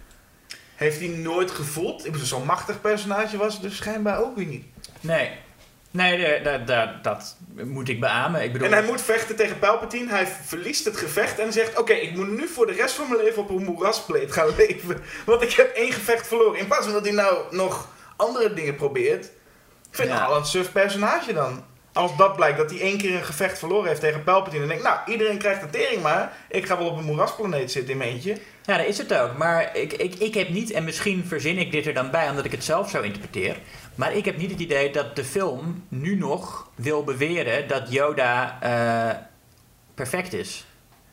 Heeft 0.75 0.99
hij 0.99 1.07
nooit 1.07 1.51
gevoeld. 1.51 2.05
Ik 2.05 2.11
bedoel, 2.11 2.27
zo'n 2.27 2.45
machtig 2.45 2.81
personage 2.81 3.37
was 3.37 3.53
het 3.53 3.61
dus 3.61 3.77
schijnbaar 3.77 4.19
ook 4.23 4.35
weer 4.35 4.45
niet. 4.45 4.65
Nee, 4.99 5.31
nee 5.91 6.17
de- 6.43 6.61
de- 6.65 6.89
dat 7.01 7.35
moet 7.65 7.89
ik 7.89 7.99
beamen. 7.99 8.43
Ik 8.43 8.51
bedoel, 8.51 8.67
En 8.67 8.73
hij 8.73 8.83
moet 8.83 9.01
vechten 9.01 9.35
tegen 9.35 9.59
Palpatine. 9.59 10.09
Hij 10.09 10.27
verliest 10.27 10.85
het 10.85 10.97
gevecht 10.97 11.39
en 11.39 11.53
zegt... 11.53 11.79
Oké, 11.79 11.93
ik 11.93 12.15
moet 12.15 12.27
nu 12.29 12.47
voor 12.47 12.65
de 12.65 12.73
rest 12.73 12.95
van 12.95 13.07
mijn 13.09 13.23
leven 13.23 13.41
op 13.41 13.49
een 13.49 13.63
moeraspleet 13.63 14.31
gaan 14.31 14.55
leven. 14.57 15.01
Want 15.25 15.41
ik 15.41 15.51
heb 15.51 15.75
één 15.75 15.91
gevecht 15.93 16.27
verloren. 16.27 16.59
In 16.59 16.67
plaats 16.67 16.83
van 16.83 16.93
dat 16.93 17.03
hij 17.05 17.13
nou 17.13 17.37
nog 17.55 17.87
andere 18.15 18.53
dingen 18.53 18.75
probeert. 18.75 19.25
Ik 19.89 19.95
vind 20.03 20.09
Ja. 20.09 20.23
al 20.25 20.35
een 20.37 20.45
suf 20.45 20.71
personage 20.71 21.33
dan. 21.33 21.65
Als 21.97 22.17
dat 22.17 22.35
blijkt 22.35 22.57
dat 22.57 22.69
hij 22.69 22.79
één 22.79 22.97
keer 22.97 23.15
een 23.15 23.23
gevecht 23.23 23.59
verloren 23.59 23.87
heeft 23.87 24.01
tegen 24.01 24.23
Palpatine. 24.23 24.61
En 24.61 24.67
denkt, 24.67 24.83
nou, 24.83 24.99
iedereen 25.05 25.37
krijgt 25.37 25.61
de 25.61 25.69
tering 25.69 26.01
maar. 26.01 26.33
Ik 26.49 26.65
ga 26.65 26.77
wel 26.77 26.87
op 26.87 26.97
een 26.97 27.03
moerasplaneet 27.03 27.71
zitten 27.71 27.91
in 27.91 27.97
mijn 27.97 28.09
eentje. 28.09 28.37
Ja, 28.65 28.77
dat 28.77 28.85
is 28.85 28.97
het 28.97 29.13
ook. 29.13 29.37
Maar 29.37 29.75
ik, 29.75 29.93
ik, 29.93 30.15
ik 30.15 30.33
heb 30.33 30.49
niet, 30.49 30.71
en 30.71 30.83
misschien 30.83 31.25
verzin 31.25 31.57
ik 31.57 31.71
dit 31.71 31.85
er 31.85 31.93
dan 31.93 32.11
bij 32.11 32.29
omdat 32.29 32.45
ik 32.45 32.51
het 32.51 32.63
zelf 32.63 32.89
zo 32.89 33.01
interpreteer. 33.01 33.55
Maar 33.95 34.15
ik 34.15 34.25
heb 34.25 34.37
niet 34.37 34.51
het 34.51 34.59
idee 34.59 34.91
dat 34.91 35.15
de 35.15 35.23
film 35.23 35.85
nu 35.87 36.15
nog 36.15 36.69
wil 36.75 37.03
beweren 37.03 37.67
dat 37.67 37.91
Yoda 37.91 38.57
eh, 38.61 39.17
perfect 39.93 40.33
is. 40.33 40.65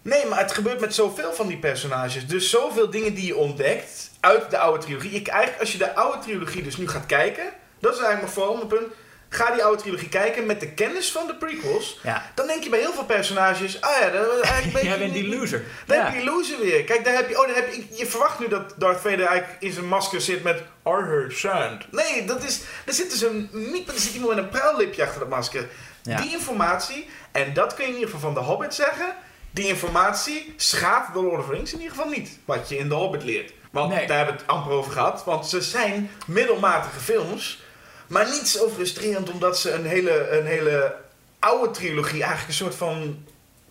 Nee, 0.03 0.27
maar 0.27 0.39
het 0.39 0.53
gebeurt 0.53 0.81
met 0.81 0.95
zoveel 0.95 1.33
van 1.33 1.47
die 1.47 1.59
personages. 1.59 2.27
Dus 2.27 2.51
zoveel 2.51 2.91
dingen 2.91 3.15
die 3.15 3.27
je 3.27 3.37
ontdekt 3.37 4.11
uit 4.21 4.51
de 4.51 4.59
oude 4.59 4.85
trilogie. 4.85 5.11
Ik, 5.11 5.29
eigenlijk, 5.29 5.61
als 5.61 5.73
je 5.73 5.79
de 5.79 5.95
oude 5.95 6.19
trilogie 6.19 6.63
dus 6.63 6.77
nu 6.77 6.89
gaat 6.89 7.07
kijken, 7.07 7.45
dat 7.79 7.93
is 7.93 7.99
eigenlijk 8.01 8.21
mijn 8.21 8.33
vooral 8.33 8.57
mijn 8.57 8.67
punt. 8.67 8.93
Ga 9.35 9.51
die 9.51 9.65
oude 9.65 9.83
trilogie 9.83 10.09
kijken 10.09 10.47
met 10.47 10.61
de 10.61 10.71
kennis 10.71 11.13
van 11.13 11.27
de 11.27 11.35
prequels. 11.35 12.01
Ja, 12.03 12.31
Dan 12.35 12.47
denk 12.47 12.63
je 12.65 12.71
bij 12.71 12.79
heel 12.79 12.93
veel 12.93 13.05
personages, 13.05 13.81
ah 13.81 14.01
ja, 14.01 14.11
dat, 14.11 14.41
eigenlijk 14.41 14.73
ben 14.73 14.83
je 14.83 14.89
jij 14.89 14.99
bent 14.99 15.13
die 15.13 15.29
loser. 15.39 15.65
Dan 15.87 15.97
Ja. 15.97 16.03
heb 16.05 16.13
je 16.13 16.19
die 16.21 16.29
loser 16.31 16.59
weer. 16.61 16.85
Kijk, 16.85 17.05
daar 17.05 17.15
heb 17.15 17.29
je, 17.29 17.41
oh, 17.41 17.47
daar 17.47 17.57
heb 17.57 17.73
je, 17.75 17.85
je 17.91 18.07
verwacht 18.07 18.39
nu 18.39 18.49
dat 18.49 18.75
Darth 18.77 19.01
Vader 19.01 19.27
eigenlijk 19.27 19.63
in 19.63 19.73
zijn 19.73 19.87
masker 19.89 20.21
zit 20.21 20.43
met 20.43 20.63
Are 20.83 21.05
her 21.07 21.33
sand. 21.33 21.93
Nee, 21.93 22.25
dat 22.25 22.43
is, 22.45 22.61
er 22.87 22.93
zit 22.93 23.11
dus 23.11 23.23
een, 23.23 23.49
niet, 23.53 23.89
er 23.89 23.99
zit 23.99 24.15
iemand 24.15 24.35
met 24.35 24.45
een 24.45 24.51
pruillipje 24.51 25.03
achter 25.03 25.19
dat 25.21 25.29
masker. 25.29 25.69
Ja. 26.03 26.21
Die 26.21 26.33
informatie, 26.33 27.09
en 27.33 27.55
dat 27.55 27.75
kun 27.75 27.85
je 27.85 27.91
in 27.91 27.97
ieder 27.99 28.15
geval 28.15 28.33
van 28.33 28.43
de 28.43 28.49
Hobbit 28.49 28.75
zeggen, 28.75 29.15
die 29.51 29.67
informatie 29.67 30.55
schaadt 30.57 31.15
de 31.15 31.23
Lord 31.23 31.39
of 31.41 31.47
the 31.47 31.53
Rings 31.53 31.73
in 31.73 31.81
ieder 31.81 31.95
geval 31.97 32.11
niet. 32.11 32.39
Wat 32.45 32.69
je 32.69 32.77
in 32.79 32.89
de 32.89 32.95
Hobbit 32.95 33.23
leert. 33.25 33.53
Want 33.71 33.93
Nee. 33.95 34.07
daar 34.07 34.17
hebben 34.17 34.35
we 34.35 34.41
het 34.41 34.51
amper 34.51 34.73
over 34.73 34.93
gehad. 34.93 35.25
Want 35.25 35.47
ze 35.49 35.61
zijn 35.63 36.11
middelmatige 36.27 37.01
films. 37.01 37.63
Maar 38.07 38.31
niet 38.31 38.49
zo 38.49 38.69
frustrerend 38.69 39.31
omdat 39.31 39.59
ze 39.59 39.73
een 39.73 39.87
hele, 39.87 40.31
een 40.31 40.47
hele 40.47 40.95
oude 41.39 41.71
trilogie 41.71 42.21
eigenlijk 42.21 42.49
een 42.49 42.55
soort 42.55 42.75
van 42.75 43.25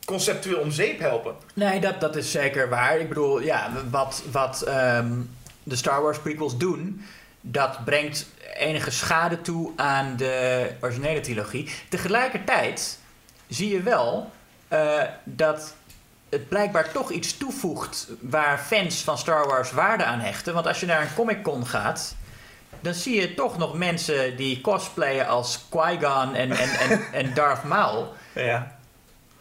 conceptueel 0.06 0.60
om 0.60 0.72
zeep 0.72 1.00
helpen. 1.00 1.36
Nee, 1.54 1.80
dat, 1.80 2.02
dat 2.02 2.15
is 2.15 2.32
zeker 2.32 2.69
waar. 2.69 3.00
Ik 3.00 3.08
bedoel, 3.08 3.41
ja, 3.41 3.72
wat, 3.89 4.24
wat 4.32 4.62
ehm, 4.62 5.12
de 5.63 5.76
Star 5.76 6.02
Wars 6.02 6.19
prequels 6.19 6.58
doen, 6.58 7.06
dat 7.41 7.86
brengt 7.86 8.26
enige 8.54 8.91
schade 8.91 9.41
toe 9.41 9.72
aan 9.76 10.17
de 10.17 10.69
originele 10.82 11.19
trilogie. 11.19 11.69
Tegelijkertijd 11.89 13.00
zie 13.48 13.69
je 13.69 13.82
wel 13.82 14.32
eh, 14.67 15.02
dat 15.24 15.76
het 16.30 16.48
blijkbaar 16.48 16.91
toch 16.91 17.12
iets 17.12 17.38
toevoegt 17.38 18.08
waar 18.19 18.58
fans 18.58 19.04
van 19.04 19.17
Star 19.17 19.48
Wars 19.48 19.72
waarde 19.72 20.04
aan 20.04 20.19
hechten. 20.19 20.54
Want 20.54 20.67
als 20.67 20.80
je 20.80 20.86
naar 20.86 21.02
een 21.02 21.13
Comic 21.15 21.43
Con 21.43 21.67
gaat, 21.67 22.15
dan 22.84 22.93
zie 22.93 23.22
je 23.22 23.34
toch 23.34 23.58
nog 23.58 23.78
mensen 23.78 24.38
die 24.38 24.62
cosplayen 24.62 25.28
als 25.28 25.65
Qui-Gon 25.69 26.36
en, 26.36 26.52
en, 26.52 26.69
en, 26.69 27.02
en 27.12 27.34
Darth 27.34 27.63
Maul. 27.63 28.08
Ja. 28.36 28.76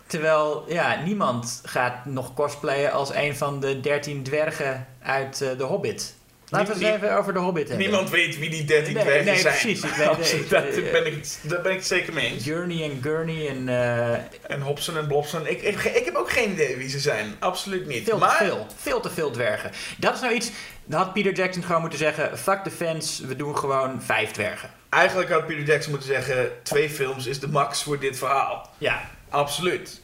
Terwijl, 0.06 0.64
ja, 0.68 1.02
niemand 1.04 1.60
gaat 1.64 2.04
nog 2.04 2.34
cosplayen 2.34 2.92
als 2.92 3.14
een 3.14 3.36
van 3.36 3.60
de 3.60 3.80
dertien 3.80 4.22
dwergen 4.22 4.86
uit 5.02 5.40
eh, 5.40 5.50
The 5.50 5.62
Hobbit. 5.62 6.14
Laten 6.52 6.78
we 6.78 6.84
het 6.84 6.94
even 6.94 7.16
over 7.16 7.32
The 7.32 7.38
Hobbit 7.38 7.68
hebben. 7.68 7.86
Niemand 7.86 8.10
weet 8.10 8.38
wie 8.38 8.50
die 8.50 8.64
13 8.64 8.94
Nee, 8.94 9.02
dwergen 9.02 9.24
nee, 9.24 9.38
zijn. 9.40 9.54
precies. 9.54 9.82
Ik 9.82 9.90
weet- 9.94 10.06
Absoluut, 10.08 10.42
ik- 10.44 10.50
dat, 10.50 10.92
ben 10.92 11.06
ik, 11.06 11.24
daar 11.42 11.60
ben 11.62 11.70
ik 11.72 11.78
het 11.78 11.86
zeker 11.86 12.12
mee 12.12 12.26
eens. 12.32 12.44
Journey 12.44 12.82
en 12.90 12.98
Gurney 13.02 13.48
en 13.48 13.68
eh, 13.68 14.12
En 14.46 14.60
Hobson 14.60 14.96
en 14.96 15.06
Blobson. 15.06 15.46
Ik, 15.46 15.62
ik, 15.62 15.82
ik 15.84 16.04
heb 16.04 16.14
ook 16.14 16.30
geen 16.30 16.50
idee 16.50 16.76
wie 16.76 16.88
ze 16.88 16.98
zijn. 16.98 17.34
Absoluut 17.38 17.86
niet. 17.86 18.04
veel 18.04 18.18
maar, 18.18 18.38
te 18.38 18.44
veel. 18.44 18.66
Veel 18.76 19.00
te 19.00 19.10
veel 19.10 19.30
dwergen. 19.30 19.70
Dat 19.98 20.14
is 20.14 20.20
nou 20.20 20.34
iets... 20.34 20.50
Dan 20.84 21.00
had 21.00 21.12
Peter 21.12 21.32
Jackson 21.32 21.62
gewoon 21.62 21.80
moeten 21.80 21.98
zeggen... 21.98 22.38
Fuck 22.38 22.64
de 22.64 22.70
fans, 22.70 23.20
we 23.26 23.36
doen 23.36 23.56
gewoon 23.58 24.02
vijf 24.02 24.30
dwergen. 24.30 24.70
Eigenlijk 24.88 25.30
had 25.30 25.46
Peter 25.46 25.64
Jackson 25.64 25.90
moeten 25.90 26.08
zeggen... 26.08 26.50
twee 26.62 26.90
films 26.90 27.26
is 27.26 27.40
de 27.40 27.48
max 27.48 27.82
voor 27.82 27.98
dit 27.98 28.18
verhaal. 28.18 28.70
Ja. 28.78 29.00
Absoluut. 29.28 30.00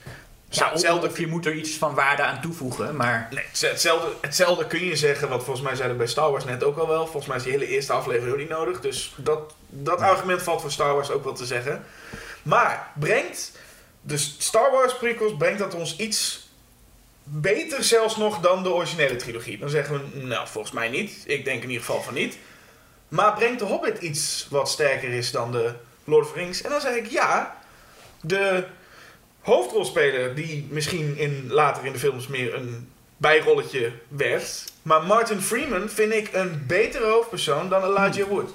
Ja, 0.50 0.70
hetzelfde, 0.70 1.08
of 1.08 1.18
je 1.18 1.26
moet 1.26 1.46
er 1.46 1.54
iets 1.54 1.70
van 1.70 1.94
waarde 1.94 2.22
aan 2.22 2.40
toevoegen, 2.40 2.96
maar... 2.96 3.28
nee, 3.30 3.44
hetzelfde, 3.70 4.12
hetzelfde 4.20 4.66
kun 4.66 4.84
je 4.84 4.96
zeggen, 4.96 5.28
wat 5.28 5.44
volgens 5.44 5.66
mij 5.66 5.74
zeiden 5.74 5.96
we 5.96 6.02
bij 6.02 6.12
Star 6.12 6.30
Wars 6.30 6.44
net 6.44 6.64
ook 6.64 6.78
al 6.78 6.88
wel. 6.88 7.04
Volgens 7.04 7.26
mij 7.26 7.36
is 7.36 7.42
die 7.42 7.52
hele 7.52 7.66
eerste 7.66 7.92
aflevering 7.92 8.32
ook 8.32 8.38
niet 8.38 8.48
nodig. 8.48 8.80
Dus 8.80 9.14
dat, 9.16 9.54
dat 9.68 10.00
argument 10.00 10.42
valt 10.42 10.60
voor 10.60 10.72
Star 10.72 10.94
Wars 10.94 11.10
ook 11.10 11.24
wel 11.24 11.32
te 11.32 11.46
zeggen. 11.46 11.84
Maar 12.42 12.90
brengt 12.94 13.52
de 14.00 14.16
Star 14.16 14.70
Wars 14.70 14.96
prequels, 14.96 15.36
brengt 15.36 15.58
dat 15.58 15.74
ons 15.74 15.96
iets 15.96 16.48
beter 17.22 17.84
zelfs 17.84 18.16
nog 18.16 18.40
dan 18.40 18.62
de 18.62 18.72
originele 18.72 19.16
trilogie? 19.16 19.58
Dan 19.58 19.68
zeggen 19.68 19.94
we, 19.94 20.18
nou 20.18 20.48
volgens 20.48 20.74
mij 20.74 20.88
niet. 20.88 21.22
Ik 21.26 21.44
denk 21.44 21.62
in 21.62 21.68
ieder 21.68 21.84
geval 21.84 22.02
van 22.02 22.14
niet. 22.14 22.38
Maar 23.08 23.32
brengt 23.34 23.58
de 23.58 23.64
Hobbit 23.64 23.98
iets 23.98 24.46
wat 24.50 24.68
sterker 24.68 25.10
is 25.10 25.30
dan 25.30 25.52
de 25.52 25.72
Lord 26.04 26.26
of 26.26 26.32
the 26.32 26.38
Rings? 26.38 26.62
En 26.62 26.70
dan 26.70 26.80
zeg 26.80 26.94
ik 26.94 27.06
ja. 27.06 27.56
De 28.20 28.64
hoofdrolspeler 29.48 30.34
die 30.34 30.66
misschien 30.70 31.16
in, 31.16 31.46
later 31.50 31.84
in 31.86 31.92
de 31.92 31.98
films 31.98 32.26
meer 32.26 32.54
een 32.54 32.88
bijrolletje 33.16 33.92
werd. 34.08 34.64
Maar 34.82 35.02
Martin 35.02 35.40
Freeman 35.40 35.88
vind 35.88 36.12
ik 36.12 36.28
een 36.32 36.64
betere 36.66 37.06
hoofdpersoon 37.06 37.68
dan 37.68 37.84
Elijah 37.84 38.28
Wood. 38.28 38.50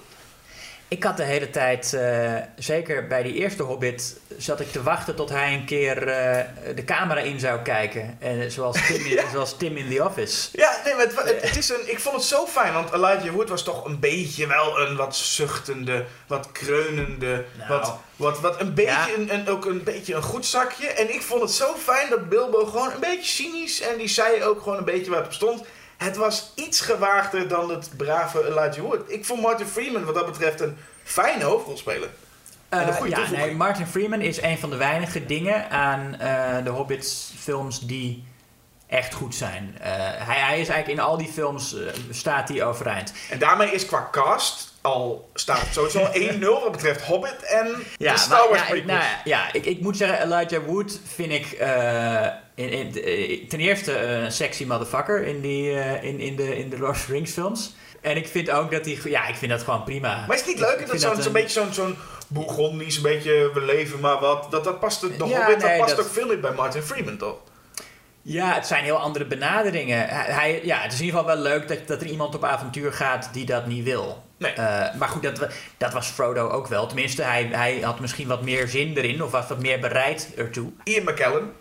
Ik 0.94 1.04
had 1.04 1.18
de 1.18 1.24
hele 1.24 1.50
tijd, 1.50 1.94
eh, 1.94 2.34
zeker 2.56 3.08
bij 3.08 3.24
die 3.24 3.34
eerste 3.34 3.64
Hobbit, 3.64 4.18
zat 4.38 4.60
ik 4.60 4.72
te 4.72 4.84
wachten 4.84 5.16
tot 5.16 5.30
hij 5.30 5.54
een 5.54 5.66
keer 5.66 6.08
eh, 6.08 6.46
de 6.76 6.84
camera 6.86 7.20
in 7.22 7.40
zou 7.40 7.60
kijken. 7.62 8.18
En 8.20 8.52
zoals 8.52 8.78
Tim, 8.88 9.06
in, 9.06 9.20
zoals 9.34 9.58
Tim 9.58 9.78
in 9.78 9.90
The 9.96 10.06
Office. 10.06 10.50
Ja, 10.52 10.82
nee, 10.86 10.94
maar 10.96 11.04
het, 11.06 11.16
het, 11.24 11.42
het 11.42 11.58
is 11.58 11.70
een, 11.70 11.92
ik 11.92 12.00
vond 12.00 12.16
het 12.16 12.24
zo 12.26 12.46
fijn, 12.46 12.74
want 12.74 12.92
Elijah 12.94 13.34
Wood 13.34 13.50
was 13.50 13.64
toch 13.64 13.86
een 13.86 14.00
beetje 14.00 14.48
wel 14.48 14.80
een 14.80 14.96
wat 14.96 15.16
zuchtende, 15.16 16.06
wat 16.28 16.52
kreunende, 16.52 17.46
Nou. 17.58 17.70
wat, 17.70 17.98
wat, 18.16 18.40
wat 18.40 18.60
een 18.62 18.74
beetje, 18.74 18.92
Ja. 18.92 19.08
een, 19.18 19.34
een- 19.34 19.48
ook 19.50 19.66
een 19.66 19.84
beetje 19.84 20.14
een 20.16 20.22
goed 20.24 20.46
zakje. 20.46 20.88
En 20.88 21.14
ik 21.14 21.22
vond 21.22 21.42
het 21.42 21.52
zo 21.52 21.76
fijn 21.84 22.10
dat 22.10 22.30
Bilbo 22.30 22.66
gewoon 22.66 22.92
een 22.92 23.00
beetje 23.00 23.32
cynisch 23.44 23.82
en 23.82 23.98
die 23.98 24.08
zei 24.08 24.44
ook 24.44 24.62
gewoon 24.62 24.78
een 24.78 24.86
beetje 24.86 25.10
waar 25.12 25.20
het 25.20 25.28
op 25.28 25.34
stond. 25.34 25.64
Het 25.98 26.16
was 26.16 26.52
iets 26.56 26.82
gewaagder 26.82 27.48
dan 27.48 27.70
het 27.70 27.90
brave 27.98 28.48
Elijah 28.48 28.86
Wood. 28.86 29.02
Ik 29.08 29.26
vond 29.26 29.42
Martin 29.42 29.68
Freeman 29.68 30.06
wat 30.06 30.16
dat 30.16 30.26
betreft 30.26 30.60
een 30.60 30.78
fijne 31.04 31.44
hoofdrolspeler. 31.44 32.10
En 32.70 32.88
een 32.88 32.94
goede 32.94 33.10
ja, 33.10 33.16
toevoeging. 33.16 33.48
nee, 33.48 33.56
Martin 33.56 33.88
Freeman 33.88 34.22
is 34.22 34.42
een 34.42 34.58
van 34.58 34.70
de 34.70 34.76
weinige 34.78 35.26
dingen 35.26 35.70
aan 35.70 36.16
eh, 36.20 36.64
de 36.64 36.70
Hobbits 36.70 37.34
films 37.40 37.80
die 37.80 38.24
echt 38.88 39.14
goed 39.14 39.36
zijn. 39.36 39.78
Eh, 39.80 39.92
hij, 40.00 40.40
hij 40.40 40.60
is 40.60 40.68
eigenlijk 40.68 40.88
in 40.88 41.00
al 41.00 41.18
die 41.18 41.32
films 41.32 41.76
staat 42.10 42.50
hij 42.50 42.64
overeind. 42.64 43.14
En 43.30 43.40
daarmee 43.40 43.72
is 43.72 43.86
qua 43.86 44.08
cast 44.12 44.74
al 44.82 45.30
staat 45.34 45.60
het 45.62 45.74
sowieso 45.74 46.10
1-0 46.40 46.40
wat 46.64 46.72
betreft 46.72 47.02
Hobbit 47.02 47.44
en 47.44 47.84
de 47.98 48.18
Star 48.18 48.40
maar- 48.40 48.50
Wars 48.50 48.68
ja, 48.68 48.74
ik, 48.74 48.86
nou, 48.86 49.04
ja, 49.24 49.54
ik, 49.54 49.66
ik 49.66 49.82
moet 49.82 49.98
zeggen, 49.98 50.22
Elijah 50.22 50.66
Wood 50.66 51.00
vind 51.16 51.32
ik 51.32 51.58
in, 52.56 52.70
in, 52.70 53.04
eh, 53.04 53.48
ten 53.48 53.60
eerste 53.60 53.98
een 54.00 54.32
sexy 54.32 54.66
motherfucker 54.66 55.24
in, 55.28 55.42
die, 55.42 55.80
eh, 55.80 56.04
in, 56.04 56.20
in, 56.20 56.36
de, 56.36 56.58
in 56.58 56.70
de 56.70 56.78
Lord 56.78 56.92
of 56.96 57.06
the 57.06 57.12
Rings 57.12 57.32
films. 57.32 57.76
En 58.02 58.18
ik 58.18 58.28
vind 58.28 58.50
ook 58.52 58.72
dat 58.72 58.86
hij, 58.86 58.98
ja, 59.04 59.28
ik 59.28 59.36
vind 59.36 59.52
dat 59.52 59.62
gewoon 59.64 59.84
prima. 59.84 60.24
Maar 60.28 60.36
is 60.36 60.42
het 60.42 60.50
niet 60.50 60.60
leuk 60.60 60.80
ik 60.80 60.88
dat 60.88 61.02
zo'n 61.02 61.16
een- 61.16 61.24
zo'n 61.24 61.32
beetje 61.34 61.62
zo'n 61.62 61.74
zo'n 61.74 61.96
Bourgondisch, 62.28 62.96
een 62.96 63.02
beetje 63.02 63.52
we 63.54 63.62
leven 63.62 64.00
maar 64.00 64.20
wat, 64.20 64.52
dat, 64.52 64.64
dat 64.64 64.80
past, 64.80 65.02
de 65.02 65.08
Ja, 65.08 65.18
Hobbit, 65.18 65.60
dat 65.60 65.70
nee, 65.70 65.80
past 65.80 65.96
dat- 65.96 66.06
ook 66.06 66.12
veel 66.12 66.28
niet 66.28 66.42
bij 66.42 66.52
Martin 66.54 66.82
Freeman 66.82 67.18
toch? 67.18 67.36
Ja, 68.22 68.54
het 68.54 68.68
zijn 68.68 68.84
heel 68.84 68.98
andere 68.98 69.26
benaderingen. 69.26 70.08
Hij, 70.10 70.60
ja, 70.64 70.78
het 70.82 70.94
is 70.94 71.00
in 71.00 71.06
ieder 71.06 71.20
geval 71.20 71.36
wel 71.36 71.44
leuk 71.44 71.68
dat, 71.68 71.88
dat 71.88 72.02
er 72.02 72.08
iemand 72.08 72.36
op 72.36 72.44
avontuur 72.44 72.94
gaat 72.94 73.30
die 73.34 73.46
dat 73.46 73.66
niet 73.68 73.84
wil. 73.84 74.24
Nee. 74.38 74.52
Eh, 74.52 74.96
maar 74.96 75.08
goed, 75.10 75.24
dat, 75.24 75.48
dat 75.78 75.94
was 75.94 76.08
Frodo 76.08 76.50
ook 76.50 76.68
wel. 76.68 76.88
Tenminste, 76.88 77.22
hij, 77.24 77.50
hij 77.52 77.80
had 77.82 78.00
misschien 78.00 78.28
wat 78.28 78.42
meer 78.42 78.68
zin 78.68 78.98
erin 78.98 79.24
of 79.24 79.32
was 79.32 79.48
wat 79.48 79.60
meer 79.60 79.80
bereid 79.80 80.30
ertoe. 80.38 80.72
Ian 80.84 81.04
McKellen, 81.04 81.52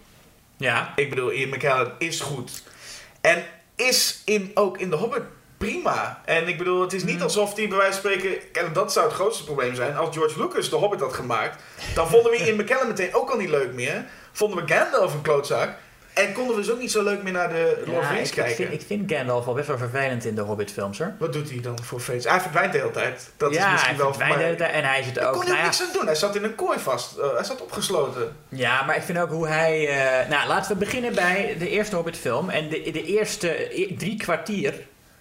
Ja. 0.63 0.93
ik 0.97 1.09
bedoel 1.11 1.33
Ian 1.33 1.49
McKellen 1.49 1.93
is 1.99 2.21
goed. 2.21 2.63
En 3.21 3.45
is 3.77 4.23
in, 4.25 4.51
ook 4.55 4.79
in 4.79 4.91
de 4.91 4.97
Hobbit 4.97 5.23
prima. 5.59 6.23
En 6.25 6.49
ik 6.49 6.59
bedoel, 6.59 6.81
het 6.81 6.93
is 6.93 7.05
niet 7.05 7.17
Mm. 7.17 7.23
alsof 7.23 7.57
hij 7.57 7.69
bij 7.69 7.77
wijze 7.77 8.01
van 8.01 8.11
spreken, 8.11 8.39
en 8.53 8.73
dat 8.73 8.93
zou 8.93 9.07
het 9.07 9.15
grootste 9.15 9.45
probleem 9.45 9.75
zijn, 9.75 9.97
als 9.97 10.17
George 10.17 10.41
Lucas 10.41 10.71
de 10.71 10.77
Hobbit 10.77 11.01
had 11.01 11.13
gemaakt, 11.13 11.63
dan 11.95 12.09
vonden 12.09 12.31
we 12.33 12.39
Ian 12.39 12.57
McKellen 12.61 12.87
meteen 12.87 13.15
ook 13.15 13.31
al 13.31 13.37
niet 13.37 13.49
leuk 13.49 13.73
meer. 13.73 14.05
Vonden 14.33 14.65
we 14.67 14.75
Gandalf 14.75 15.15
een 15.15 15.23
klootzak. 15.23 15.75
En 16.15 16.33
konden 16.33 16.55
we 16.57 16.63
dus 16.63 16.71
ook 16.71 16.79
niet 16.79 16.91
zo 16.91 17.03
leuk 17.03 17.23
meer 17.23 17.33
naar 17.33 17.49
de 17.49 17.83
Lord 17.87 17.99
of 17.99 18.07
the 18.09 18.13
Rings 18.15 18.31
ik, 18.31 18.37
ik, 18.37 18.43
kijken. 18.45 18.57
vind, 18.67 18.81
ik 18.81 18.87
vind 18.87 19.13
Gandalf 19.13 19.45
wel 19.45 19.55
best 19.55 19.67
wel 19.67 19.79
vervelend 19.79 20.25
in 20.25 20.35
de 20.35 20.41
Hobbit-films 20.41 20.99
hoor. 20.99 21.13
Wat 21.19 21.33
doet 21.33 21.51
hij 21.51 21.61
dan 21.61 21.79
voor 21.83 22.01
feest? 22.01 22.29
Hij 22.29 22.41
verdwijnt 22.41 22.73
de 22.73 22.79
hele 22.79 22.91
tijd. 22.91 23.31
Dat 23.37 23.55
ja, 23.55 23.65
is 23.67 23.71
misschien 23.73 23.95
hij 23.95 24.03
wel 24.05 24.15
verdwijnt 24.15 24.35
de 24.35 24.39
mij. 24.41 24.47
hele 24.53 24.59
tijd 24.59 24.73
en 24.73 24.85
hij 24.91 25.03
zit 25.03 25.19
ook. 25.21 25.33
kon 25.33 25.41
hij 25.41 25.51
nou 25.51 25.59
ook 25.59 25.73
ja, 25.73 25.79
niks 25.79 25.83
aan 25.83 25.93
doen. 25.93 26.07
Hij 26.07 26.15
zat 26.15 26.37
in 26.37 26.45
een 26.45 26.55
kooi 26.55 26.79
vast. 26.79 27.17
Eh, 27.17 27.35
hij 27.35 27.45
zat 27.45 27.63
opgesloten. 27.63 28.37
Ja, 28.49 28.83
maar 28.83 28.97
ik 28.97 29.03
vind 29.03 29.19
ook 29.19 29.31
hoe 29.31 29.47
hij. 29.49 29.89
eh, 29.89 30.29
nou, 30.29 30.49
laten 30.49 30.73
we 30.73 30.79
beginnen 30.79 31.15
bij 31.15 31.57
de 31.59 31.69
eerste 31.69 31.95
Hobbit-film. 31.97 32.51
En 32.51 32.69
de, 32.69 32.91
de 32.93 33.05
eerste 33.05 33.81
e- 33.81 33.95
drie 33.97 34.17
kwartier 34.17 34.75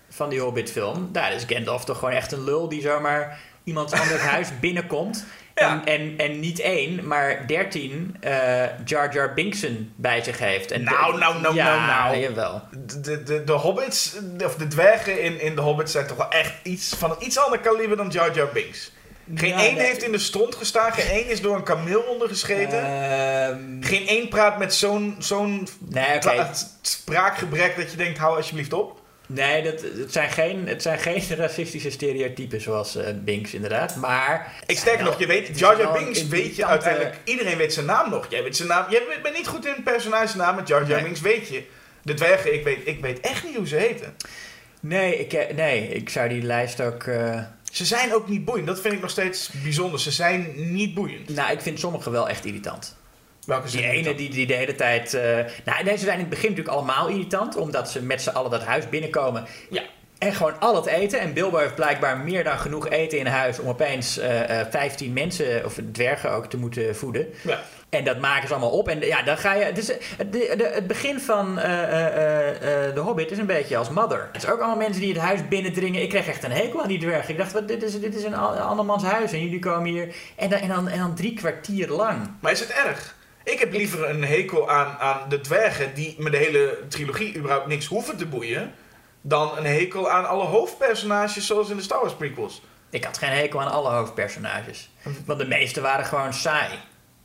van 0.10 0.30
die 0.30 0.40
Hobbit-film. 0.40 1.10
Daar 1.12 1.34
is 1.34 1.44
Gandalf 1.48 1.86
toch 1.86 1.98
gewoon 2.00 2.14
echt 2.14 2.32
een 2.32 2.44
lul 2.44 2.70
die 2.70 2.82
zomaar 2.82 3.40
iemands 3.64 3.94
anders 3.94 4.22
huis 4.36 4.48
binnenkomt. 4.60 5.26
Ja. 5.62 5.82
En, 5.86 6.00
en, 6.00 6.14
en 6.18 6.40
niet 6.40 6.60
één, 6.60 7.08
maar 7.08 7.48
dertien 7.48 8.16
eh, 8.20 8.64
Jar 8.86 9.14
Jar 9.14 9.34
Binksen 9.34 9.94
bij 9.96 10.24
zich 10.24 10.40
heeft. 10.40 10.72
En 10.72 10.84
Nou, 10.84 11.18
nou, 11.18 11.42
nou, 11.42 11.56
ja, 11.56 11.86
nou, 11.86 12.12
nou. 12.12 12.18
jawel. 12.18 12.62
De, 12.86 13.00
de, 13.02 13.24
de, 13.24 13.44
de 13.44 13.52
hobbits, 13.52 14.16
of 14.46 14.56
de 14.56 14.68
dwergen 14.68 15.22
in, 15.22 15.42
in 15.42 15.56
de 15.56 15.62
hobbits 15.62 15.92
zijn 15.92 16.08
toch 16.08 16.18
wel 16.18 16.30
echt 16.30 16.54
iets 16.64 16.96
van 16.98 17.12
een 17.12 17.26
iets 17.26 17.40
ander 17.40 17.60
kaliber 17.60 17.98
dan 17.98 18.10
Jar 18.10 18.36
Jar 18.36 18.50
Binks. 18.54 18.92
Geen 19.36 19.50
Ja, 19.50 19.60
één 19.60 19.78
heeft 19.78 20.04
in 20.04 20.12
de 20.12 20.18
stront 20.18 20.56
gestaan, 20.56 20.94
geen 20.94 21.10
één 21.10 21.30
is 21.30 21.42
door 21.42 21.56
een 21.56 21.64
kameel 21.64 22.02
ondergescheten. 22.02 22.86
Ehm, 22.86 23.82
geen 23.82 24.08
één 24.08 24.28
praat 24.28 24.58
met 24.58 24.74
zo'n 24.74 25.16
zo'n 25.20 25.68
nee, 25.90 26.20
spraakgebrek 26.82 27.76
dat 27.76 27.92
je 27.92 27.98
denkt, 27.98 28.18
hou 28.18 28.38
alsjeblieft 28.38 28.74
op. 28.74 29.01
Nee, 29.34 29.64
dat, 29.64 29.82
het, 29.82 30.12
zijn 30.12 30.30
geen, 30.30 30.68
het 30.68 30.82
zijn 30.82 31.00
geen 31.00 31.24
racistische 31.38 31.90
stereotypen 31.90 32.62
zoals 32.62 32.96
eh, 32.96 33.08
Binks 33.16 33.54
inderdaad. 33.54 33.96
Maar 33.96 34.54
Ik 34.66 34.78
sterker 34.78 35.00
Nou, 35.04 35.10
nog, 35.12 35.20
je 35.20 35.28
weet, 35.28 35.60
Jar 35.60 35.92
Binks 35.94 36.28
weet 36.28 36.56
je 36.56 36.66
uiteindelijk, 36.66 37.16
iedereen 37.24 37.58
weet 37.58 37.74
zijn 37.74 37.86
naam 37.86 38.10
nog. 38.10 38.26
Jij 38.30 38.44
weet 38.44 38.56
zijn 38.56 38.68
naam, 38.68 38.86
jij 38.90 39.02
bent 39.24 39.36
niet 39.36 39.48
goed 39.48 39.66
in 39.66 39.84
personagenamen, 39.84 40.56
maar 40.56 40.66
Jar 40.66 40.80
Jar 40.80 40.90
Nee. 40.96 41.04
Binks 41.04 41.22
weet 41.22 41.48
je. 41.48 41.64
De 42.02 42.14
dwergen, 42.14 42.54
ik 42.54 42.64
weet, 42.64 42.78
ik 42.84 43.02
weet 43.02 43.20
echt 43.20 43.44
niet 43.44 43.56
hoe 43.56 43.68
ze 43.68 43.76
heten. 43.76 44.16
Nee, 44.80 45.18
ik, 45.20 45.34
eh, 45.34 45.56
nee, 45.56 45.88
ik 45.88 46.10
zou 46.10 46.30
die 46.30 46.42
lijst 46.42 46.82
ook. 46.82 47.04
eh, 47.04 47.40
Ze 47.72 47.86
zijn 47.86 48.14
ook 48.14 48.28
niet 48.28 48.46
boeiend. 48.46 48.68
Dat 48.68 48.82
vind 48.82 48.94
ik 48.94 49.02
nog 49.02 49.10
steeds 49.10 49.50
bijzonder. 49.64 50.00
Ze 50.00 50.12
zijn 50.12 50.54
niet 50.56 50.94
boeiend. 50.94 51.30
nou, 51.30 51.52
ik 51.52 51.62
vind 51.62 51.80
sommige 51.80 52.10
wel 52.10 52.30
echt 52.30 52.46
irritant. 52.46 52.96
Welke 53.46 53.70
Die 53.72 53.84
ene 53.90 54.16
die, 54.16 54.30
die 54.30 54.48
de 54.48 54.54
hele 54.54 54.76
tijd. 54.76 55.14
eh 55.14 55.24
nou, 55.66 55.84
deze 55.84 55.98
zijn 56.04 56.14
in 56.14 56.20
het 56.20 56.30
begin 56.30 56.50
natuurlijk 56.50 56.76
allemaal 56.78 57.08
irritant, 57.08 57.56
omdat 57.56 57.90
ze 57.92 58.02
met 58.04 58.22
z'n 58.22 58.30
allen 58.30 58.52
dat 58.52 58.64
huis 58.64 58.90
binnenkomen. 58.90 59.46
Ja. 59.70 59.82
En 60.18 60.34
gewoon 60.34 60.60
al 60.60 60.76
het 60.76 60.86
eten. 60.86 61.20
En 61.20 61.34
Bilbo 61.34 61.58
heeft 61.58 61.76
blijkbaar 61.76 62.18
meer 62.18 62.44
dan 62.44 62.58
genoeg 62.60 62.90
eten 62.90 63.18
in 63.18 63.26
huis 63.26 63.60
om 63.60 63.68
opeens 63.68 64.18
eh 64.18 64.60
eh 64.60 64.68
15 64.70 65.14
mensen, 65.14 65.66
of 65.66 65.78
dwergen 65.92 66.32
ook, 66.32 66.46
te 66.46 66.58
moeten 66.58 66.96
voeden. 66.96 67.28
Ja. 67.42 67.60
En 67.90 68.04
dat 68.04 68.20
maken 68.20 68.48
ze 68.48 68.54
allemaal 68.54 68.72
op. 68.78 68.88
En 68.88 69.00
ja, 69.00 69.22
dan 69.24 69.38
ga 69.38 69.54
je. 69.54 69.72
Dus 69.72 69.88
het, 69.88 70.32
de, 70.34 70.54
de- 70.58 70.72
het 70.74 70.88
begin 70.88 71.20
van 71.20 71.60
eh, 71.60 71.84
eh, 71.84 72.08
eh, 72.08 72.88
eh, 72.88 72.94
The 72.94 73.00
Hobbit 73.00 73.32
is 73.32 73.38
een 73.38 73.46
beetje 73.46 73.78
als 73.78 73.90
Mother. 73.90 74.30
Het 74.32 74.44
is 74.44 74.50
ook 74.50 74.60
allemaal 74.60 74.76
mensen 74.78 75.02
die 75.02 75.14
het 75.14 75.22
huis 75.22 75.48
binnendringen. 75.48 76.02
Ik 76.02 76.10
kreeg 76.10 76.28
echt 76.28 76.44
een 76.44 76.52
hekel 76.52 76.82
aan 76.82 76.88
die 76.88 77.00
dwergen. 77.00 77.30
Ik 77.32 77.38
dacht, 77.38 77.52
wat, 77.52 77.68
dit, 77.68 77.84
is, 77.84 78.00
dit 78.00 78.16
is 78.16 78.24
een 78.24 78.36
andermans 78.36 79.04
huis. 79.04 79.32
En 79.32 79.44
jullie 79.44 79.60
komen 79.60 79.90
hier. 79.92 80.16
En 80.36 80.50
dan, 80.50 80.60
en, 80.60 80.68
dan, 80.68 80.88
en 80.88 81.00
dan 81.00 81.16
drie 81.16 81.34
kwartier 81.34 81.88
lang. 81.90 82.32
Maar 82.40 82.52
is 82.52 82.60
het 82.60 82.70
erg? 82.86 83.16
Ik 83.44 83.60
heb 83.60 83.72
liever 83.72 84.10
een 84.10 84.24
hekel 84.24 84.70
aan, 84.70 84.98
aan 85.00 85.30
de 85.30 85.42
dwergen 85.42 85.94
die 85.94 86.16
me 86.18 86.30
de 86.30 86.38
hele 86.38 86.80
trilogie 86.88 87.36
überhaupt 87.38 87.68
niks 87.68 87.86
hoeven 87.86 88.18
te 88.18 88.26
boeien. 88.26 88.74
Dan 89.22 89.58
een 89.58 89.66
hekel 89.66 90.10
aan 90.10 90.28
alle 90.28 90.44
hoofdpersonages 90.46 91.46
zoals 91.46 91.70
in 91.70 91.76
de 91.78 91.84
Star 91.84 92.00
Wars 92.02 92.14
prequels. 92.16 92.62
Ik 92.90 93.04
had 93.04 93.18
geen 93.18 93.30
hekel 93.30 93.62
aan 93.62 93.72
alle 93.72 93.90
hoofdpersonages. 93.90 94.90
Want 95.26 95.40
de 95.40 95.48
meeste 95.48 95.82
waren 95.82 96.06
gewoon 96.06 96.34
saai. 96.34 96.70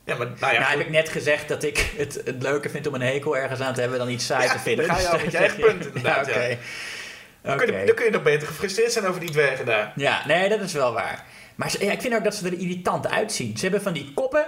Ja, 0.05 0.15
maar 0.15 0.27
nou 0.39 0.53
ja, 0.53 0.59
nou 0.59 0.71
heb 0.71 0.79
ik 0.79 0.89
net 0.89 1.09
gezegd 1.09 1.47
dat 1.47 1.63
ik 1.63 1.91
het, 1.97 2.21
het 2.25 2.41
leuker 2.41 2.69
vind 2.69 2.87
om 2.87 2.93
een 2.93 3.01
hekel 3.01 3.37
ergens 3.37 3.59
aan 3.59 3.73
te 3.73 3.81
hebben 3.81 3.99
dan 3.99 4.09
iets 4.09 4.25
saai 4.25 4.43
Ja, 4.45 4.51
te 4.51 4.59
vinden. 4.59 4.87
dan 4.87 4.95
ga 4.95 5.01
je 5.01 5.07
Dus 5.07 5.17
al 5.19 5.23
met 5.25 5.31
je 5.31 5.37
eigen 5.47 5.59
punt 5.59 5.85
inderdaad, 5.85 6.25
Ja, 6.27 6.33
Oké. 6.35 6.57
dan, 7.41 7.57
kun 7.57 7.79
je, 7.79 7.85
dan 7.85 7.95
kun 7.95 8.05
je 8.05 8.11
nog 8.11 8.23
beter 8.23 8.47
gefrustreerd 8.47 8.91
zijn 8.91 9.05
over 9.05 9.19
die 9.19 9.31
dwergen 9.31 9.65
daar. 9.65 9.91
Ja, 9.95 10.21
nee, 10.27 10.49
dat 10.49 10.59
is 10.59 10.73
wel 10.73 10.93
waar. 10.93 11.25
Maar 11.55 11.69
ze- 11.71 11.85
ja, 11.85 11.91
ik 11.91 12.01
vind 12.01 12.15
ook 12.15 12.23
dat 12.23 12.35
ze 12.35 12.45
er 12.47 12.59
irritant 12.59 13.07
uitzien. 13.09 13.57
Ze 13.57 13.61
hebben 13.63 13.81
van 13.81 13.93
die 13.93 14.11
koppen. 14.13 14.45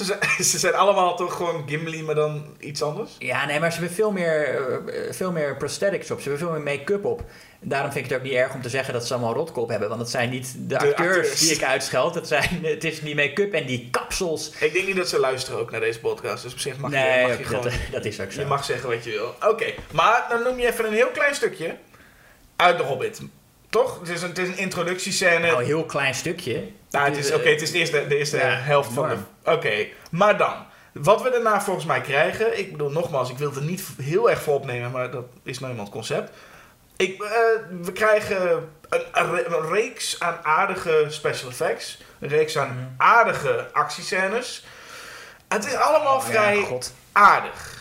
Ze 0.00 0.06
zijn, 0.06 0.20
ze 0.52 0.58
zijn 0.58 0.74
allemaal 0.74 1.16
toch 1.16 1.36
gewoon 1.36 1.68
Gimli, 1.68 2.02
maar 2.02 2.14
dan 2.14 2.56
iets 2.58 2.82
anders. 2.82 3.10
Ja, 3.18 3.46
nee, 3.46 3.60
maar 3.60 3.72
ze 3.72 3.78
hebben 3.78 3.96
veel 3.96 4.12
meer, 4.12 4.58
eh, 4.88 5.12
veel 5.12 5.32
meer 5.32 5.56
prosthetics 5.56 6.10
op. 6.10 6.20
Ze 6.20 6.28
hebben 6.28 6.48
veel 6.48 6.58
meer 6.58 6.76
make-up 6.76 7.04
op. 7.04 7.24
Daarom 7.60 7.92
vind 7.92 8.04
ik 8.04 8.10
het 8.10 8.20
ook 8.20 8.26
niet 8.26 8.36
erg 8.36 8.54
om 8.54 8.62
te 8.62 8.68
zeggen 8.68 8.94
dat 8.94 9.06
ze 9.06 9.14
allemaal 9.14 9.34
rotkop 9.34 9.68
hebben. 9.68 9.88
Want 9.88 10.00
het 10.00 10.10
zijn 10.10 10.30
niet 10.30 10.54
de, 10.58 10.78
acteurs, 10.78 11.16
acteurs. 11.16 11.40
die 11.40 11.52
ik 11.52 11.62
uitscheld. 11.62 12.14
Het, 12.14 12.28
zijn, 12.28 12.60
het 12.62 12.84
is 12.84 13.00
die 13.00 13.14
make-up 13.14 13.52
en 13.52 13.66
die 13.66 13.88
kapsels. 13.90 14.50
Ik 14.60 14.72
denk 14.72 14.86
niet 14.86 14.96
dat 14.96 15.08
ze 15.08 15.18
luisteren 15.18 15.60
ook 15.60 15.70
naar 15.70 15.80
deze 15.80 16.00
podcast. 16.00 16.42
Dus 16.42 16.52
op 16.52 16.58
zich 16.58 16.76
mag 16.76 16.90
je, 16.90 16.96
mag 16.96 17.30
je 17.30 17.36
dat, 17.36 17.46
gewoon... 17.46 17.72
dat 17.92 18.04
is 18.04 18.20
ook 18.20 18.32
zo. 18.32 18.40
Je 18.40 18.46
mag 18.46 18.64
zeggen 18.64 18.88
wat 18.88 19.04
je 19.04 19.10
wil. 19.10 19.50
Oké, 19.50 19.72
maar 19.92 20.26
dan 20.28 20.42
noem 20.42 20.58
je 20.58 20.66
even 20.66 20.86
een 20.86 20.92
heel 20.92 21.10
klein 21.10 21.34
stukje 21.34 21.76
uit 22.56 22.78
de 22.78 22.84
Hobbit. 22.84 23.20
Toch? 23.70 23.98
Het 24.00 24.08
is 24.08 24.22
een, 24.22 24.28
het 24.28 24.38
is 24.38 24.48
een 24.48 24.56
introductiescène. 24.58 25.38
Nou, 25.46 25.58
een 25.58 25.64
heel 25.64 25.84
klein 25.84 26.14
stukje. 26.14 26.70
Nou, 26.90 27.08
het 27.08 27.16
is, 27.16 27.30
eh, 27.30 27.36
oké, 27.36 27.48
het 27.48 27.62
is 27.62 27.70
de 27.70 27.78
eerste, 27.78 28.06
de 28.06 28.16
eerste 28.16 28.36
ja, 28.36 28.42
helft 28.48 28.92
van 28.92 29.08
de... 29.08 29.16
Oké, 29.50 29.86
maar 30.10 30.36
dan. 30.36 30.54
Wat 30.92 31.22
we 31.22 31.30
daarna 31.30 31.60
volgens 31.60 31.86
mij 31.86 32.00
krijgen... 32.00 32.58
Ik 32.58 32.72
bedoel, 32.72 32.90
nogmaals, 32.90 33.30
ik 33.30 33.38
wil 33.38 33.48
het 33.48 33.56
er 33.56 33.62
niet 33.62 33.82
heel 34.02 34.30
erg 34.30 34.42
voor 34.42 34.54
opnemen... 34.54 34.90
maar 34.90 35.10
dat 35.10 35.24
is 35.42 35.58
nou 35.58 35.70
eenmaal 35.70 35.84
het 35.86 35.94
concept. 35.94 36.30
Ik, 36.96 37.22
eh, 37.22 37.30
we 37.82 37.92
krijgen 37.92 38.52
een, 38.88 39.02
een 39.12 39.30
re- 39.34 39.44
een 39.46 39.68
reeks 39.72 40.20
aan 40.20 40.38
aardige 40.42 41.06
special 41.08 41.50
effects. 41.50 42.02
Een 42.20 42.28
reeks 42.28 42.58
aan 42.58 42.68
Mhm. 42.68 42.86
aardige 42.96 43.68
actiescènes. 43.72 44.64
Het 45.48 45.66
is 45.66 45.74
allemaal 45.74 46.16
Oh, 46.16 46.22
vrij 46.24 46.66
aardig. 47.12 47.79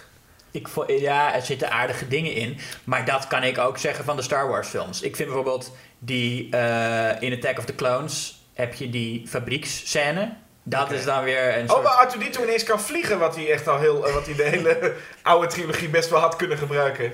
Ik 0.52 0.68
ja, 0.88 1.36
er 1.36 1.42
zitten 1.42 1.72
aardige 1.72 2.08
dingen 2.08 2.34
in. 2.34 2.58
Maar 2.84 3.06
dat 3.06 3.28
kan 3.28 3.44
ik 3.44 3.58
ook 3.58 3.78
zeggen 3.78 4.06
van 4.06 4.16
de 4.16 4.22
Star 4.22 4.48
Wars 4.48 4.68
films. 4.68 5.02
Ik 5.02 5.16
vind 5.16 5.28
bijvoorbeeld 5.28 5.72
die 6.00 6.50
eh, 6.52 7.22
in 7.22 7.34
Attack 7.34 7.58
of 7.58 7.66
the 7.66 7.76
Clones 7.76 8.44
heb 8.54 8.74
je 8.74 8.90
die 8.90 9.28
fabrieksscène. 9.28 10.34
Dat 10.64 10.92
is 10.92 11.04
dan 11.04 11.24
weer 11.24 11.58
een 11.58 11.64
Oh, 11.64 11.70
soort... 11.70 11.84
waar 11.84 11.94
Arthur 11.94 12.20
Dito 12.20 12.44
ineens 12.44 12.64
kan 12.64 12.82
vliegen, 12.82 13.20
wat 13.20 13.36
hij 13.36 13.52
echt 13.52 13.68
al 13.68 13.80
heel, 13.80 14.08
eh, 14.08 14.14
wat 14.14 14.26
hij 14.26 14.36
de 14.36 14.44
hele 14.44 14.94
oude 15.22 15.48
trilogie 15.48 15.90
best 15.90 16.10
wel 16.10 16.20
had 16.20 16.36
kunnen 16.36 16.58
gebruiken. 16.58 17.12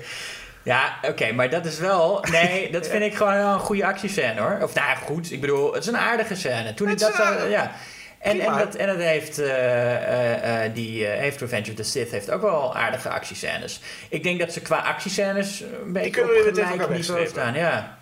Ja, 0.62 0.98
oké, 1.02 1.32
maar 1.32 1.50
dat 1.50 1.66
is 1.66 1.78
wel... 1.78 2.24
Nee, 2.30 2.70
dat 2.72 2.88
vind 2.88 3.02
ik 3.02 3.14
gewoon 3.14 3.34
wel 3.34 3.52
een 3.52 3.58
goede 3.58 3.86
actiescène, 3.86 4.40
hoor. 4.40 4.58
Of 4.62 4.74
nou, 4.74 4.96
goed. 4.96 5.32
Ik 5.32 5.40
bedoel, 5.40 5.72
het 5.72 5.82
is 5.82 5.88
een 5.88 5.96
aardige 5.96 6.34
scène. 6.34 6.74
Toen 6.74 6.88
ik 6.88 6.98
dat 6.98 7.14
zo... 7.14 7.46
Ja. 7.48 7.72
En, 8.18 8.40
en, 8.40 8.58
dat, 8.58 8.74
en 8.74 8.86
dat 8.86 8.96
heeft... 8.96 9.38
eh, 9.38 10.60
die 10.74 11.04
heeft 11.04 11.40
Revenge 11.40 11.68
of 11.68 11.74
the 11.74 11.82
Sith 11.82 12.10
heeft 12.10 12.30
ook 12.30 12.40
wel 12.40 12.76
aardige 12.76 13.08
actiescènes. 13.08 13.80
Ik 14.08 14.22
denk 14.22 14.38
dat 14.40 14.52
ze 14.52 14.60
qua 14.60 14.78
actiescènes 14.78 15.60
een 15.60 15.92
beetje 15.92 16.22
op 16.22 16.54
gelijk 16.54 16.88
niveau 16.88 17.26
staan. 17.26 17.54
Ja. 17.54 17.98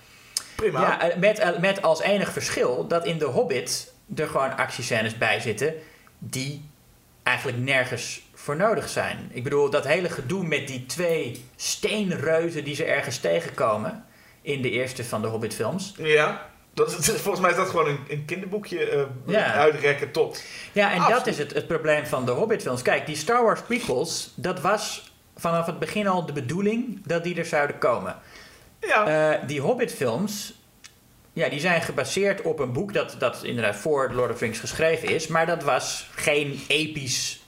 Prima. 0.57 0.81
Ja, 0.81 1.17
met, 1.19 1.61
met 1.61 1.83
als 1.83 2.03
enig 2.03 2.33
verschil 2.33 2.87
dat 2.87 3.07
in 3.07 3.19
The 3.19 3.25
Hobbit 3.25 3.93
er 4.17 4.27
gewoon 4.27 4.57
actiescènes 4.57 5.19
bij 5.19 5.41
zitten 5.41 5.75
die 6.19 6.69
eigenlijk 7.23 7.59
nergens 7.59 8.23
voor 8.35 8.57
nodig 8.57 8.89
zijn. 8.89 9.31
Ik 9.33 9.43
bedoel, 9.43 9.71
dat 9.71 9.87
hele 9.87 10.09
gedoe 10.09 10.47
met 10.47 10.69
die 10.69 10.87
twee 10.87 11.45
steenreuzen 11.57 12.65
die 12.65 12.75
ze 12.75 12.85
ergens 12.85 13.19
tegenkomen 13.19 14.05
in 14.43 14.63
de 14.63 14.71
eerste 14.71 15.05
van 15.05 15.23
de 15.23 15.29
Hobbit-films. 15.29 15.95
Ja. 15.97 16.53
Dat, 16.75 16.95
volgens 17.25 17.41
mij 17.41 17.51
is 17.51 17.57
dat 17.57 17.69
gewoon 17.69 17.89
een, 17.89 17.99
een 18.09 18.25
kinderboekje 18.25 18.85
eh, 18.91 19.03
Ja. 19.27 19.53
uitrekken 19.53 20.11
tot. 20.11 20.43
Ja, 20.73 20.93
en 20.93 21.13
dat 21.13 21.27
is 21.27 21.39
het, 21.39 21.55
het 21.55 21.67
probleem 21.67 22.07
van 22.07 22.25
de 22.27 22.31
Hobbit-films. 22.33 22.83
Kijk, 22.83 23.07
die 23.07 23.17
Star 23.17 23.45
Wars 23.45 23.61
prequels, 23.63 24.33
dat 24.35 24.61
was 24.61 25.13
vanaf 25.37 25.67
het 25.67 25.79
begin 25.79 26.07
al 26.07 26.27
de 26.27 26.33
bedoeling 26.33 27.01
dat 27.07 27.25
die 27.25 27.37
er 27.39 27.45
zouden 27.45 27.79
komen. 27.79 28.17
Ja. 28.81 29.33
Eh, 29.33 29.47
die 29.49 29.61
Hobbit-films, 29.61 30.55
ja, 31.33 31.49
die 31.49 31.61
zijn 31.61 31.83
gebaseerd 31.83 32.43
op 32.43 32.59
een 32.59 32.73
boek 32.73 32.93
dat, 32.93 33.17
dat 33.19 33.43
inderdaad 33.43 33.77
voor 33.77 34.11
Lord 34.13 34.31
of 34.31 34.39
the 34.39 34.45
Rings 34.45 34.59
geschreven 34.61 35.09
is. 35.09 35.27
Maar 35.27 35.47
dat 35.47 35.63
was 35.63 36.09
geen 36.15 36.61
episch 36.69 37.43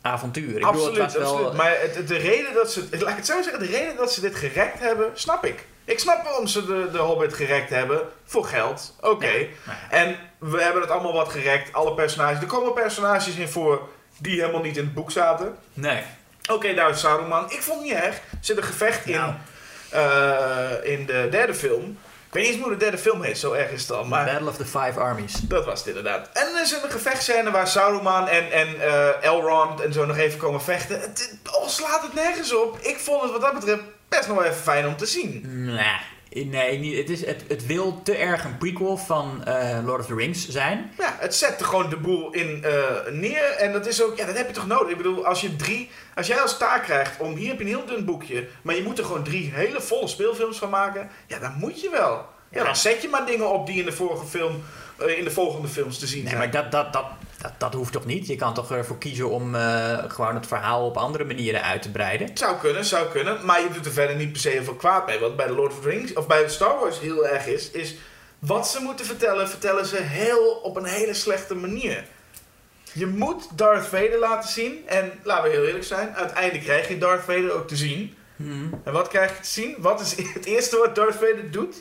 avontuur. 0.00 0.56
Ik 0.56 0.64
absoluut, 0.64 0.88
bedoel, 0.88 1.04
het 1.04 1.12
was 1.14 1.22
absoluut. 1.22 1.46
wel... 1.46 1.54
Maar 1.54 1.76
het- 1.80 2.08
de 2.08 2.16
reden 2.16 2.54
dat 2.54 2.72
ze, 2.72 2.86
laat 2.90 3.10
ik 3.10 3.16
het 3.16 3.26
zo 3.26 3.42
zeggen, 3.42 3.58
de 3.58 3.66
reden 3.78 3.96
dat 3.96 4.12
ze 4.12 4.20
dit 4.20 4.34
gerekt 4.34 4.78
hebben, 4.78 5.10
snap 5.14 5.44
ik. 5.44 5.66
Ik 5.84 5.98
snap 5.98 6.24
waarom 6.24 6.46
ze 6.46 6.66
de, 6.66 6.88
de 6.92 6.98
Hobbit 6.98 7.34
gerekt 7.34 7.70
hebben. 7.70 8.00
Voor 8.24 8.44
geld, 8.44 8.96
oké. 9.00 9.26
Ja. 9.32 9.46
En 9.90 10.16
we 10.38 10.62
hebben 10.62 10.82
het 10.82 10.90
allemaal 10.90 11.12
wat 11.12 11.28
gerekt, 11.28 11.72
alle 11.72 11.94
personages. 11.94 12.40
Er 12.40 12.46
komen 12.46 12.72
personages 12.72 13.34
in 13.34 13.48
voor 13.48 13.88
die 14.18 14.40
helemaal 14.40 14.62
niet 14.62 14.76
in 14.76 14.84
het 14.84 14.94
boek 14.94 15.10
zaten. 15.10 15.56
Nee. 15.72 16.02
Oké, 16.50 16.74
daar 16.74 16.90
is 16.90 17.00
Saruman. 17.00 17.50
Ik 17.50 17.62
vond 17.62 17.78
het 17.78 17.88
niet 17.88 17.98
erg. 18.02 18.14
Er 18.16 18.22
zit 18.40 18.56
een 18.56 18.62
gevecht 18.62 19.06
in, 19.06 19.14
Nou. 19.14 19.32
eh, 19.90 20.92
in 20.92 21.06
de 21.06 21.28
derde 21.30 21.54
film. 21.54 21.98
Ik 22.26 22.38
weet 22.38 22.42
niet 22.46 22.52
eens 22.56 22.62
hoe 22.62 22.72
de 22.72 22.78
derde 22.78 22.98
film 22.98 23.22
heet, 23.22 23.38
zo 23.38 23.52
erg 23.52 23.70
is 23.70 23.80
het 23.82 23.92
al. 23.92 24.04
Maar 24.04 24.24
Battle 24.24 24.48
of 24.48 24.56
the 24.56 24.64
Five 24.64 25.00
Armies. 25.00 25.32
dat 25.42 25.64
was 25.64 25.78
het 25.78 25.88
inderdaad. 25.88 26.28
En 26.32 26.46
er 26.56 26.62
is 26.62 26.72
een 26.72 26.90
gevechtscène 26.90 27.50
waar 27.50 27.66
Saruman 27.68 28.28
en, 28.28 28.52
en 28.52 28.80
eh, 28.80 29.24
Elrond 29.24 29.80
en 29.80 29.92
zo 29.92 30.04
nog 30.06 30.16
even 30.16 30.38
komen 30.38 30.62
vechten. 30.62 31.00
Het, 31.00 31.28
het- 31.42 31.54
oh, 31.56 31.68
slaat 31.68 32.02
het 32.02 32.14
nergens 32.14 32.54
op. 32.54 32.78
Ik 32.80 32.98
vond 32.98 33.22
het 33.22 33.30
wat 33.32 33.40
dat 33.40 33.52
betreft 33.54 33.82
best 34.16 34.28
nog 34.28 34.36
wel 34.36 34.46
even 34.46 34.62
fijn 34.62 34.86
om 34.86 34.96
te 34.96 35.06
zien. 35.06 35.40
Nee, 35.64 36.46
nee 36.46 36.78
niet, 36.78 36.96
het, 36.96 37.10
is, 37.10 37.26
het, 37.26 37.44
het 37.48 37.66
wil 37.66 38.02
te 38.02 38.16
erg 38.16 38.44
een 38.44 38.58
prequel 38.58 38.96
van 38.96 39.44
eh, 39.44 39.78
Lord 39.84 40.00
of 40.00 40.06
the 40.06 40.14
Rings 40.14 40.48
zijn. 40.48 40.92
Ja, 40.98 41.16
het 41.18 41.34
zet 41.34 41.60
er 41.60 41.66
gewoon 41.66 41.88
de 41.90 41.96
boel 41.96 42.32
in 42.32 42.64
eh, 42.64 42.72
neer. 43.12 43.42
En 43.42 43.72
dat 43.72 43.86
is 43.86 44.02
ook, 44.02 44.16
ja, 44.16 44.26
dat 44.26 44.36
heb 44.36 44.46
je 44.46 44.52
toch 44.54 44.66
nodig. 44.66 44.90
Ik 44.90 44.96
bedoel, 44.96 45.26
als 45.26 45.40
je 45.40 45.56
drie, 45.56 45.90
als 46.14 46.26
jij 46.26 46.40
als 46.40 46.58
taak 46.58 46.82
krijgt 46.82 47.20
om, 47.20 47.34
hier 47.34 47.48
heb 47.48 47.58
je 47.58 47.64
een 47.64 47.70
heel 47.70 47.86
dun 47.86 48.04
boekje, 48.04 48.48
maar 48.62 48.74
je 48.76 48.82
moet 48.82 48.98
er 48.98 49.04
gewoon 49.04 49.22
drie 49.24 49.50
hele 49.54 49.80
volle 49.80 50.08
speelfilms 50.08 50.58
van 50.58 50.70
maken. 50.70 51.10
Ja, 51.26 51.38
dan 51.38 51.54
moet 51.58 51.80
je 51.80 51.90
wel. 51.90 52.26
Ja, 52.50 52.58
Ja. 52.58 52.64
dan 52.64 52.76
zet 52.76 53.02
je 53.02 53.08
maar 53.08 53.26
dingen 53.26 53.50
op 53.52 53.66
die 53.66 53.78
in 53.78 53.84
de 53.84 53.92
vorige 53.92 54.26
film, 54.26 54.62
eh, 54.98 55.18
in 55.18 55.24
de 55.24 55.30
volgende 55.30 55.68
films 55.68 55.98
te 55.98 56.06
zien 56.06 56.18
Nee, 56.22 56.28
zijn. 56.28 56.38
maar 56.38 56.50
dat, 56.50 56.72
dat, 56.72 56.92
dat, 56.92 57.04
dat, 57.42 57.52
dat 57.58 57.74
hoeft 57.74 57.92
toch 57.92 58.04
niet? 58.04 58.26
Je 58.26 58.36
kan 58.36 58.54
toch 58.54 58.70
ervoor 58.70 58.98
kiezen 58.98 59.30
om 59.30 59.54
eh, 59.54 59.98
gewoon 60.08 60.34
het 60.34 60.46
verhaal 60.46 60.86
op 60.86 60.96
andere 60.96 61.24
manieren 61.24 61.62
uit 61.62 61.82
te 61.82 61.90
breiden? 61.90 62.30
Zou 62.34 62.56
kunnen, 62.56 62.84
zou 62.84 63.08
kunnen. 63.08 63.44
Maar 63.44 63.60
je 63.60 63.68
doet 63.72 63.86
er 63.86 63.92
verder 63.92 64.16
niet 64.16 64.32
per 64.32 64.40
se 64.40 64.48
heel 64.48 64.64
veel 64.64 64.74
kwaad 64.74 65.06
mee. 65.06 65.18
Wat 65.18 65.36
bij 65.36 65.46
de 65.46 65.52
Lord 65.52 65.72
of 65.72 65.80
the 65.80 65.88
Rings, 65.88 66.12
of 66.12 66.26
bij 66.26 66.48
Star 66.48 66.78
Wars 66.80 67.00
heel 67.00 67.26
erg 67.26 67.46
is, 67.46 67.70
is 67.70 67.94
wat 68.38 68.68
ze 68.68 68.80
moeten 68.80 69.06
vertellen, 69.06 69.48
vertellen 69.48 69.86
ze 69.86 69.96
heel 69.96 70.60
op 70.62 70.76
een 70.76 70.84
hele 70.84 71.14
slechte 71.14 71.54
manier. 71.54 72.04
Je 72.92 73.06
moet 73.06 73.48
Darth 73.58 73.86
Vader 73.86 74.18
laten 74.18 74.50
zien. 74.50 74.88
En 74.88 75.12
laten 75.22 75.44
we 75.44 75.56
heel 75.56 75.64
eerlijk 75.66 75.84
zijn, 75.84 76.14
uiteindelijk 76.14 76.64
krijg 76.64 76.88
je 76.88 76.98
Darth 76.98 77.24
Vader 77.24 77.52
ook 77.52 77.68
te 77.68 77.76
zien. 77.76 78.14
En 78.84 78.92
wat 78.92 79.08
krijg 79.08 79.36
je 79.36 79.42
te 79.42 79.48
zien? 79.48 79.74
Wat 79.78 80.00
is 80.00 80.14
het 80.34 80.44
eerste 80.44 80.76
wat 80.76 80.94
Darth 80.94 81.14
Vader 81.14 81.50
doet? 81.50 81.76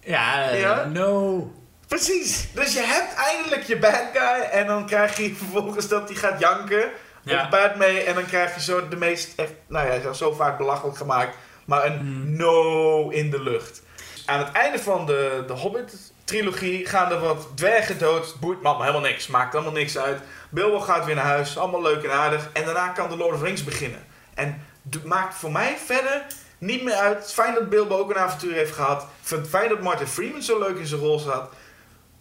Ja, 0.00 0.50
eh, 0.50 0.60
Ja? 0.60 0.84
no. 0.84 1.52
Precies. 1.88 2.48
Dus 2.54 2.72
je 2.72 2.80
hebt 2.82 3.14
eindelijk 3.14 3.62
je 3.62 3.78
bad 3.78 4.02
guy. 4.12 4.40
En 4.50 4.66
dan 4.66 4.86
krijg 4.86 5.16
je 5.16 5.34
vervolgens 5.34 5.88
dat 5.88 6.08
hij 6.08 6.16
gaat 6.16 6.40
janken. 6.40 6.90
Ja. 7.22 7.44
Op 7.44 7.50
Padme. 7.50 7.86
En 7.86 8.14
dan 8.14 8.26
krijg 8.26 8.54
je 8.54 8.60
zo 8.60 8.88
de 8.88 8.96
meest, 8.96 9.38
echt, 9.38 9.52
nou 9.66 9.92
ja, 9.92 10.12
zo 10.12 10.32
vaak 10.32 10.58
belachelijk 10.58 10.96
gemaakt. 10.96 11.36
Maar 11.64 11.84
een 11.84 11.98
Hmm. 11.98 12.36
no 12.36 13.08
in 13.08 13.30
de 13.30 13.42
lucht. 13.42 13.82
Aan 14.26 14.38
het 14.38 14.52
einde 14.52 14.78
van 14.78 15.06
de, 15.06 15.44
de 15.46 15.52
Hobbit-trilogie 15.52 16.86
gaan 16.86 17.12
er 17.12 17.20
wat 17.20 17.46
dwergen 17.54 17.98
dood. 17.98 18.36
Boeit 18.40 18.62
me 18.62 18.76
helemaal 18.78 19.00
niks. 19.00 19.26
Maakt 19.26 19.54
allemaal 19.54 19.72
niks 19.72 19.98
uit. 19.98 20.20
Bilbo 20.50 20.80
gaat 20.80 21.04
weer 21.04 21.14
naar 21.14 21.24
huis. 21.24 21.58
Allemaal 21.58 21.82
leuk 21.82 22.04
en 22.04 22.12
aardig. 22.12 22.48
En 22.52 22.64
daarna 22.64 22.88
kan 22.88 23.08
de 23.08 23.16
Lord 23.16 23.32
of 23.32 23.38
the 23.38 23.44
Rings 23.44 23.64
beginnen. 23.64 24.06
En 24.34 24.62
maakt 25.04 25.34
voor 25.34 25.52
mij 25.52 25.76
verder 25.86 26.22
niet 26.58 26.82
meer 26.82 26.94
uit. 26.94 27.32
Fijn 27.32 27.54
dat 27.54 27.68
Bilbo 27.68 27.98
ook 27.98 28.10
een 28.10 28.18
avontuur 28.18 28.54
heeft 28.54 28.72
gehad. 28.72 29.06
Fijn 29.48 29.68
dat 29.68 29.80
Martin 29.80 30.06
Freeman 30.06 30.42
zo 30.42 30.58
leuk 30.58 30.78
in 30.78 30.86
zijn 30.86 31.00
rol 31.00 31.18
zat. 31.18 31.52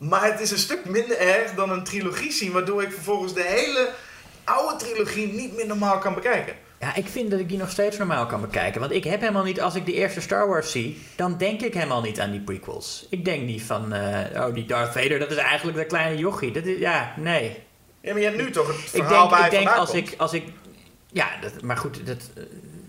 Maar 0.10 0.32
het 0.32 0.40
is 0.40 0.52
een 0.52 0.58
stuk 0.58 0.86
minder 0.86 1.18
erg 1.18 1.52
dan 1.54 1.70
een 1.70 1.84
trilogie 1.84 2.32
zien. 2.32 2.52
Waardoor 2.52 2.84
ik 2.84 2.92
vervolgens 2.92 3.34
de 3.34 3.44
hele 3.44 3.90
oude 4.44 4.76
trilogie 4.86 5.34
niet 5.34 5.56
meer 5.56 5.68
normaal 5.68 5.98
kan 5.98 6.14
bekijken. 6.14 6.54
Ja, 6.80 6.96
ik 6.96 7.08
vind 7.08 7.32
dat 7.32 7.40
ik 7.40 7.50
die 7.50 7.58
nog 7.58 7.70
steeds 7.70 7.98
normaal 7.98 8.26
kan 8.26 8.42
bekijken. 8.42 8.80
Want 8.80 8.92
ik 8.92 9.04
heb 9.04 9.20
helemaal 9.20 9.44
niet, 9.44 9.62
als 9.62 9.76
ik 9.76 9.86
de 9.86 9.94
eerste 9.94 10.22
Star 10.22 10.48
Wars 10.48 10.72
zie, 10.72 11.02
dan 11.16 11.38
denk 11.38 11.62
ik 11.62 11.74
helemaal 11.74 12.02
niet 12.02 12.20
aan 12.20 12.32
die 12.32 12.40
prequels. 12.40 13.08
Ik 13.10 13.26
denk 13.26 13.44
niet 13.44 13.62
van, 13.62 13.94
eh, 13.94 14.46
oh, 14.46 14.54
die 14.54 14.66
Darth 14.66 14.92
Vader, 14.94 15.20
dat 15.20 15.32
is 15.32 15.38
eigenlijk 15.38 15.78
de 15.78 15.86
kleine 15.86 16.18
jochie. 16.18 16.52
Dat 16.52 16.66
is, 16.66 16.80
ja, 16.80 17.14
nee. 17.18 17.58
Ja, 18.02 18.12
maar 18.12 18.22
je 18.22 18.28
hebt 18.28 18.42
nu 18.42 18.52
toch 18.52 18.68
het 18.68 18.76
Ik 18.76 18.88
verhaal 18.90 19.28
denk, 19.28 19.30
waar 19.30 19.46
ik 19.46 19.52
denk 19.52 19.70
als 19.70 19.92
komt. 19.92 20.12
ik, 20.12 20.20
als 20.20 20.34
ik, 20.34 20.44
ja, 21.12 21.28
dat, 21.42 21.62
maar 21.62 21.78
goed, 21.78 22.06
dat, 22.06 22.30
eh, 22.36 22.44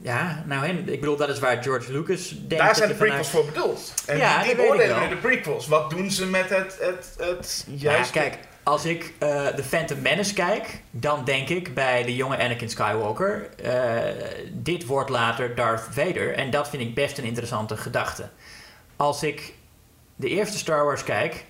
ja, 0.05 0.42
nou, 0.46 0.66
hè, 0.66 0.72
ik 0.72 1.00
bedoel, 1.00 1.16
dat 1.16 1.28
is 1.28 1.38
waar 1.38 1.62
George 1.62 1.92
Lucas 1.92 2.28
denkt. 2.28 2.64
Daar 2.64 2.74
zijn 2.76 2.88
de 2.88 2.94
prequels 2.94 3.28
vanuit- 3.28 3.46
voor 3.46 3.62
bedoeld. 3.62 3.94
En 4.07 4.16
Ja, 4.16 4.42
die, 4.42 4.55
die 4.57 5.09
de 5.09 5.16
prequels. 5.20 5.66
Wat 5.66 5.90
doen 5.90 6.11
ze 6.11 6.26
met 6.26 6.48
het, 6.48 6.76
het, 6.80 7.14
het 7.18 7.66
Ja, 7.68 7.90
juiste... 7.92 8.12
kijk, 8.12 8.38
als 8.62 8.84
ik 8.84 9.12
eh 9.18 9.46
The 9.46 9.62
Phantom 9.62 10.00
Menace 10.02 10.34
kijk, 10.34 10.80
dan 10.90 11.24
denk 11.24 11.48
ik 11.48 11.74
bij 11.74 12.02
de 12.02 12.14
jonge 12.14 12.38
Anakin 12.38 12.70
Skywalker, 12.70 13.48
eh, 13.62 14.00
dit 14.52 14.86
wordt 14.86 15.11
later 15.11 15.55
Darth 15.55 15.86
Vader. 15.90 16.34
En 16.34 16.50
dat 16.50 16.68
vind 16.68 16.82
ik 16.82 16.94
best 16.94 17.18
een 17.18 17.24
interessante 17.24 17.76
gedachte. 17.76 18.28
Als 18.96 19.22
ik 19.22 19.55
de 20.16 20.28
eerste 20.28 20.59
Star 20.59 20.84
Wars 20.84 21.05
kijk, 21.05 21.44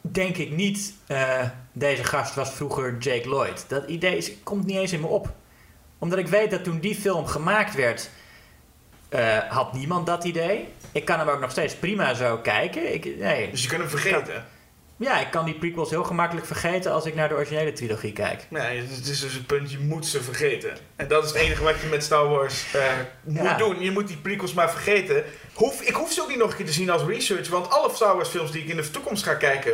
denk 0.00 0.36
ik 0.36 0.50
niet, 0.50 0.94
eh, 1.06 1.40
deze 1.72 2.04
gast 2.04 2.34
was 2.34 2.50
vroeger 2.50 2.96
Jake 2.98 3.28
Lloyd. 3.28 3.64
Dat 3.68 3.88
idee 3.88 4.16
is- 4.16 4.30
komt 4.42 4.66
niet 4.66 4.76
eens 4.76 4.92
in 4.92 5.00
me 5.00 5.06
op. 5.06 5.32
Omdat 5.98 6.18
ik 6.18 6.28
weet 6.28 6.50
dat 6.50 6.64
toen 6.64 6.78
die 6.80 6.94
film 6.94 7.26
gemaakt 7.26 7.74
werd, 7.74 8.10
eh, 9.08 9.38
had 9.48 9.72
niemand 9.72 10.06
dat 10.06 10.24
idee. 10.24 10.68
Ik 10.92 11.04
kan 11.04 11.18
hem 11.18 11.28
ook 11.28 11.40
nog 11.40 11.50
steeds 11.50 11.74
prima 11.74 12.14
zo 12.14 12.36
kijken. 12.36 12.94
Ik, 12.94 13.04
nee, 13.18 13.50
Dus 13.50 13.62
je 13.62 13.68
kunt 13.68 13.80
hem 13.80 13.90
vergeten. 13.90 14.44
ja, 14.96 15.20
ik 15.20 15.30
kan 15.30 15.44
die 15.44 15.54
prequels 15.54 15.90
heel 15.90 16.04
gemakkelijk 16.04 16.46
vergeten 16.46 16.92
als 16.92 17.04
ik 17.06 17.14
naar 17.14 17.28
de 17.28 17.34
originele 17.34 17.72
trilogie 17.72 18.12
kijk. 18.12 18.46
Nee, 18.48 18.80
het 18.80 18.90
is 18.90 19.20
dus 19.20 19.32
het 19.32 19.46
punt, 19.46 19.70
je 19.70 19.78
moet 19.78 20.06
ze 20.06 20.22
vergeten. 20.22 20.76
En 20.96 21.08
dat 21.08 21.24
is 21.24 21.30
het 21.30 21.38
enige 21.38 21.62
wat 21.62 21.80
je 21.80 21.86
met 21.86 22.04
Star 22.04 22.28
Wars 22.28 22.74
eh, 22.74 22.82
moet 23.22 23.42
Ja. 23.42 23.56
doen. 23.56 23.80
Je 23.82 23.90
moet 23.90 24.08
die 24.08 24.16
prequels 24.16 24.52
maar 24.54 24.70
vergeten. 24.70 25.24
Hoef, 25.54 25.80
ik 25.82 25.94
hoef 25.94 26.12
ze 26.12 26.22
ook 26.22 26.28
niet 26.28 26.38
nog 26.38 26.50
een 26.50 26.56
keer 26.56 26.66
te 26.66 26.72
zien 26.72 26.90
als 26.90 27.02
research, 27.02 27.48
want 27.48 27.70
alle 27.70 27.94
Star 27.94 28.14
Wars 28.16 28.28
films 28.28 28.50
die 28.50 28.62
ik 28.62 28.68
in 28.68 28.76
de 28.76 28.90
toekomst 28.90 29.24
ga 29.24 29.34
kijken, 29.34 29.72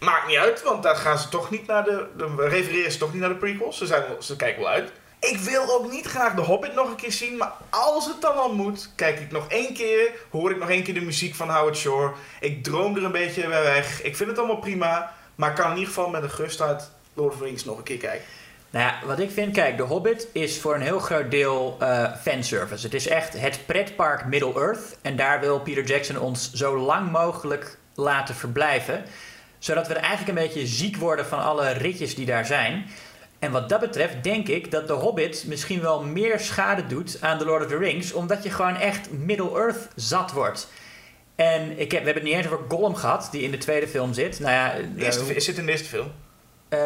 maakt 0.00 0.26
niet 0.26 0.36
uit, 0.36 0.62
want 0.62 0.82
daar 0.82 0.96
gaan 0.96 1.18
ze 1.18 1.28
toch 1.28 1.50
niet 1.50 1.66
naar 1.66 1.84
de, 1.84 2.06
de 2.16 2.34
refereren 2.48 2.92
ze 2.92 2.98
toch 2.98 3.12
niet 3.12 3.20
naar 3.20 3.30
de 3.30 3.36
prequels. 3.36 3.78
Ze, 3.78 3.86
zijn, 3.86 4.02
ze 4.20 4.36
kijken 4.36 4.62
wel 4.62 4.70
uit. 4.70 4.92
Ik 5.30 5.38
wil 5.38 5.70
ook 5.70 5.90
niet 5.90 6.06
graag 6.06 6.34
de 6.34 6.40
Hobbit 6.40 6.74
nog 6.74 6.88
een 6.88 6.96
keer 6.96 7.12
zien, 7.12 7.36
maar 7.36 7.52
als 7.70 8.06
het 8.06 8.20
dan 8.20 8.36
al 8.36 8.54
moet, 8.54 8.90
kijk 8.94 9.20
ik 9.20 9.30
nog 9.30 9.48
één 9.48 9.74
keer, 9.74 10.10
hoor 10.30 10.50
ik 10.50 10.58
nog 10.58 10.70
één 10.70 10.82
keer 10.82 10.94
de 10.94 11.00
muziek 11.00 11.34
van 11.34 11.50
Howard 11.50 11.76
Shore. 11.76 12.12
Ik 12.40 12.64
droom 12.64 12.96
er 12.96 13.04
een 13.04 13.12
beetje 13.12 13.48
bij 13.48 13.62
weg. 13.62 14.02
Ik 14.02 14.16
vind 14.16 14.28
het 14.28 14.38
allemaal 14.38 14.56
prima, 14.56 15.14
maar 15.34 15.54
kan 15.54 15.70
in 15.70 15.76
ieder 15.76 15.94
geval 15.94 16.10
met 16.10 16.22
een 16.22 16.30
gerust 16.30 16.60
uit 16.60 16.90
Lord 17.14 17.34
of 17.34 17.64
nog 17.64 17.76
een 17.76 17.82
keer 17.82 17.96
kijken. 17.96 18.26
Nou 18.70 18.86
ja, 18.86 19.06
wat 19.06 19.18
ik 19.18 19.30
vind, 19.30 19.52
kijk, 19.52 19.76
The 19.76 19.82
Hobbit 19.82 20.28
is 20.32 20.60
voor 20.60 20.74
een 20.74 20.80
heel 20.80 20.98
groot 20.98 21.30
deel 21.30 21.76
eh, 21.80 22.16
fanservice. 22.22 22.84
Het 22.84 22.94
is 22.94 23.06
echt 23.06 23.40
het 23.40 23.60
pretpark 23.66 24.24
Middle-earth. 24.24 24.98
En 25.02 25.16
daar 25.16 25.40
wil 25.40 25.60
Peter 25.60 25.84
Jackson 25.84 26.18
ons 26.18 26.52
zo 26.52 26.78
lang 26.78 27.10
mogelijk 27.10 27.78
laten 27.94 28.34
verblijven. 28.34 29.04
Zodat 29.58 29.88
we 29.88 29.94
er 29.94 30.00
eigenlijk 30.00 30.38
een 30.38 30.44
beetje 30.44 30.66
ziek 30.66 30.96
worden 30.96 31.26
van 31.26 31.42
alle 31.42 31.70
ritjes 31.70 32.14
die 32.14 32.26
daar 32.26 32.46
zijn. 32.46 32.86
En 33.44 33.50
wat 33.50 33.68
dat 33.68 33.80
betreft 33.80 34.22
denk 34.22 34.48
ik 34.48 34.70
dat 34.70 34.86
The 34.86 34.92
Hobbit 34.92 35.44
misschien 35.46 35.80
wel 35.80 36.02
meer 36.02 36.40
schade 36.40 36.86
doet 36.86 37.16
aan 37.20 37.38
The 37.38 37.44
Lord 37.44 37.64
of 37.64 37.68
the 37.68 37.76
Rings. 37.76 38.12
Omdat 38.12 38.42
je 38.42 38.50
gewoon 38.50 38.76
echt 38.76 39.12
Middle-earth 39.12 39.88
zat 39.94 40.32
wordt. 40.32 40.68
En 41.34 41.78
ik 41.78 41.92
heb, 41.92 42.00
we 42.00 42.06
hebben 42.06 42.14
het 42.14 42.22
niet 42.22 42.32
eens 42.32 42.46
over 42.46 42.64
Gollum 42.68 42.94
gehad, 42.94 43.28
die 43.30 43.42
in 43.42 43.50
de 43.50 43.58
tweede 43.58 43.88
film 43.88 44.12
zit. 44.12 44.40
Nou 44.40 44.52
ja, 44.52 44.74
De 44.94 45.04
eerste, 45.04 45.24
eh, 45.24 45.36
is 45.36 45.44
zit 45.44 45.58
in 45.58 45.66
de 45.66 45.72
eerste 45.72 45.88
film. 45.88 46.12
Eh, 46.68 46.78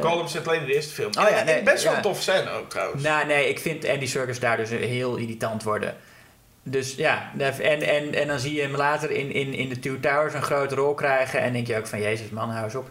Gollum 0.00 0.28
zit 0.28 0.48
alleen 0.48 0.60
in 0.60 0.66
de 0.66 0.74
eerste 0.74 0.94
film. 0.94 1.10
Oh 1.18 1.28
ja, 1.28 1.42
nee, 1.42 1.62
best 1.62 1.84
wel 1.84 1.92
ja. 1.92 2.00
tof 2.00 2.22
scène 2.22 2.50
ook 2.50 2.70
trouwens. 2.70 3.02
Nou, 3.02 3.26
nee, 3.26 3.48
ik 3.48 3.58
vind 3.58 3.88
Andy 3.88 4.06
Serkis 4.06 4.40
daar 4.40 4.56
dus 4.56 4.70
heel 4.70 5.16
irritant 5.16 5.62
worden. 5.62 5.96
Dus 6.62 6.94
ja, 6.94 7.32
en, 7.38 7.82
en, 7.82 8.14
en 8.14 8.28
dan 8.28 8.38
zie 8.38 8.54
je 8.54 8.62
hem 8.62 8.76
later 8.76 9.10
in, 9.10 9.32
in, 9.32 9.54
in 9.54 9.68
de 9.68 9.78
Two 9.78 10.00
Towers 10.00 10.34
een 10.34 10.42
grote 10.42 10.74
rol 10.74 10.94
krijgen. 10.94 11.40
En 11.40 11.52
denk 11.52 11.66
je 11.66 11.76
ook 11.76 11.86
van, 11.86 12.00
jezus 12.00 12.30
man, 12.30 12.50
hou 12.50 12.64
eens 12.64 12.74
op. 12.74 12.90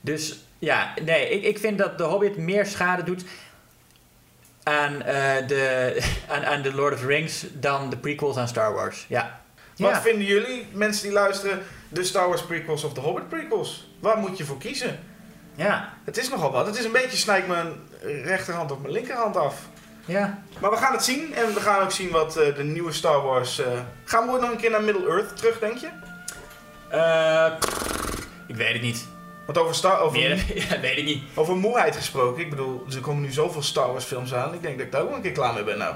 Dus 0.00 0.44
ja, 0.62 0.94
nee, 1.04 1.28
ik, 1.30 1.42
ik 1.44 1.58
vind 1.58 1.78
dat 1.78 1.96
The 1.98 2.02
Hobbit 2.04 2.36
meer 2.36 2.66
schade 2.66 3.02
doet 3.02 3.24
aan, 4.62 5.02
eh, 5.02 5.46
de, 5.46 5.96
aan, 6.32 6.44
aan 6.44 6.62
de 6.62 6.74
Lord 6.74 6.94
of 6.94 7.00
the 7.00 7.06
Rings 7.06 7.44
dan 7.52 7.90
de 7.90 7.96
prequels 7.96 8.36
aan 8.36 8.48
Star 8.48 8.72
Wars. 8.74 9.04
Ja. 9.08 9.40
Wat 9.76 9.90
ja. 9.90 10.00
vinden 10.00 10.26
jullie, 10.26 10.66
mensen 10.72 11.02
die 11.02 11.12
luisteren, 11.12 11.62
de 11.88 12.04
Star 12.04 12.28
Wars 12.28 12.42
prequels 12.44 12.84
of 12.84 12.92
de 12.92 13.00
Hobbit 13.00 13.28
prequels? 13.28 13.90
Waar 14.00 14.16
moet 14.18 14.38
je 14.38 14.44
voor 14.44 14.58
kiezen? 14.58 14.98
Ja, 15.54 15.92
Het 16.04 16.16
is 16.16 16.28
nogal 16.28 16.50
wat. 16.52 16.66
Het 16.66 16.78
is 16.78 16.84
een 16.84 16.92
beetje 16.92 17.16
snijdt 17.16 17.46
mijn 17.48 17.72
rechterhand 18.24 18.70
op 18.70 18.80
mijn 18.80 18.92
linkerhand 18.92 19.36
af. 19.36 19.54
ja. 20.04 20.42
Maar 20.60 20.70
we 20.70 20.76
gaan 20.76 20.92
het 20.92 21.04
zien 21.04 21.34
en 21.34 21.54
we 21.54 21.60
gaan 21.60 21.82
ook 21.82 21.90
zien 21.92 22.10
wat 22.10 22.36
eh, 22.36 22.54
de 22.54 22.62
nieuwe 22.64 22.92
Star 22.92 23.22
Wars... 23.22 23.58
eh, 23.58 23.66
Gaan 24.04 24.26
we 24.26 24.32
ooit 24.32 24.40
nog 24.40 24.50
een 24.50 24.56
keer 24.56 24.70
naar 24.70 24.82
Middle-earth 24.82 25.36
terug, 25.36 25.58
denk 25.58 25.76
je? 25.78 25.88
Eh, 26.88 27.52
ik 28.46 28.56
weet 28.56 28.72
het 28.72 28.82
niet. 28.82 29.06
Want 29.46 29.58
over, 29.58 29.74
Star, 29.74 29.98
over, 30.00 30.18
Meer, 30.18 30.36
ja, 30.70 30.80
weet 30.80 30.98
ik 30.98 31.04
niet. 31.04 31.22
over 31.34 31.56
moeheid 31.56 31.96
gesproken, 31.96 32.42
ik 32.42 32.50
bedoel, 32.50 32.84
er 32.94 33.00
komen 33.00 33.22
nu 33.22 33.32
zoveel 33.32 33.62
Star 33.62 33.90
Wars 33.92 34.04
films 34.04 34.34
aan. 34.34 34.54
Ik 34.54 34.62
denk 34.62 34.76
dat 34.76 34.86
ik 34.86 34.92
daar 34.92 35.00
ook 35.00 35.06
wel 35.08 35.16
een 35.16 35.22
keer 35.22 35.32
klaar 35.32 35.54
mee 35.54 35.64
ben 35.64 35.78
nou. 35.78 35.94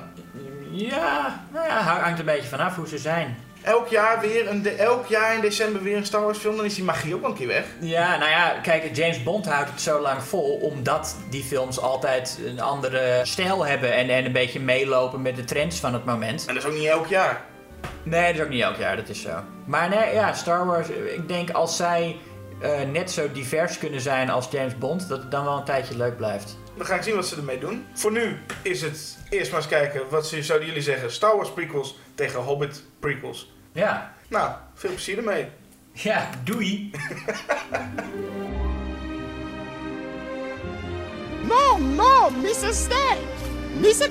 Ja, 0.71 1.45
nou 1.53 1.67
ja, 1.67 1.81
hangt 1.83 2.19
een 2.19 2.25
beetje 2.25 2.49
vanaf 2.49 2.75
hoe 2.77 2.89
ze 2.89 2.99
zijn. 2.99 3.37
Elk 3.63 3.89
jaar, 3.89 4.21
weer 4.21 4.49
een 4.51 4.63
de- 4.63 4.71
elk 4.71 5.07
jaar 5.07 5.35
in 5.35 5.41
december 5.41 5.83
weer 5.83 5.97
een 5.97 6.07
Star 6.07 6.23
Wars 6.23 6.39
film, 6.39 6.57
dan 6.57 6.65
is 6.65 6.75
die 6.75 6.85
magie 6.85 7.15
ook 7.15 7.21
wel 7.21 7.31
een 7.31 7.37
keer 7.37 7.47
weg. 7.47 7.65
Ja, 7.81 8.17
nou 8.17 8.31
ja, 8.31 8.55
kijk, 8.63 8.97
James 8.97 9.23
Bond 9.23 9.47
houdt 9.49 9.71
het 9.71 9.81
zo 9.81 10.01
lang 10.01 10.23
vol 10.23 10.55
omdat 10.63 11.17
die 11.31 11.43
films 11.45 11.81
altijd 11.81 12.39
een 12.47 12.61
andere 12.61 13.21
stijl 13.23 13.67
hebben 13.67 13.95
en, 13.95 14.09
en 14.11 14.25
een 14.25 14.33
beetje 14.33 14.61
meelopen 14.61 15.23
met 15.23 15.37
de 15.37 15.45
trends 15.45 15.81
van 15.81 15.93
het 15.93 16.05
moment. 16.05 16.45
En 16.47 16.55
dat 16.55 16.63
is 16.65 16.71
ook 16.71 16.77
niet 16.77 16.87
elk 16.89 17.07
jaar. 17.07 17.45
Nee, 18.03 18.27
dat 18.27 18.35
is 18.35 18.41
ook 18.43 18.49
niet 18.53 18.63
elk 18.63 18.77
jaar, 18.77 18.97
dat 18.97 19.09
is 19.09 19.21
zo. 19.23 19.31
Maar 19.65 19.89
nee, 19.89 20.15
ja, 20.15 20.33
Star 20.33 20.67
Wars, 20.67 20.89
ik 20.89 21.29
denk 21.29 21.51
als 21.51 21.77
zij 21.77 22.17
eh, 22.61 22.81
net 22.93 23.11
zo 23.11 23.33
divers 23.33 23.79
kunnen 23.79 24.01
zijn 24.01 24.31
als 24.31 24.49
James 24.51 24.79
Bond, 24.79 25.09
dat 25.09 25.19
het 25.19 25.31
dan 25.31 25.45
wel 25.45 25.57
een 25.57 25.65
tijdje 25.65 25.97
leuk 25.97 26.17
blijft. 26.17 26.59
We 26.75 26.85
gaan 26.85 27.03
zien 27.03 27.15
wat 27.15 27.27
ze 27.27 27.37
ermee 27.37 27.59
doen. 27.59 27.87
Voor 27.95 28.13
nu 28.13 28.39
is 28.63 28.83
het 28.83 29.19
eerst 29.31 29.51
maar 29.51 29.61
eens 29.61 29.69
kijken, 29.69 30.03
wat 30.11 30.27
ze- 30.27 30.43
zouden 30.43 30.69
jullie 30.69 30.83
zeggen? 30.83 31.13
Star 31.13 31.37
Wars 31.37 31.51
prequels 31.53 31.99
tegen 32.15 32.41
Hobbit 32.41 32.83
prequels. 33.01 33.53
Ja, 33.73 34.15
Nou, 34.29 34.51
veel 34.75 34.91
plezier 34.91 35.19
ermee. 35.19 35.49
ja, 35.93 36.31
doei. 36.45 36.91
No, 41.49 41.77
no, 41.79 42.31
Mr. 42.31 42.73
Stay. 42.73 43.19
Mr. 43.81 44.09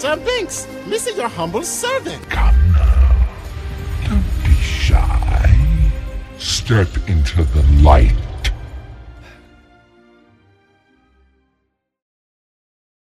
Jar 0.00 0.18
Binks. 0.18 0.66
Mr. 0.86 1.14
Your 1.16 1.28
humble 1.30 1.64
servant. 1.64 2.20
Don't 2.28 4.24
be 4.44 4.54
shy. 4.62 5.53
Step 6.38 6.88
into 7.08 7.44
the 7.44 7.62
light 7.82 8.12